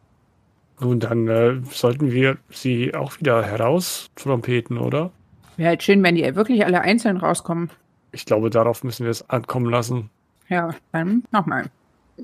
Nun, 0.81 1.01
dann 1.01 1.29
äh, 1.29 1.61
sollten 1.71 2.11
wir 2.11 2.37
sie 2.51 2.95
auch 2.95 3.19
wieder 3.21 3.45
heraus 3.45 4.11
trompeten, 4.17 4.79
oder? 4.79 5.13
Wäre 5.57 5.71
halt 5.71 5.83
schön, 5.83 6.03
wenn 6.03 6.17
die 6.17 6.35
wirklich 6.35 6.65
alle 6.65 6.81
einzeln 6.81 7.17
rauskommen. 7.17 7.71
Ich 8.13 8.27
glaube, 8.27 8.51
darauf 8.51 8.83
müssen 8.85 9.05
wir 9.05 9.11
es 9.11 9.29
ankommen 9.31 9.71
lassen. 9.71 10.11
Ja, 10.49 10.75
dann 10.93 11.25
nochmal. 11.31 11.71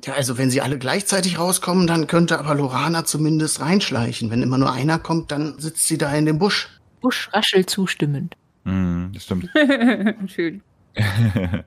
Ja, 0.04 0.14
also 0.14 0.38
wenn 0.38 0.50
sie 0.50 0.60
alle 0.60 0.78
gleichzeitig 0.78 1.38
rauskommen, 1.38 1.86
dann 1.86 2.06
könnte 2.06 2.38
aber 2.38 2.54
Lorana 2.54 3.04
zumindest 3.04 3.60
reinschleichen. 3.60 4.30
Wenn 4.30 4.42
immer 4.42 4.58
nur 4.58 4.72
einer 4.72 4.98
kommt, 4.98 5.32
dann 5.32 5.58
sitzt 5.58 5.88
sie 5.88 5.98
da 5.98 6.12
in 6.12 6.26
dem 6.26 6.38
Busch. 6.38 6.68
Busch 7.00 7.30
raschelt 7.32 7.70
zustimmend. 7.70 8.36
Das 9.12 9.24
stimmt. 9.24 9.48
schön. 10.26 10.62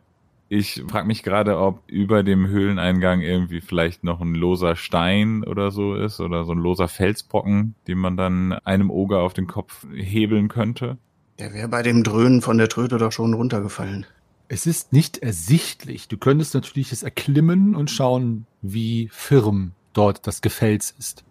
Ich 0.55 0.83
frage 0.87 1.07
mich 1.07 1.23
gerade, 1.23 1.57
ob 1.57 1.81
über 1.87 2.21
dem 2.21 2.45
Höhleneingang 2.47 3.21
irgendwie 3.21 3.59
vielleicht 3.59 4.03
noch 4.03 4.21
ein 4.21 4.35
loser 4.35 4.75
Stein 4.75 5.43
oder 5.43 5.71
so 5.71 5.95
ist 5.95 6.19
oder 6.19 6.43
so 6.45 6.51
ein 6.51 6.59
loser 6.59 6.87
Felsbrocken, 6.87 7.73
den 7.87 7.97
man 7.97 8.17
dann 8.17 8.53
einem 8.53 8.91
Oger 8.91 9.21
auf 9.21 9.33
den 9.33 9.47
Kopf 9.47 9.87
hebeln 9.95 10.49
könnte. 10.49 10.99
Der 11.39 11.53
wäre 11.53 11.69
bei 11.69 11.81
dem 11.81 12.03
Dröhnen 12.03 12.43
von 12.43 12.59
der 12.59 12.69
Tröte 12.69 12.99
doch 12.99 13.11
schon 13.11 13.33
runtergefallen. 13.33 14.05
Es 14.47 14.67
ist 14.67 14.93
nicht 14.93 15.17
ersichtlich. 15.17 16.07
Du 16.07 16.17
könntest 16.17 16.53
natürlich 16.53 16.91
es 16.91 17.01
erklimmen 17.01 17.75
und 17.75 17.89
schauen, 17.89 18.45
wie 18.61 19.09
firm 19.11 19.71
dort 19.93 20.27
das 20.27 20.41
Gefels 20.41 20.93
ist. 20.99 21.23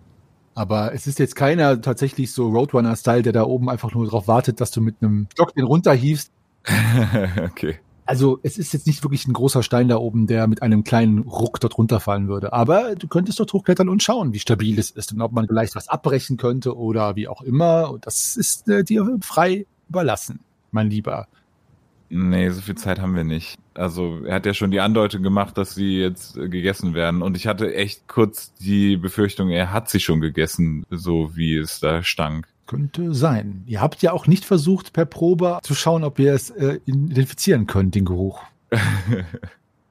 Aber 0.54 0.92
es 0.92 1.06
ist 1.06 1.18
jetzt 1.18 1.34
keiner 1.34 1.80
tatsächlich 1.80 2.32
so 2.32 2.48
Roadrunner-Style, 2.48 3.22
der 3.22 3.32
da 3.32 3.44
oben 3.44 3.70
einfach 3.70 3.92
nur 3.94 4.04
darauf 4.04 4.28
wartet, 4.28 4.60
dass 4.60 4.70
du 4.70 4.80
mit 4.80 4.96
einem 5.00 5.28
Stock 5.32 5.54
den 5.54 5.64
runterhiefst. 5.64 6.30
okay. 7.44 7.78
Also 8.04 8.40
es 8.42 8.58
ist 8.58 8.72
jetzt 8.72 8.86
nicht 8.86 9.02
wirklich 9.04 9.26
ein 9.26 9.32
großer 9.32 9.62
Stein 9.62 9.88
da 9.88 9.96
oben, 9.96 10.26
der 10.26 10.46
mit 10.46 10.60
einem 10.60 10.84
kleinen 10.84 11.20
Ruck 11.20 11.60
dort 11.60 11.78
runterfallen 11.78 12.28
würde. 12.28 12.52
Aber 12.52 12.94
du 12.96 13.08
könntest 13.08 13.38
dort 13.40 13.52
hochklettern 13.52 13.88
und 13.88 14.02
schauen, 14.02 14.34
wie 14.34 14.40
stabil 14.40 14.78
es 14.78 14.90
ist 14.90 15.12
und 15.12 15.22
ob 15.22 15.32
man 15.32 15.46
vielleicht 15.46 15.76
was 15.76 15.88
abbrechen 15.88 16.36
könnte 16.36 16.76
oder 16.76 17.16
wie 17.16 17.28
auch 17.28 17.42
immer. 17.42 17.90
Und 17.90 18.06
das 18.06 18.36
ist 18.36 18.68
äh, 18.68 18.84
dir 18.84 19.18
frei 19.22 19.66
überlassen, 19.88 20.40
mein 20.72 20.90
Lieber. 20.90 21.28
Nee, 22.14 22.50
so 22.50 22.60
viel 22.60 22.74
Zeit 22.74 23.00
haben 23.00 23.16
wir 23.16 23.24
nicht. 23.24 23.58
Also 23.72 24.22
er 24.26 24.34
hat 24.34 24.44
ja 24.44 24.52
schon 24.52 24.70
die 24.70 24.80
Andeutung 24.80 25.22
gemacht, 25.22 25.56
dass 25.56 25.74
sie 25.74 25.98
jetzt 25.98 26.36
äh, 26.36 26.50
gegessen 26.50 26.92
werden. 26.92 27.22
Und 27.22 27.38
ich 27.38 27.46
hatte 27.46 27.74
echt 27.74 28.06
kurz 28.06 28.52
die 28.52 28.98
Befürchtung, 28.98 29.48
er 29.48 29.72
hat 29.72 29.88
sie 29.88 29.98
schon 29.98 30.20
gegessen, 30.20 30.84
so 30.90 31.34
wie 31.36 31.56
es 31.56 31.80
da 31.80 32.02
stank. 32.02 32.46
Könnte 32.66 33.14
sein. 33.14 33.64
Ihr 33.66 33.80
habt 33.80 34.02
ja 34.02 34.12
auch 34.12 34.26
nicht 34.26 34.44
versucht, 34.44 34.92
per 34.92 35.06
Probe 35.06 35.58
zu 35.62 35.74
schauen, 35.74 36.04
ob 36.04 36.18
ihr 36.18 36.34
es 36.34 36.50
äh, 36.50 36.80
identifizieren 36.84 37.66
könnt, 37.66 37.94
den 37.94 38.04
Geruch. 38.04 38.42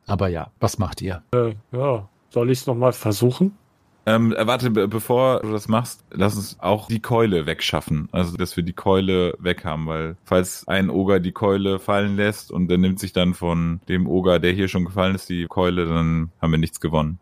Aber 0.05 0.27
ja, 0.27 0.51
was 0.59 0.77
macht 0.77 1.01
ihr? 1.01 1.23
Äh, 1.33 1.55
ja, 1.71 2.07
soll 2.29 2.51
ich 2.51 2.59
es 2.59 2.67
nochmal 2.67 2.93
versuchen? 2.93 3.57
Ähm, 4.05 4.33
äh, 4.33 4.47
warte, 4.47 4.71
be 4.71 4.87
bevor 4.87 5.41
du 5.41 5.51
das 5.51 5.67
machst, 5.67 6.03
lass 6.11 6.35
uns 6.35 6.57
auch 6.59 6.87
die 6.87 7.01
Keule 7.01 7.45
wegschaffen. 7.45 8.09
Also, 8.11 8.35
dass 8.35 8.57
wir 8.57 8.63
die 8.63 8.73
Keule 8.73 9.35
weg 9.39 9.63
haben, 9.63 9.85
weil 9.85 10.15
falls 10.23 10.67
ein 10.67 10.89
Oger 10.89 11.19
die 11.19 11.31
Keule 11.31 11.79
fallen 11.79 12.15
lässt 12.15 12.51
und 12.51 12.67
der 12.67 12.79
nimmt 12.79 12.99
sich 12.99 13.13
dann 13.13 13.33
von 13.33 13.79
dem 13.87 14.07
Oger, 14.07 14.39
der 14.39 14.53
hier 14.53 14.67
schon 14.67 14.85
gefallen 14.85 15.15
ist, 15.15 15.29
die 15.29 15.45
Keule, 15.47 15.85
dann 15.85 16.31
haben 16.41 16.51
wir 16.51 16.57
nichts 16.57 16.79
gewonnen. 16.79 17.19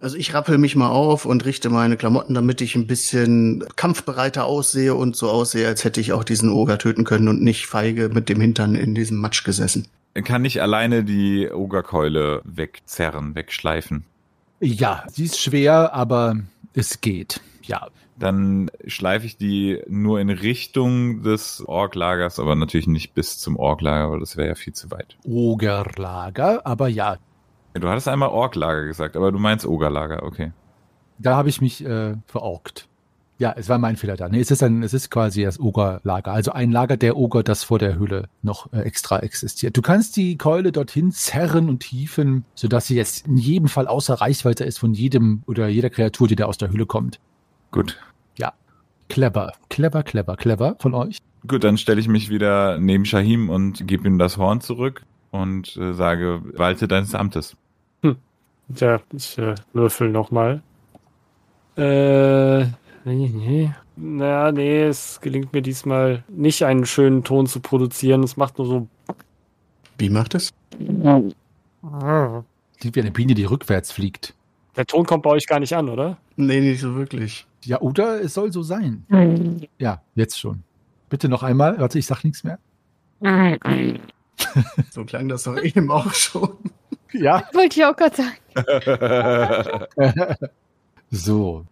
Also 0.00 0.16
ich 0.16 0.34
rappel 0.34 0.58
mich 0.58 0.74
mal 0.74 0.88
auf 0.88 1.24
und 1.26 1.44
richte 1.44 1.70
meine 1.70 1.96
Klamotten, 1.96 2.34
damit 2.34 2.60
ich 2.60 2.74
ein 2.74 2.88
bisschen 2.88 3.64
kampfbereiter 3.76 4.44
aussehe 4.44 4.96
und 4.96 5.14
so 5.14 5.30
aussehe, 5.30 5.68
als 5.68 5.84
hätte 5.84 6.00
ich 6.00 6.12
auch 6.12 6.24
diesen 6.24 6.50
Oger 6.50 6.78
töten 6.78 7.04
können 7.04 7.28
und 7.28 7.40
nicht 7.40 7.66
feige 7.66 8.08
mit 8.08 8.28
dem 8.28 8.40
Hintern 8.40 8.74
in 8.74 8.96
diesem 8.96 9.18
Matsch 9.18 9.44
gesessen. 9.44 9.86
Kann 10.24 10.44
ich 10.44 10.60
alleine 10.60 11.04
die 11.04 11.48
Ogerkeule 11.48 12.42
wegzerren, 12.44 13.36
wegschleifen? 13.36 14.04
Ja, 14.64 15.04
sie 15.08 15.24
ist 15.24 15.40
schwer, 15.40 15.92
aber 15.92 16.36
es 16.72 17.00
geht. 17.00 17.40
Ja. 17.62 17.88
Dann 18.16 18.70
schleife 18.86 19.26
ich 19.26 19.36
die 19.36 19.82
nur 19.88 20.20
in 20.20 20.30
Richtung 20.30 21.22
des 21.22 21.66
Orklagers, 21.66 22.38
aber 22.38 22.54
natürlich 22.54 22.86
nicht 22.86 23.14
bis 23.14 23.38
zum 23.38 23.56
Orklager, 23.56 24.12
weil 24.12 24.20
das 24.20 24.36
wäre 24.36 24.48
ja 24.48 24.54
viel 24.54 24.72
zu 24.72 24.90
weit. 24.92 25.16
Ogerlager, 25.24 26.64
aber 26.64 26.86
ja, 26.88 27.16
Du 27.74 27.88
hattest 27.88 28.08
einmal 28.08 28.28
Orklager 28.28 28.84
gesagt, 28.84 29.16
aber 29.16 29.32
du 29.32 29.38
meinst 29.38 29.66
Ogerlager, 29.66 30.22
okay. 30.22 30.52
da 31.18 31.36
habe 31.36 31.48
ich 31.48 31.60
mich 31.60 31.84
äh, 31.84 32.16
verorgt. 32.26 32.88
Ja, 33.42 33.52
es 33.56 33.68
war 33.68 33.78
mein 33.78 33.96
Fehler 33.96 34.16
da. 34.16 34.28
Nee, 34.28 34.40
es 34.40 34.52
ist 34.52 34.62
ein, 34.62 34.84
es 34.84 34.94
ist 34.94 35.10
quasi 35.10 35.42
das 35.42 35.58
Ogerlager. 35.58 36.32
Also 36.32 36.52
ein 36.52 36.70
Lager 36.70 36.96
der 36.96 37.16
Oger, 37.16 37.42
das 37.42 37.64
vor 37.64 37.80
der 37.80 37.98
Höhle 37.98 38.28
noch 38.42 38.72
äh, 38.72 38.82
extra 38.82 39.18
existiert. 39.18 39.76
Du 39.76 39.82
kannst 39.82 40.16
die 40.16 40.38
Keule 40.38 40.70
dorthin 40.70 41.10
zerren 41.10 41.68
und 41.68 41.82
hieven, 41.82 42.44
sodass 42.54 42.86
sie 42.86 42.94
jetzt 42.94 43.26
in 43.26 43.36
jedem 43.36 43.66
Fall 43.66 43.88
außer 43.88 44.14
Reichweite 44.14 44.62
ist 44.62 44.78
von 44.78 44.94
jedem 44.94 45.42
oder 45.46 45.66
jeder 45.66 45.90
Kreatur, 45.90 46.28
die 46.28 46.36
da 46.36 46.44
aus 46.44 46.56
der 46.56 46.70
Höhle 46.70 46.86
kommt. 46.86 47.18
Gut. 47.72 47.98
Clever, 49.12 49.52
clever, 49.68 50.02
clever, 50.04 50.36
clever 50.36 50.76
von 50.78 50.94
euch. 50.94 51.18
Gut, 51.46 51.64
dann 51.64 51.76
stelle 51.76 52.00
ich 52.00 52.08
mich 52.08 52.30
wieder 52.30 52.78
neben 52.78 53.04
Shahim 53.04 53.50
und 53.50 53.86
gebe 53.86 54.08
ihm 54.08 54.18
das 54.18 54.38
Horn 54.38 54.62
zurück 54.62 55.02
und 55.30 55.76
äh, 55.76 55.92
sage, 55.92 56.40
walte 56.54 56.88
deines 56.88 57.14
Amtes. 57.14 57.54
Tja, 58.74 59.00
ich 59.12 59.36
äh, 59.36 59.54
würfel 59.74 60.08
nochmal. 60.08 60.62
Äh, 61.76 62.66
nee, 63.04 63.28
nee. 63.28 63.72
Naja, 63.96 64.52
nee, 64.52 64.82
es 64.84 65.20
gelingt 65.20 65.52
mir 65.52 65.62
diesmal 65.62 66.24
nicht, 66.28 66.64
einen 66.64 66.86
schönen 66.86 67.24
Ton 67.24 67.46
zu 67.46 67.60
produzieren. 67.60 68.22
Es 68.22 68.36
macht 68.36 68.58
nur 68.58 68.66
so. 68.66 68.88
Wie 69.98 70.08
macht 70.08 70.34
es? 70.34 70.50
Klingt 70.78 71.36
wie 72.96 73.00
eine 73.00 73.10
Biene, 73.10 73.34
die 73.34 73.44
rückwärts 73.44 73.92
fliegt. 73.92 74.34
Der 74.76 74.86
Ton 74.86 75.04
kommt 75.04 75.22
bei 75.24 75.30
euch 75.30 75.46
gar 75.46 75.60
nicht 75.60 75.74
an, 75.74 75.88
oder? 75.88 76.16
Nee, 76.36 76.60
nicht 76.60 76.80
so 76.80 76.94
wirklich. 76.94 77.46
Ja, 77.64 77.80
oder 77.80 78.20
es 78.22 78.34
soll 78.34 78.52
so 78.52 78.62
sein. 78.62 79.04
Ja, 79.78 80.02
jetzt 80.14 80.38
schon. 80.38 80.62
Bitte 81.10 81.28
noch 81.28 81.42
einmal. 81.42 81.78
Warte, 81.78 81.98
ich 81.98 82.06
sag 82.06 82.24
nichts 82.24 82.42
mehr. 82.42 82.58
So 84.90 85.04
klang 85.04 85.28
das 85.28 85.42
doch 85.44 85.60
eben 85.62 85.90
auch 85.90 86.12
schon. 86.14 86.56
Ja. 87.12 87.42
Wollte 87.52 87.78
ich 87.80 87.84
auch 87.84 87.96
gerade 87.96 88.16
sagen. 88.16 88.36
So. 91.14 91.66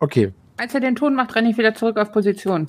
Okay, 0.00 0.32
Als 0.56 0.74
er 0.74 0.80
den 0.80 0.96
Ton 0.96 1.14
macht, 1.14 1.34
renne 1.36 1.50
ich 1.50 1.58
wieder 1.58 1.74
zurück 1.74 1.98
auf 1.98 2.12
Position. 2.12 2.66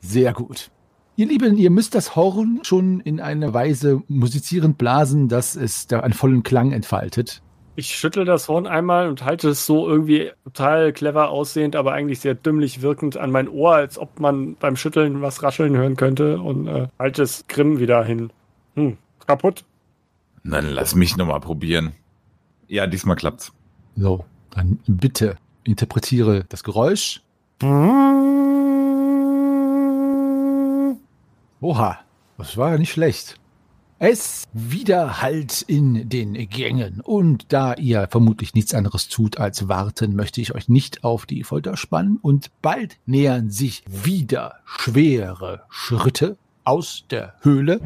sehr 0.00 0.32
gut. 0.32 0.70
Ihr 1.16 1.26
Lieben, 1.26 1.58
ihr 1.58 1.68
müsst 1.70 1.94
das 1.94 2.16
Horn 2.16 2.60
schon 2.62 3.00
in 3.00 3.20
einer 3.20 3.52
Weise 3.52 4.02
musizierend 4.08 4.78
blasen, 4.78 5.28
dass 5.28 5.54
es 5.54 5.86
da 5.86 6.00
einen 6.00 6.14
vollen 6.14 6.42
Klang 6.42 6.72
entfaltet. 6.72 7.42
Ich 7.76 7.88
schüttel 7.88 8.24
das 8.24 8.48
Horn 8.48 8.66
einmal 8.66 9.08
und 9.08 9.24
halte 9.24 9.50
es 9.50 9.66
so 9.66 9.86
irgendwie 9.86 10.30
total 10.44 10.92
clever 10.94 11.28
aussehend, 11.28 11.76
aber 11.76 11.92
eigentlich 11.92 12.20
sehr 12.20 12.34
dümmlich 12.34 12.80
wirkend 12.80 13.18
an 13.18 13.30
mein 13.30 13.48
Ohr, 13.48 13.74
als 13.74 13.98
ob 13.98 14.18
man 14.18 14.54
beim 14.56 14.76
Schütteln 14.76 15.20
was 15.20 15.42
rascheln 15.42 15.76
hören 15.76 15.96
könnte 15.96 16.40
und 16.40 16.66
äh, 16.68 16.88
halte 16.98 17.22
es 17.22 17.44
grimm 17.48 17.78
wieder 17.78 18.02
hin. 18.02 18.32
Hm, 18.74 18.96
kaputt. 19.26 19.64
Dann 20.42 20.66
lass 20.70 20.94
mich 20.94 21.18
nochmal 21.18 21.40
probieren. 21.40 21.92
Ja, 22.66 22.86
diesmal 22.86 23.16
klappt's. 23.16 23.52
So, 23.96 24.24
dann 24.52 24.78
bitte 24.86 25.36
interpretiere 25.70 26.44
das 26.48 26.64
Geräusch. 26.64 27.22
Oha, 31.60 31.98
das 32.38 32.56
war 32.56 32.72
ja 32.72 32.78
nicht 32.78 32.92
schlecht. 32.92 33.36
Es 34.02 34.48
widerhallt 34.54 35.60
in 35.60 36.08
den 36.08 36.32
Gängen. 36.48 37.02
Und 37.02 37.52
da 37.52 37.74
ihr 37.74 38.08
vermutlich 38.10 38.54
nichts 38.54 38.72
anderes 38.72 39.08
tut 39.08 39.36
als 39.36 39.68
warten, 39.68 40.16
möchte 40.16 40.40
ich 40.40 40.54
euch 40.54 40.70
nicht 40.70 41.04
auf 41.04 41.26
die 41.26 41.44
Folter 41.44 41.76
spannen. 41.76 42.18
Und 42.22 42.50
bald 42.62 42.96
nähern 43.04 43.50
sich 43.50 43.84
wieder 43.86 44.54
schwere 44.64 45.64
Schritte 45.68 46.38
aus 46.64 47.04
der 47.10 47.34
Höhle. 47.42 47.80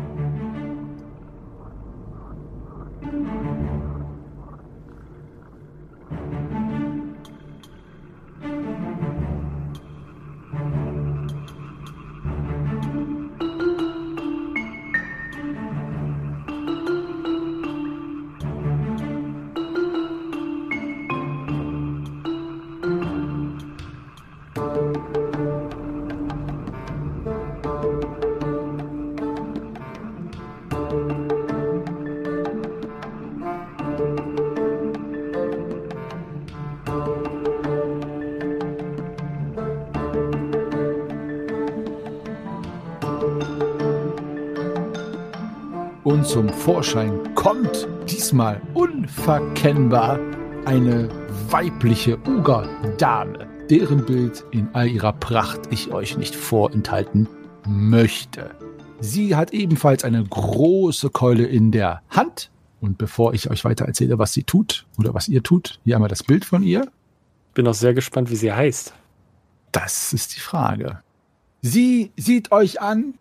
Und 46.15 46.25
zum 46.25 46.49
Vorschein 46.49 47.35
kommt 47.35 47.89
diesmal 48.09 48.63
unverkennbar 48.73 50.21
eine 50.65 51.09
weibliche 51.51 52.17
Uga-Dame, 52.25 53.49
deren 53.69 54.07
Bild 54.07 54.45
in 54.53 54.69
all 54.75 54.87
ihrer 54.87 55.13
Pracht 55.13 55.63
ich 55.71 55.91
euch 55.91 56.17
nicht 56.17 56.37
vorenthalten 56.37 57.29
möchte. 57.67 58.53
Sie 59.01 59.35
hat 59.35 59.53
ebenfalls 59.53 60.05
eine 60.05 60.23
große 60.23 61.11
Keule 61.11 61.47
in 61.47 61.73
der 61.73 62.01
Hand. 62.11 62.53
Und 62.81 62.97
bevor 62.97 63.35
ich 63.35 63.51
euch 63.51 63.65
weiter 63.65 63.85
erzähle, 63.87 64.17
was 64.17 64.33
sie 64.33 64.45
tut 64.45 64.87
oder 64.97 65.15
was 65.15 65.27
ihr 65.27 65.43
tut, 65.43 65.81
hier 65.83 65.97
einmal 65.97 66.09
das 66.09 66.23
Bild 66.23 66.45
von 66.45 66.63
ihr. 66.63 66.93
Bin 67.55 67.67
auch 67.67 67.75
sehr 67.75 67.93
gespannt, 67.93 68.31
wie 68.31 68.37
sie 68.37 68.53
heißt. 68.53 68.95
Das 69.73 70.13
ist 70.13 70.37
die 70.37 70.41
Frage. 70.41 71.01
Sie 71.61 72.13
sieht 72.17 72.53
euch 72.53 72.81
an 72.81 73.15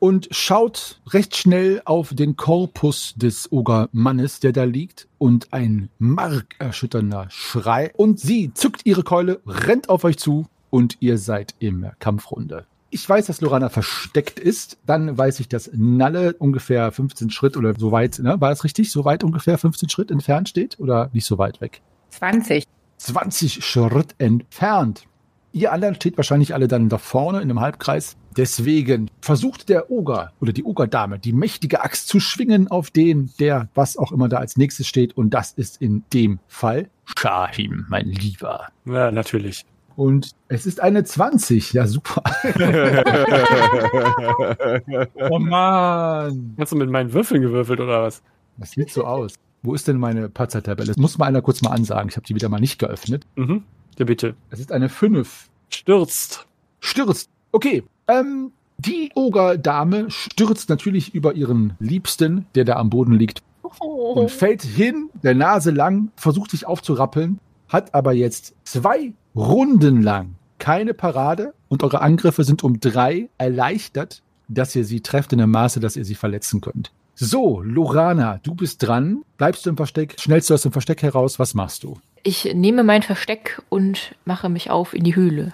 und 0.00 0.28
schaut 0.32 1.00
recht 1.10 1.36
schnell 1.36 1.82
auf 1.84 2.12
den 2.12 2.36
Korpus 2.36 3.14
des 3.16 3.52
Ogermannes, 3.52 4.40
der 4.40 4.52
da 4.52 4.64
liegt, 4.64 5.06
und 5.18 5.52
ein 5.52 5.90
markerschütternder 5.98 7.28
Schrei. 7.30 7.92
Und 7.96 8.18
sie 8.18 8.52
zückt 8.54 8.86
ihre 8.86 9.04
Keule, 9.04 9.40
rennt 9.46 9.88
auf 9.88 10.02
euch 10.02 10.18
zu 10.18 10.46
und 10.70 10.96
ihr 11.00 11.18
seid 11.18 11.54
im 11.60 11.86
Kampfrunde. 12.00 12.66
Ich 12.92 13.08
weiß, 13.08 13.26
dass 13.26 13.40
Lorana 13.40 13.68
versteckt 13.68 14.40
ist. 14.40 14.78
Dann 14.84 15.16
weiß 15.16 15.38
ich, 15.38 15.48
dass 15.48 15.70
Nalle 15.72 16.34
ungefähr 16.34 16.90
15 16.90 17.30
Schritt 17.30 17.56
oder 17.56 17.74
so 17.78 17.92
weit, 17.92 18.18
ne? 18.18 18.40
war 18.40 18.50
das 18.50 18.64
richtig? 18.64 18.90
So 18.90 19.04
weit 19.04 19.22
ungefähr 19.22 19.58
15 19.58 19.88
Schritt 19.90 20.10
entfernt 20.10 20.48
steht 20.48 20.80
oder 20.80 21.10
nicht 21.12 21.26
so 21.26 21.38
weit 21.38 21.60
weg? 21.60 21.82
20. 22.08 22.64
20 22.96 23.64
Schritt 23.64 24.14
entfernt. 24.18 25.04
Ihr 25.52 25.72
anderen 25.72 25.96
steht 25.96 26.16
wahrscheinlich 26.16 26.54
alle 26.54 26.68
dann 26.68 26.88
da 26.88 26.98
vorne 26.98 27.38
in 27.38 27.50
einem 27.50 27.60
Halbkreis. 27.60 28.16
Deswegen 28.36 29.10
versucht 29.20 29.68
der 29.68 29.90
Oger 29.90 30.32
oder 30.40 30.52
die 30.52 30.62
Ogerdame 30.62 31.18
die 31.18 31.32
mächtige 31.32 31.82
Axt 31.82 32.06
zu 32.06 32.20
schwingen 32.20 32.68
auf 32.68 32.90
den, 32.90 33.30
der 33.40 33.68
was 33.74 33.96
auch 33.96 34.12
immer 34.12 34.28
da 34.28 34.38
als 34.38 34.56
nächstes 34.56 34.86
steht. 34.86 35.16
Und 35.16 35.30
das 35.30 35.52
ist 35.52 35.82
in 35.82 36.04
dem 36.12 36.38
Fall 36.46 36.88
Shahim, 37.18 37.86
mein 37.88 38.06
Lieber. 38.06 38.68
Ja, 38.84 39.10
natürlich. 39.10 39.64
Und 39.96 40.30
es 40.48 40.66
ist 40.66 40.80
eine 40.80 41.04
20. 41.04 41.72
Ja, 41.72 41.88
super. 41.88 42.22
oh 45.30 45.38
Mann. 45.38 46.54
Hast 46.58 46.72
du 46.72 46.76
mit 46.76 46.88
meinen 46.88 47.12
Würfeln 47.12 47.42
gewürfelt 47.42 47.80
oder 47.80 48.04
was? 48.04 48.22
Das 48.56 48.70
sieht 48.70 48.90
so 48.90 49.04
aus. 49.04 49.34
Wo 49.62 49.74
ist 49.74 49.88
denn 49.88 49.98
meine 49.98 50.28
Patzer-Tabelle? 50.28 50.88
Das 50.88 50.96
muss 50.96 51.18
mal 51.18 51.26
einer 51.26 51.42
kurz 51.42 51.60
mal 51.60 51.70
ansagen. 51.70 52.08
Ich 52.08 52.16
habe 52.16 52.26
die 52.26 52.34
wieder 52.34 52.48
mal 52.48 52.60
nicht 52.60 52.78
geöffnet. 52.78 53.26
Mhm. 53.36 53.64
Ja, 53.98 54.04
bitte. 54.04 54.34
Es 54.50 54.60
ist 54.60 54.72
eine 54.72 54.88
5. 54.88 55.48
Stürzt. 55.68 56.46
Stürzt. 56.80 57.30
Okay. 57.52 57.82
Ähm, 58.08 58.52
die 58.78 59.10
Ogerdame 59.14 60.10
stürzt 60.10 60.68
natürlich 60.68 61.14
über 61.14 61.34
ihren 61.34 61.74
Liebsten, 61.78 62.46
der 62.54 62.64
da 62.64 62.76
am 62.76 62.88
Boden 62.88 63.12
liegt, 63.12 63.42
und 63.78 64.30
fällt 64.30 64.62
hin, 64.62 65.10
der 65.22 65.34
Nase 65.34 65.70
lang, 65.70 66.10
versucht 66.16 66.50
sich 66.50 66.66
aufzurappeln, 66.66 67.38
hat 67.68 67.94
aber 67.94 68.12
jetzt 68.12 68.54
zwei 68.64 69.12
Runden 69.36 70.02
lang 70.02 70.34
keine 70.58 70.94
Parade 70.94 71.54
und 71.68 71.82
eure 71.82 72.00
Angriffe 72.00 72.44
sind 72.44 72.62
um 72.62 72.80
drei 72.80 73.28
erleichtert, 73.38 74.22
dass 74.48 74.76
ihr 74.76 74.84
sie 74.84 75.00
trefft 75.00 75.32
in 75.32 75.38
dem 75.38 75.50
Maße, 75.50 75.80
dass 75.80 75.96
ihr 75.96 76.04
sie 76.04 76.14
verletzen 76.14 76.60
könnt. 76.60 76.92
So, 77.14 77.60
Lorana, 77.60 78.40
du 78.42 78.54
bist 78.54 78.82
dran. 78.86 79.22
Bleibst 79.36 79.66
du 79.66 79.70
im 79.70 79.76
Versteck? 79.76 80.16
Schnellst 80.18 80.48
du 80.48 80.54
aus 80.54 80.62
dem 80.62 80.72
Versteck 80.72 81.02
heraus? 81.02 81.38
Was 81.38 81.54
machst 81.54 81.84
du? 81.84 81.98
Ich 82.22 82.52
nehme 82.54 82.84
mein 82.84 83.02
Versteck 83.02 83.62
und 83.68 84.14
mache 84.24 84.48
mich 84.48 84.70
auf 84.70 84.94
in 84.94 85.04
die 85.04 85.16
Höhle. 85.16 85.52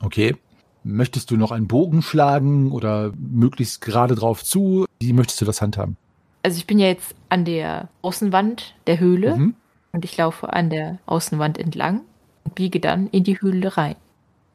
Okay. 0.00 0.36
Möchtest 0.86 1.30
du 1.30 1.36
noch 1.36 1.50
einen 1.50 1.66
Bogen 1.66 2.02
schlagen 2.02 2.70
oder 2.70 3.12
möglichst 3.16 3.80
gerade 3.80 4.14
drauf 4.14 4.44
zu? 4.44 4.84
Wie 5.00 5.14
möchtest 5.14 5.40
du 5.40 5.46
das 5.46 5.62
handhaben? 5.62 5.96
Also 6.42 6.58
ich 6.58 6.66
bin 6.66 6.78
ja 6.78 6.88
jetzt 6.88 7.14
an 7.30 7.46
der 7.46 7.88
Außenwand 8.02 8.74
der 8.86 9.00
Höhle 9.00 9.36
Mhm. 9.36 9.54
und 9.92 10.04
ich 10.04 10.14
laufe 10.18 10.52
an 10.52 10.68
der 10.68 10.98
Außenwand 11.06 11.56
entlang 11.56 12.02
und 12.44 12.54
biege 12.54 12.80
dann 12.80 13.06
in 13.08 13.24
die 13.24 13.40
Höhle 13.40 13.74
rein. 13.78 13.94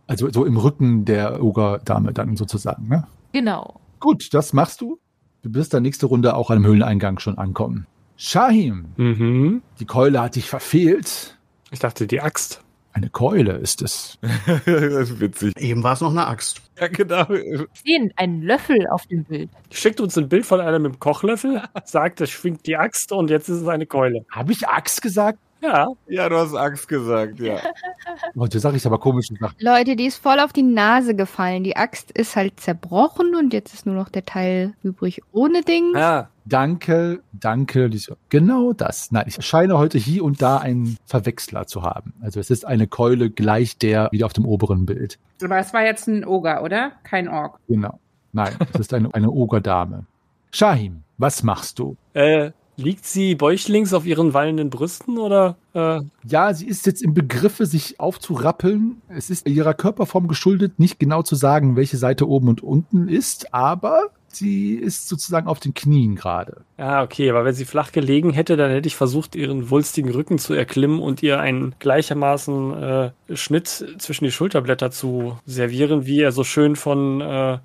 Also 0.06 0.30
so 0.32 0.46
im 0.46 0.58
Rücken 0.58 1.06
der 1.06 1.44
Ogerdame 1.44 2.14
dann 2.14 2.36
sozusagen, 2.38 2.88
ne? 2.88 3.08
Genau. 3.32 3.80
Gut, 4.00 4.32
das 4.36 4.54
machst 4.54 4.82
du. 4.82 5.00
Du 5.42 5.54
wirst 5.56 5.74
dann 5.74 5.82
nächste 5.84 6.06
Runde 6.06 6.36
auch 6.36 6.52
am 6.52 6.64
Höhleneingang 6.66 7.18
schon 7.18 7.40
ankommen. 7.40 7.88
Shahim, 8.18 8.86
Mhm. 8.98 9.62
die 9.80 9.86
Keule 9.86 10.22
hat 10.22 10.36
dich 10.36 10.48
verfehlt. 10.48 11.38
Ich 11.72 11.80
dachte, 11.80 12.08
die 12.08 12.22
Axt. 12.22 12.62
Eine 12.92 13.10
Keule 13.10 13.54
ist 13.54 13.82
es. 13.84 14.18
das 14.66 15.10
ist 15.10 15.20
witzig. 15.20 15.54
Eben 15.60 15.84
war 15.84 15.94
es 15.94 16.02
noch 16.02 16.10
eine 16.10 16.26
Axt. 16.26 16.62
Ja, 16.80 16.88
genau. 16.88 17.30
Ich 17.30 17.82
sehe 17.86 18.10
einen 18.16 18.42
Löffel 18.42 18.88
auf 18.88 19.06
dem 19.06 19.24
Bild. 19.26 19.50
Schickt 19.72 20.02
uns 20.02 20.18
ein 20.18 20.28
Bild 20.28 20.46
von 20.46 20.60
einer 20.60 20.80
mit 20.80 20.94
dem 20.94 21.00
Kochlöffel, 21.00 21.62
sagt, 21.86 22.20
es 22.22 22.32
schwingt 22.32 22.66
die 22.66 22.78
Axt 22.78 23.12
und 23.12 23.30
jetzt 23.30 23.48
ist 23.48 23.62
es 23.62 23.68
eine 23.68 23.86
Keule. 23.86 24.26
Habe 24.32 24.52
ich 24.52 24.68
Axt 24.68 25.02
gesagt? 25.02 25.40
Ja, 25.62 25.88
Ja, 26.08 26.30
du 26.30 26.38
hast 26.38 26.56
Axt 26.56 26.88
gesagt, 26.88 27.40
ja. 27.40 27.58
Heute 28.38 28.60
sage 28.60 28.78
ich 28.78 28.86
aber 28.86 29.00
komische 29.00 29.36
Sachen. 29.36 29.56
Leute, 29.60 29.96
die 29.96 30.06
ist 30.06 30.18
voll 30.18 30.40
auf 30.40 30.54
die 30.54 30.64
Nase 30.64 31.16
gefallen. 31.16 31.64
Die 31.64 31.76
Axt 31.76 32.12
ist 32.12 32.36
halt 32.36 32.60
zerbrochen 32.60 33.36
und 33.36 33.54
jetzt 33.54 33.74
ist 33.74 33.86
nur 33.86 33.96
noch 33.96 34.10
der 34.10 34.26
Teil 34.26 34.74
übrig 34.84 35.22
ohne 35.32 35.62
Ding. 35.62 35.94
ja. 35.96 36.30
Danke, 36.46 37.22
danke, 37.32 37.86
Lisa. 37.86 38.16
Genau 38.30 38.74
das. 38.74 39.12
Nein, 39.12 39.26
ich 39.28 39.46
scheine 39.46 39.78
heute 39.78 40.00
hier 40.00 40.24
und 40.24 40.42
da 40.42 40.58
einen 40.58 40.98
Verwechsler 41.06 41.68
zu 41.68 41.84
haben. 41.84 42.16
Also 42.22 42.40
es 42.40 42.50
ist 42.50 42.66
eine 42.66 42.88
Keule 42.88 43.30
gleich 43.30 43.78
der 43.78 44.10
wieder 44.12 44.26
auf 44.26 44.34
dem 44.34 44.46
oberen 44.48 44.88
Bild. 44.88 45.20
Aber 45.44 45.60
es 45.60 45.74
war 45.74 45.84
jetzt 45.84 46.08
ein 46.08 46.26
Oger, 46.26 46.64
oder? 46.64 46.94
Kein 47.04 47.30
Ork. 47.30 47.60
Genau. 47.68 48.00
Nein, 48.32 48.56
es 48.74 48.80
ist 48.80 48.94
eine, 48.96 49.14
eine 49.14 49.30
Ogerdame. 49.30 50.06
Shahim, 50.52 51.04
was 51.20 51.44
machst 51.44 51.78
du? 51.78 51.96
Äh, 52.14 52.50
liegt 52.80 53.06
sie 53.06 53.36
bäuchlings 53.36 53.94
auf 53.94 54.06
ihren 54.06 54.34
wallenden 54.34 54.70
Brüsten 54.70 55.18
oder? 55.18 55.56
Äh, 55.74 56.02
Ja, 56.24 56.54
sie 56.54 56.68
ist 56.68 56.86
jetzt 56.86 57.02
im 57.04 57.14
Begriffe, 57.14 57.66
sich 57.66 58.00
aufzurappeln. 58.00 59.02
Es 59.10 59.30
ist 59.30 59.48
ihrer 59.48 59.74
Körperform 59.74 60.28
geschuldet, 60.28 60.80
nicht 60.80 61.00
genau 61.00 61.22
zu 61.22 61.36
sagen, 61.36 61.76
welche 61.76 61.98
Seite 61.98 62.28
oben 62.28 62.48
und 62.50 62.64
unten 62.64 63.08
ist, 63.08 63.54
aber 63.54 64.10
sie 64.32 64.76
ist 64.76 65.10
sozusagen 65.10 65.48
auf 65.48 65.60
den 65.60 65.74
Knien 65.74 66.16
gerade. 66.16 66.62
ja, 66.78 67.02
okay, 67.04 67.30
aber 67.32 67.46
wenn 67.46 67.56
sie 67.56 67.66
flach 67.66 67.92
gelegen 67.92 68.32
hätte, 68.32 68.58
dann 68.58 68.70
hätte 68.72 68.88
ich 68.88 68.96
versucht, 68.96 69.36
ihren 69.36 69.72
wulstigen 69.72 70.12
Rücken 70.12 70.38
zu 70.38 70.54
erklimmen 70.54 71.00
und 71.00 71.24
ihr 71.24 71.40
einen 71.40 71.74
gleichermaßen 71.80 72.74
äh, 72.82 73.12
Schnitt 73.34 73.68
zwischen 73.98 74.26
die 74.26 74.32
Schulterblätter 74.32 74.92
zu 74.92 75.38
servieren, 75.48 76.06
wie 76.06 76.22
er 76.22 76.32
so 76.32 76.44
schön 76.44 76.76
von, 76.76 77.22
äh, 77.22 77.58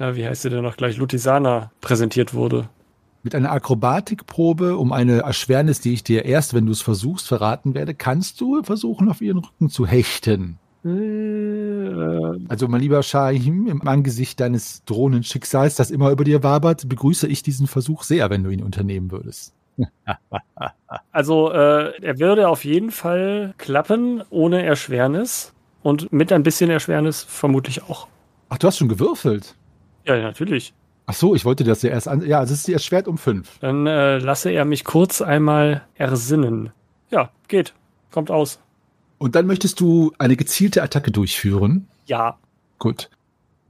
na, 0.00 0.16
wie 0.16 0.26
heißt 0.26 0.42
sie 0.42 0.50
denn 0.50 0.62
noch 0.64 0.76
gleich, 0.76 0.96
Lutisana 0.96 1.70
präsentiert 1.80 2.34
wurde. 2.34 2.68
Mit 3.28 3.34
einer 3.34 3.52
Akrobatikprobe 3.52 4.78
um 4.78 4.90
eine 4.90 5.18
Erschwernis, 5.18 5.82
die 5.82 5.92
ich 5.92 6.02
dir 6.02 6.24
erst, 6.24 6.54
wenn 6.54 6.64
du 6.64 6.72
es 6.72 6.80
versuchst, 6.80 7.28
verraten 7.28 7.74
werde, 7.74 7.92
kannst 7.92 8.40
du 8.40 8.62
versuchen, 8.62 9.10
auf 9.10 9.20
ihren 9.20 9.36
Rücken 9.44 9.68
zu 9.68 9.86
hechten. 9.86 10.58
Äh, 10.82 10.88
Also, 12.48 12.68
mein 12.68 12.80
lieber 12.80 13.02
Shahim, 13.02 13.66
im 13.66 13.86
Angesicht 13.86 14.40
deines 14.40 14.82
drohenden 14.86 15.24
Schicksals, 15.24 15.74
das 15.74 15.90
immer 15.90 16.10
über 16.10 16.24
dir 16.24 16.42
wabert, 16.42 16.88
begrüße 16.88 17.28
ich 17.28 17.42
diesen 17.42 17.66
Versuch 17.66 18.02
sehr, 18.02 18.30
wenn 18.30 18.44
du 18.44 18.48
ihn 18.48 18.62
unternehmen 18.62 19.10
würdest. 19.10 19.52
Also, 21.12 21.52
äh, 21.52 22.00
er 22.00 22.18
würde 22.18 22.48
auf 22.48 22.64
jeden 22.64 22.90
Fall 22.90 23.52
klappen, 23.58 24.22
ohne 24.30 24.62
Erschwernis. 24.62 25.52
Und 25.82 26.10
mit 26.14 26.32
ein 26.32 26.42
bisschen 26.42 26.70
Erschwernis 26.70 27.24
vermutlich 27.24 27.82
auch. 27.82 28.08
Ach, 28.48 28.56
du 28.56 28.66
hast 28.66 28.78
schon 28.78 28.88
gewürfelt. 28.88 29.54
Ja, 30.06 30.16
natürlich. 30.16 30.72
Ach 31.10 31.14
so, 31.14 31.34
ich 31.34 31.46
wollte 31.46 31.64
das 31.64 31.80
ja 31.80 31.88
erst 31.88 32.06
an. 32.06 32.20
Ja, 32.20 32.42
es 32.42 32.50
ist 32.50 32.68
erschwert 32.68 33.08
um 33.08 33.16
fünf. 33.16 33.58
Dann 33.60 33.86
äh, 33.86 34.18
lasse 34.18 34.50
er 34.50 34.66
mich 34.66 34.84
kurz 34.84 35.22
einmal 35.22 35.80
ersinnen. 35.94 36.70
Ja, 37.10 37.30
geht. 37.48 37.72
Kommt 38.10 38.30
aus. 38.30 38.60
Und 39.16 39.34
dann 39.34 39.46
möchtest 39.46 39.80
du 39.80 40.12
eine 40.18 40.36
gezielte 40.36 40.82
Attacke 40.82 41.10
durchführen. 41.10 41.88
Ja. 42.04 42.36
Gut. 42.78 43.08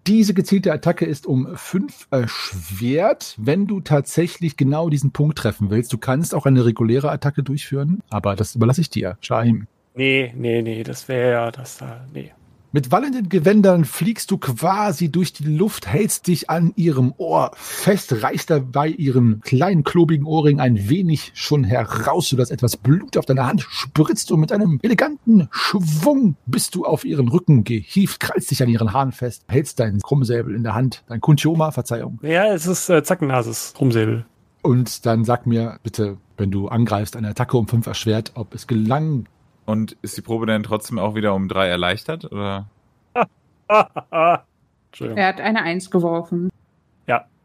Diese 0.09 0.35
gezielte 0.35 0.73
Attacke 0.73 1.05
ist 1.05 1.29
um 1.29 1.57
fünf 1.57 2.09
erschwert, 2.11 3.37
wenn 3.39 3.69
du 3.69 3.83
tatsächlich 3.83 4.57
genau 4.57 4.91
diesen 4.91 5.13
Punkt 5.13 5.39
treffen 5.39 5.71
willst. 5.71 5.93
Du 5.93 5.99
kannst 5.99 6.35
auch 6.35 6.45
eine 6.45 6.65
reguläre 6.65 7.09
Attacke 7.13 7.45
durchführen, 7.45 8.03
aber 8.11 8.35
das 8.35 8.57
überlasse 8.57 8.81
ich 8.81 8.91
dir, 8.91 9.17
Shahim. 9.21 9.69
Nee, 9.95 10.35
nee, 10.37 10.63
nee, 10.63 10.83
das 10.83 11.07
wäre 11.07 11.31
ja 11.31 11.51
das 11.53 11.77
da. 11.77 12.05
Nee. 12.13 12.33
Mit 12.71 12.93
wallenden 12.93 13.31
Gewändern 13.31 13.87
fliegst 13.87 14.31
du 14.31 14.37
quasi 14.37 15.11
durch 15.11 15.33
die 15.33 15.45
Luft, 15.45 15.87
hältst 15.87 16.27
dich 16.27 16.51
an 16.51 16.75
ihrem 16.77 17.15
Ohr 17.17 17.51
fest, 17.55 18.23
reißt 18.23 18.51
dabei 18.51 18.89
ihren 18.89 19.41
kleinen 19.41 19.85
klobigen 19.85 20.27
Ohrring 20.27 20.61
ein 20.61 20.91
wenig 20.91 21.33
schon 21.35 21.65
heraus, 21.65 22.29
sodass 22.29 22.51
etwas 22.51 22.77
Blut 22.77 23.17
auf 23.17 23.25
deiner 23.25 23.47
Hand 23.47 23.63
spritzt 23.63 24.31
und 24.33 24.41
mit 24.41 24.53
einem 24.53 24.81
eleganten 24.83 25.49
Schwung 25.51 26.37
bist 26.45 26.75
du 26.75 26.85
auf 26.85 27.07
ihren 27.07 27.29
Rücken 27.29 27.65
gehieft, 27.65 28.21
krallst 28.21 28.51
dich 28.51 28.63
an 28.63 28.69
ihren 28.69 28.93
Haaren 28.93 29.13
fest, 29.13 29.45
hältst 29.49 29.81
deinen 29.81 30.01
Krummsäbel 30.01 30.55
in 30.55 30.63
der 30.63 30.75
Hand, 30.75 31.05
dein 31.09 31.23
Kunchioma, 31.23 31.71
Verzeihung. 31.71 32.19
Ja, 32.21 32.53
es 32.53 32.67
ist 32.67 32.91
äh, 32.91 33.03
Zackennases 33.03 33.73
Rumsäbel. 33.81 34.27
Und 34.61 35.07
dann 35.07 35.25
sag 35.25 35.47
mir 35.47 35.79
bitte, 35.83 36.19
wenn 36.37 36.51
du 36.51 36.69
angreifst, 36.69 37.17
eine 37.17 37.29
Attacke 37.29 37.57
um 37.57 37.67
fünf 37.67 37.87
erschwert, 37.87 38.33
ob 38.35 38.55
es 38.55 38.67
gelang. 38.67 39.25
Und 39.69 39.99
ist 40.01 40.17
die 40.17 40.23
Probe 40.23 40.47
dann 40.47 40.63
trotzdem 40.63 40.99
auch 40.99 41.15
wieder 41.15 41.35
um 41.35 41.47
drei 41.47 41.69
erleichtert? 41.69 42.33
Oder? 42.33 42.71
Entschuldigung. 43.15 43.69
Er 45.19 45.29
hat 45.29 45.43
eine 45.43 45.63
Eins 45.63 45.91
geworfen. 45.91 46.49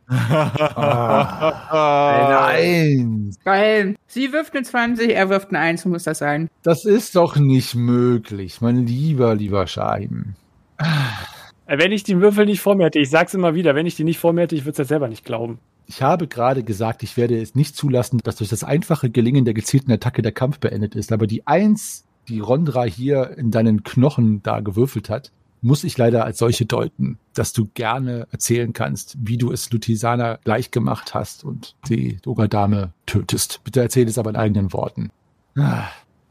Eine 0.08 2.40
Eins. 2.42 3.38
Geil. 3.44 3.96
Sie 4.08 4.32
wirft 4.32 4.54
eine 4.54 4.64
20, 4.64 5.12
er 5.12 5.30
wirft 5.30 5.50
eine 5.50 5.60
1, 5.60 5.82
so 5.82 5.90
muss 5.90 6.04
das 6.04 6.20
sein. 6.20 6.50
Das 6.62 6.86
ist 6.86 7.18
doch 7.18 7.36
nicht 7.36 7.76
möglich, 7.76 8.62
mein 8.62 8.86
lieber, 8.86 9.36
lieber 9.36 9.68
Scheiben. 9.68 10.36
Äh, 10.78 11.78
Wenn 11.78 11.92
ich 11.92 12.04
den 12.04 12.22
Würfel 12.22 12.46
nicht 12.46 12.62
vor 12.62 12.76
mir 12.76 12.86
hätte, 12.86 13.00
ich 13.00 13.10
sag's 13.10 13.34
immer 13.34 13.54
wieder, 13.54 13.76
wenn 13.76 13.86
ich 13.86 13.96
die 13.96 14.06
nicht 14.06 14.20
vor 14.20 14.34
mir 14.34 14.42
hätte, 14.42 14.56
ich 14.56 14.64
würde 14.64 14.72
es 14.72 14.78
ja 14.78 14.86
selber 14.86 15.10
nicht 15.10 15.26
glauben. 15.26 15.60
Ich 15.88 16.02
habe 16.02 16.28
gerade 16.28 16.64
gesagt, 16.64 17.04
ich 17.04 17.18
werde 17.18 17.42
es 17.42 17.56
nicht 17.56 17.76
zulassen, 17.76 18.22
dass 18.24 18.38
durch 18.38 18.50
das 18.50 18.64
einfache 18.64 19.10
Gelingen 19.10 19.44
der 19.44 19.54
gezielten 19.54 19.92
Attacke 19.92 20.22
der 20.22 20.32
Kampf 20.32 20.60
beendet 20.60 20.96
ist. 20.96 21.12
Aber 21.12 21.28
die 21.28 21.46
Eins, 21.48 22.06
die 22.28 22.40
Rondra 22.40 22.84
hier 22.84 23.38
in 23.38 23.52
deinen 23.52 23.84
Knochen 23.84 24.42
da 24.44 24.60
gewürfelt 24.60 25.10
hat, 25.10 25.32
muss 25.62 25.84
ich 25.84 25.98
leider 25.98 26.26
als 26.26 26.38
solche 26.38 26.66
deuten, 26.66 27.18
dass 27.34 27.54
du 27.54 27.70
gerne 27.74 28.28
erzählen 28.32 28.74
kannst, 28.74 29.16
wie 29.20 29.38
du 29.38 29.52
es 29.52 29.72
Lutisana 29.72 30.38
gleich 30.44 30.72
gemacht 30.72 31.14
hast 31.14 31.44
und 31.46 31.76
die 31.88 32.18
Ogerdame 32.26 32.92
tötest. 33.06 33.62
Bitte 33.64 33.82
erzähl 33.82 34.08
es 34.08 34.18
aber 34.18 34.30
in 34.30 34.36
eigenen 34.36 34.74
Worten. 34.74 35.10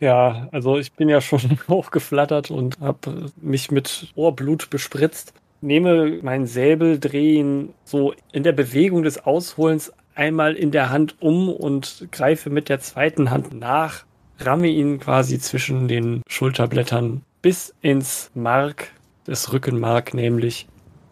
Ja, 0.00 0.48
also 0.52 0.78
ich 0.78 0.92
bin 0.92 1.08
ja 1.08 1.20
schon 1.20 1.40
hochgeflattert 1.68 2.50
und 2.50 2.78
habe 2.80 3.30
mich 3.40 3.70
mit 3.70 4.12
Ohrblut 4.14 4.68
bespritzt. 4.68 5.32
Nehme 5.62 6.18
meinen 6.22 6.46
Säbel, 6.46 6.98
drehe 6.98 7.38
ihn 7.38 7.70
so 7.84 8.12
in 8.32 8.42
der 8.42 8.52
Bewegung 8.52 9.02
des 9.02 9.24
Ausholens 9.24 9.92
einmal 10.14 10.54
in 10.54 10.72
der 10.72 10.90
Hand 10.90 11.16
um 11.20 11.48
und 11.48 12.08
greife 12.10 12.50
mit 12.50 12.68
der 12.68 12.80
zweiten 12.80 13.30
Hand 13.30 13.54
nach, 13.54 14.04
ramme 14.38 14.68
ihn 14.68 14.98
quasi 15.00 15.38
zwischen 15.38 15.88
den 15.88 16.22
Schulterblättern 16.28 17.22
bis 17.42 17.74
ins 17.82 18.30
Mark, 18.34 18.88
das 19.24 19.52
Rückenmark 19.52 20.14
nämlich, 20.14 20.66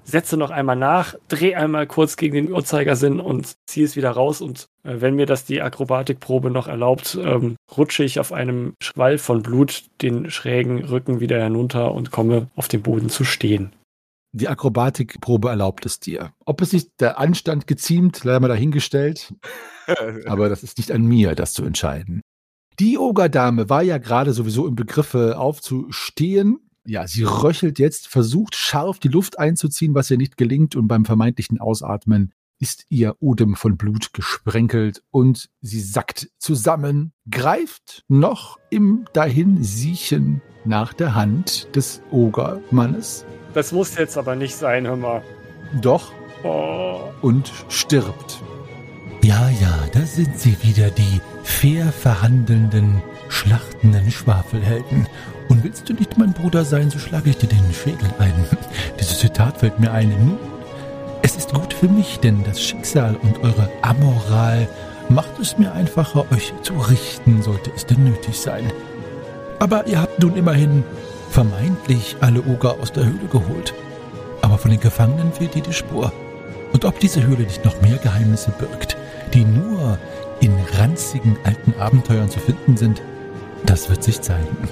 setze 0.04 0.36
noch 0.36 0.50
einmal 0.50 0.76
nach, 0.76 1.14
dreh 1.28 1.54
einmal 1.54 1.86
kurz 1.86 2.16
gegen 2.16 2.34
den 2.34 2.52
Uhrzeigersinn 2.52 3.20
und 3.20 3.54
ziehe 3.66 3.86
es 3.86 3.96
wieder 3.96 4.10
raus. 4.10 4.40
Und 4.40 4.66
äh, 4.82 5.00
wenn 5.00 5.14
mir 5.14 5.26
das 5.26 5.44
die 5.44 5.62
Akrobatikprobe 5.62 6.50
noch 6.50 6.68
erlaubt, 6.68 7.18
ähm, 7.22 7.56
rutsche 7.76 8.04
ich 8.04 8.20
auf 8.20 8.32
einem 8.32 8.74
Schwall 8.82 9.18
von 9.18 9.42
Blut 9.42 9.84
den 10.02 10.30
schrägen 10.30 10.84
Rücken 10.84 11.20
wieder 11.20 11.42
hinunter 11.42 11.92
und 11.92 12.10
komme 12.10 12.48
auf 12.56 12.68
dem 12.68 12.82
Boden 12.82 13.08
zu 13.08 13.24
stehen. 13.24 13.72
Die 14.32 14.48
Akrobatikprobe 14.48 15.48
erlaubt 15.48 15.86
es 15.86 15.98
dir. 15.98 16.32
Ob 16.44 16.60
es 16.60 16.70
sich 16.70 16.88
der 17.00 17.18
Anstand 17.18 17.66
geziemt, 17.66 18.22
leider 18.22 18.40
mal 18.40 18.48
dahingestellt. 18.48 19.34
Aber 20.26 20.48
das 20.48 20.62
ist 20.62 20.78
nicht 20.78 20.92
an 20.92 21.02
mir, 21.02 21.34
das 21.34 21.52
zu 21.52 21.64
entscheiden. 21.64 22.22
Die 22.80 22.96
Ogerdame 22.96 23.68
war 23.68 23.82
ja 23.82 23.98
gerade 23.98 24.32
sowieso 24.32 24.66
im 24.66 24.74
Begriffe 24.74 25.38
aufzustehen. 25.38 26.60
Ja, 26.86 27.06
sie 27.06 27.24
röchelt 27.24 27.78
jetzt, 27.78 28.08
versucht 28.08 28.56
scharf 28.56 28.98
die 28.98 29.08
Luft 29.08 29.38
einzuziehen, 29.38 29.94
was 29.94 30.10
ihr 30.10 30.16
nicht 30.16 30.38
gelingt 30.38 30.76
und 30.76 30.88
beim 30.88 31.04
vermeintlichen 31.04 31.60
Ausatmen 31.60 32.32
ist 32.58 32.86
ihr 32.88 33.16
Odem 33.20 33.54
von 33.54 33.76
Blut 33.76 34.14
gesprenkelt 34.14 35.02
und 35.10 35.50
sie 35.60 35.80
sackt 35.80 36.30
zusammen, 36.38 37.12
greift 37.30 38.04
noch 38.08 38.58
im 38.70 39.04
Dahinsiechen 39.12 40.40
nach 40.64 40.94
der 40.94 41.14
Hand 41.14 41.68
des 41.76 42.00
Ogermannes. 42.10 43.26
Das 43.52 43.72
muss 43.72 43.94
jetzt 43.96 44.16
aber 44.16 44.36
nicht 44.36 44.54
sein, 44.54 44.86
hör 44.86 44.96
mal. 44.96 45.22
Doch. 45.82 46.12
Oh. 46.44 47.00
Und 47.20 47.52
stirbt. 47.68 48.42
Ja, 49.22 49.50
ja, 49.50 49.78
da 49.92 50.00
sind 50.00 50.38
sie 50.38 50.56
wieder, 50.62 50.90
die 50.90 51.20
fair 51.50 51.92
verhandelnden, 51.92 53.02
schlachtenden 53.28 54.10
Schwafelhelden. 54.10 55.06
Und 55.48 55.64
willst 55.64 55.88
du 55.88 55.94
nicht 55.94 56.16
mein 56.16 56.32
Bruder 56.32 56.64
sein, 56.64 56.90
so 56.90 56.98
schlage 56.98 57.30
ich 57.30 57.38
dir 57.38 57.48
den 57.48 57.74
Schädel 57.74 58.08
ein. 58.18 58.32
Dieses 59.00 59.18
Zitat 59.18 59.58
fällt 59.58 59.80
mir 59.80 59.92
ein. 59.92 60.38
Es 61.22 61.36
ist 61.36 61.52
gut 61.52 61.74
für 61.74 61.88
mich, 61.88 62.20
denn 62.20 62.44
das 62.44 62.62
Schicksal 62.62 63.16
und 63.16 63.42
eure 63.42 63.68
Amoral 63.82 64.68
macht 65.08 65.38
es 65.40 65.58
mir 65.58 65.72
einfacher, 65.72 66.24
euch 66.32 66.54
zu 66.62 66.74
richten, 66.74 67.42
sollte 67.42 67.72
es 67.74 67.84
denn 67.84 68.04
nötig 68.04 68.38
sein. 68.38 68.72
Aber 69.58 69.86
ihr 69.86 70.00
habt 70.00 70.20
nun 70.20 70.36
immerhin 70.36 70.84
vermeintlich 71.30 72.16
alle 72.20 72.42
Oger 72.42 72.76
aus 72.80 72.92
der 72.92 73.04
Höhle 73.04 73.26
geholt. 73.30 73.74
Aber 74.40 74.56
von 74.56 74.70
den 74.70 74.80
Gefangenen 74.80 75.32
fehlt 75.32 75.56
jede 75.56 75.72
Spur. 75.72 76.12
Und 76.72 76.84
ob 76.84 76.98
diese 77.00 77.22
Höhle 77.26 77.42
nicht 77.42 77.64
noch 77.64 77.82
mehr 77.82 77.98
Geheimnisse 77.98 78.52
birgt, 78.52 78.96
die 79.34 79.44
nur 79.44 79.98
in 80.40 80.52
ranzigen 80.78 81.36
alten 81.44 81.74
Abenteuern 81.78 82.30
zu 82.30 82.40
finden 82.40 82.76
sind, 82.76 83.02
das 83.66 83.88
wird 83.88 84.02
sich 84.02 84.20
zeigen. 84.20 84.68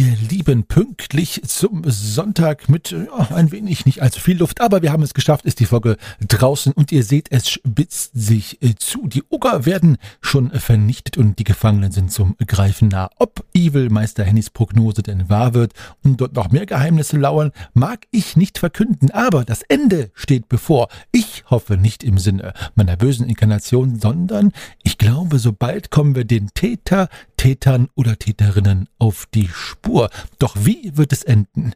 Ihr 0.00 0.16
Lieben, 0.30 0.64
pünktlich 0.64 1.42
zum 1.46 1.82
Sonntag 1.86 2.68
mit 2.68 2.90
ja, 2.90 3.28
ein 3.34 3.52
wenig 3.52 3.86
nicht 3.86 4.02
allzu 4.02 4.20
viel 4.20 4.38
Luft, 4.38 4.60
aber 4.60 4.82
wir 4.82 4.92
haben 4.92 5.02
es 5.02 5.14
geschafft, 5.14 5.44
ist 5.44 5.60
die 5.60 5.66
Folge 5.66 5.96
draußen 6.26 6.72
und 6.72 6.90
ihr 6.90 7.04
seht, 7.04 7.30
es 7.30 7.48
spitzt 7.48 8.12
sich 8.14 8.62
äh, 8.62 8.74
zu. 8.76 9.06
Die 9.06 9.22
Oger 9.28 9.66
werden 9.66 9.98
schon 10.20 10.50
vernichtet 10.50 11.18
und 11.18 11.38
die 11.38 11.44
Gefangenen 11.44 11.92
sind 11.92 12.10
zum 12.10 12.36
Greifen 12.46 12.88
nah. 12.88 13.10
Ob 13.18 13.44
Evil 13.54 13.90
Meister 13.90 14.24
Hennys 14.24 14.50
Prognose 14.50 15.02
denn 15.02 15.28
wahr 15.28 15.54
wird 15.54 15.72
und 16.02 16.20
dort 16.20 16.34
noch 16.34 16.50
mehr 16.50 16.66
Geheimnisse 16.66 17.16
lauern, 17.16 17.52
mag 17.74 18.06
ich 18.10 18.36
nicht 18.36 18.58
verkünden, 18.58 19.10
aber 19.10 19.44
das 19.44 19.62
Ende 19.62 20.10
steht 20.14 20.48
bevor. 20.48 20.88
Ich 21.12 21.44
hoffe 21.50 21.76
nicht 21.76 22.02
im 22.02 22.18
Sinne 22.18 22.52
meiner 22.74 22.96
bösen 22.96 23.28
Inkarnation, 23.28 24.00
sondern 24.00 24.52
ich 24.82 24.98
glaube, 24.98 25.38
sobald 25.38 25.90
kommen 25.90 26.14
wir 26.14 26.24
den 26.24 26.50
Täter, 26.54 27.08
Tätern 27.36 27.88
oder 27.94 28.18
Täterinnen 28.18 28.88
auf 28.98 29.26
die 29.34 29.48
Spur. 29.48 30.10
Doch 30.38 30.56
wie 30.58 30.96
wird 30.96 31.12
es 31.12 31.22
enden? 31.22 31.72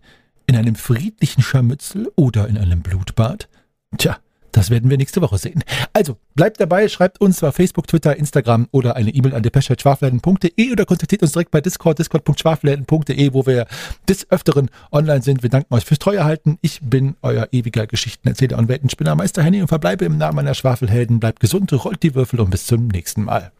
In 0.46 0.56
einem 0.56 0.76
friedlichen 0.76 1.42
Scharmützel 1.42 2.10
oder 2.16 2.48
in 2.48 2.56
einem 2.56 2.82
Blutbad? 2.82 3.48
Tja, 3.96 4.18
das 4.52 4.70
werden 4.70 4.90
wir 4.90 4.96
nächste 4.96 5.20
Woche 5.20 5.38
sehen. 5.38 5.62
Also, 5.92 6.16
bleibt 6.34 6.60
dabei, 6.60 6.88
schreibt 6.88 7.20
uns 7.20 7.36
zwar 7.36 7.52
Facebook, 7.52 7.86
Twitter, 7.86 8.16
Instagram 8.16 8.66
oder 8.70 8.96
eine 8.96 9.10
E-Mail 9.10 9.34
an 9.34 9.42
depeche.schwafläden.de 9.42 10.72
oder 10.72 10.84
kontaktiert 10.84 11.22
uns 11.22 11.32
direkt 11.32 11.50
bei 11.50 11.60
Discord, 11.60 11.98
discord.schwafläden.de, 11.98 13.34
wo 13.34 13.46
wir 13.46 13.66
des 14.08 14.30
Öfteren 14.30 14.70
online 14.90 15.22
sind. 15.22 15.42
Wir 15.42 15.50
danken 15.50 15.74
euch 15.74 15.84
fürs 15.84 15.98
Treuerhalten. 15.98 16.58
Ich 16.62 16.80
bin 16.82 17.16
euer 17.22 17.48
ewiger 17.52 17.86
Geschichtenerzähler 17.86 18.58
und 18.58 18.68
Weltenspinner 18.68 19.14
Meister 19.14 19.42
Henny 19.42 19.60
und 19.60 19.68
verbleibe 19.68 20.04
im 20.06 20.18
Namen 20.18 20.36
meiner 20.36 20.54
Schwafelhelden. 20.54 21.20
Bleibt 21.20 21.40
gesund, 21.40 21.72
rollt 21.72 22.02
die 22.02 22.14
Würfel 22.14 22.40
und 22.40 22.50
bis 22.50 22.66
zum 22.66 22.88
nächsten 22.88 23.24
Mal. 23.24 23.52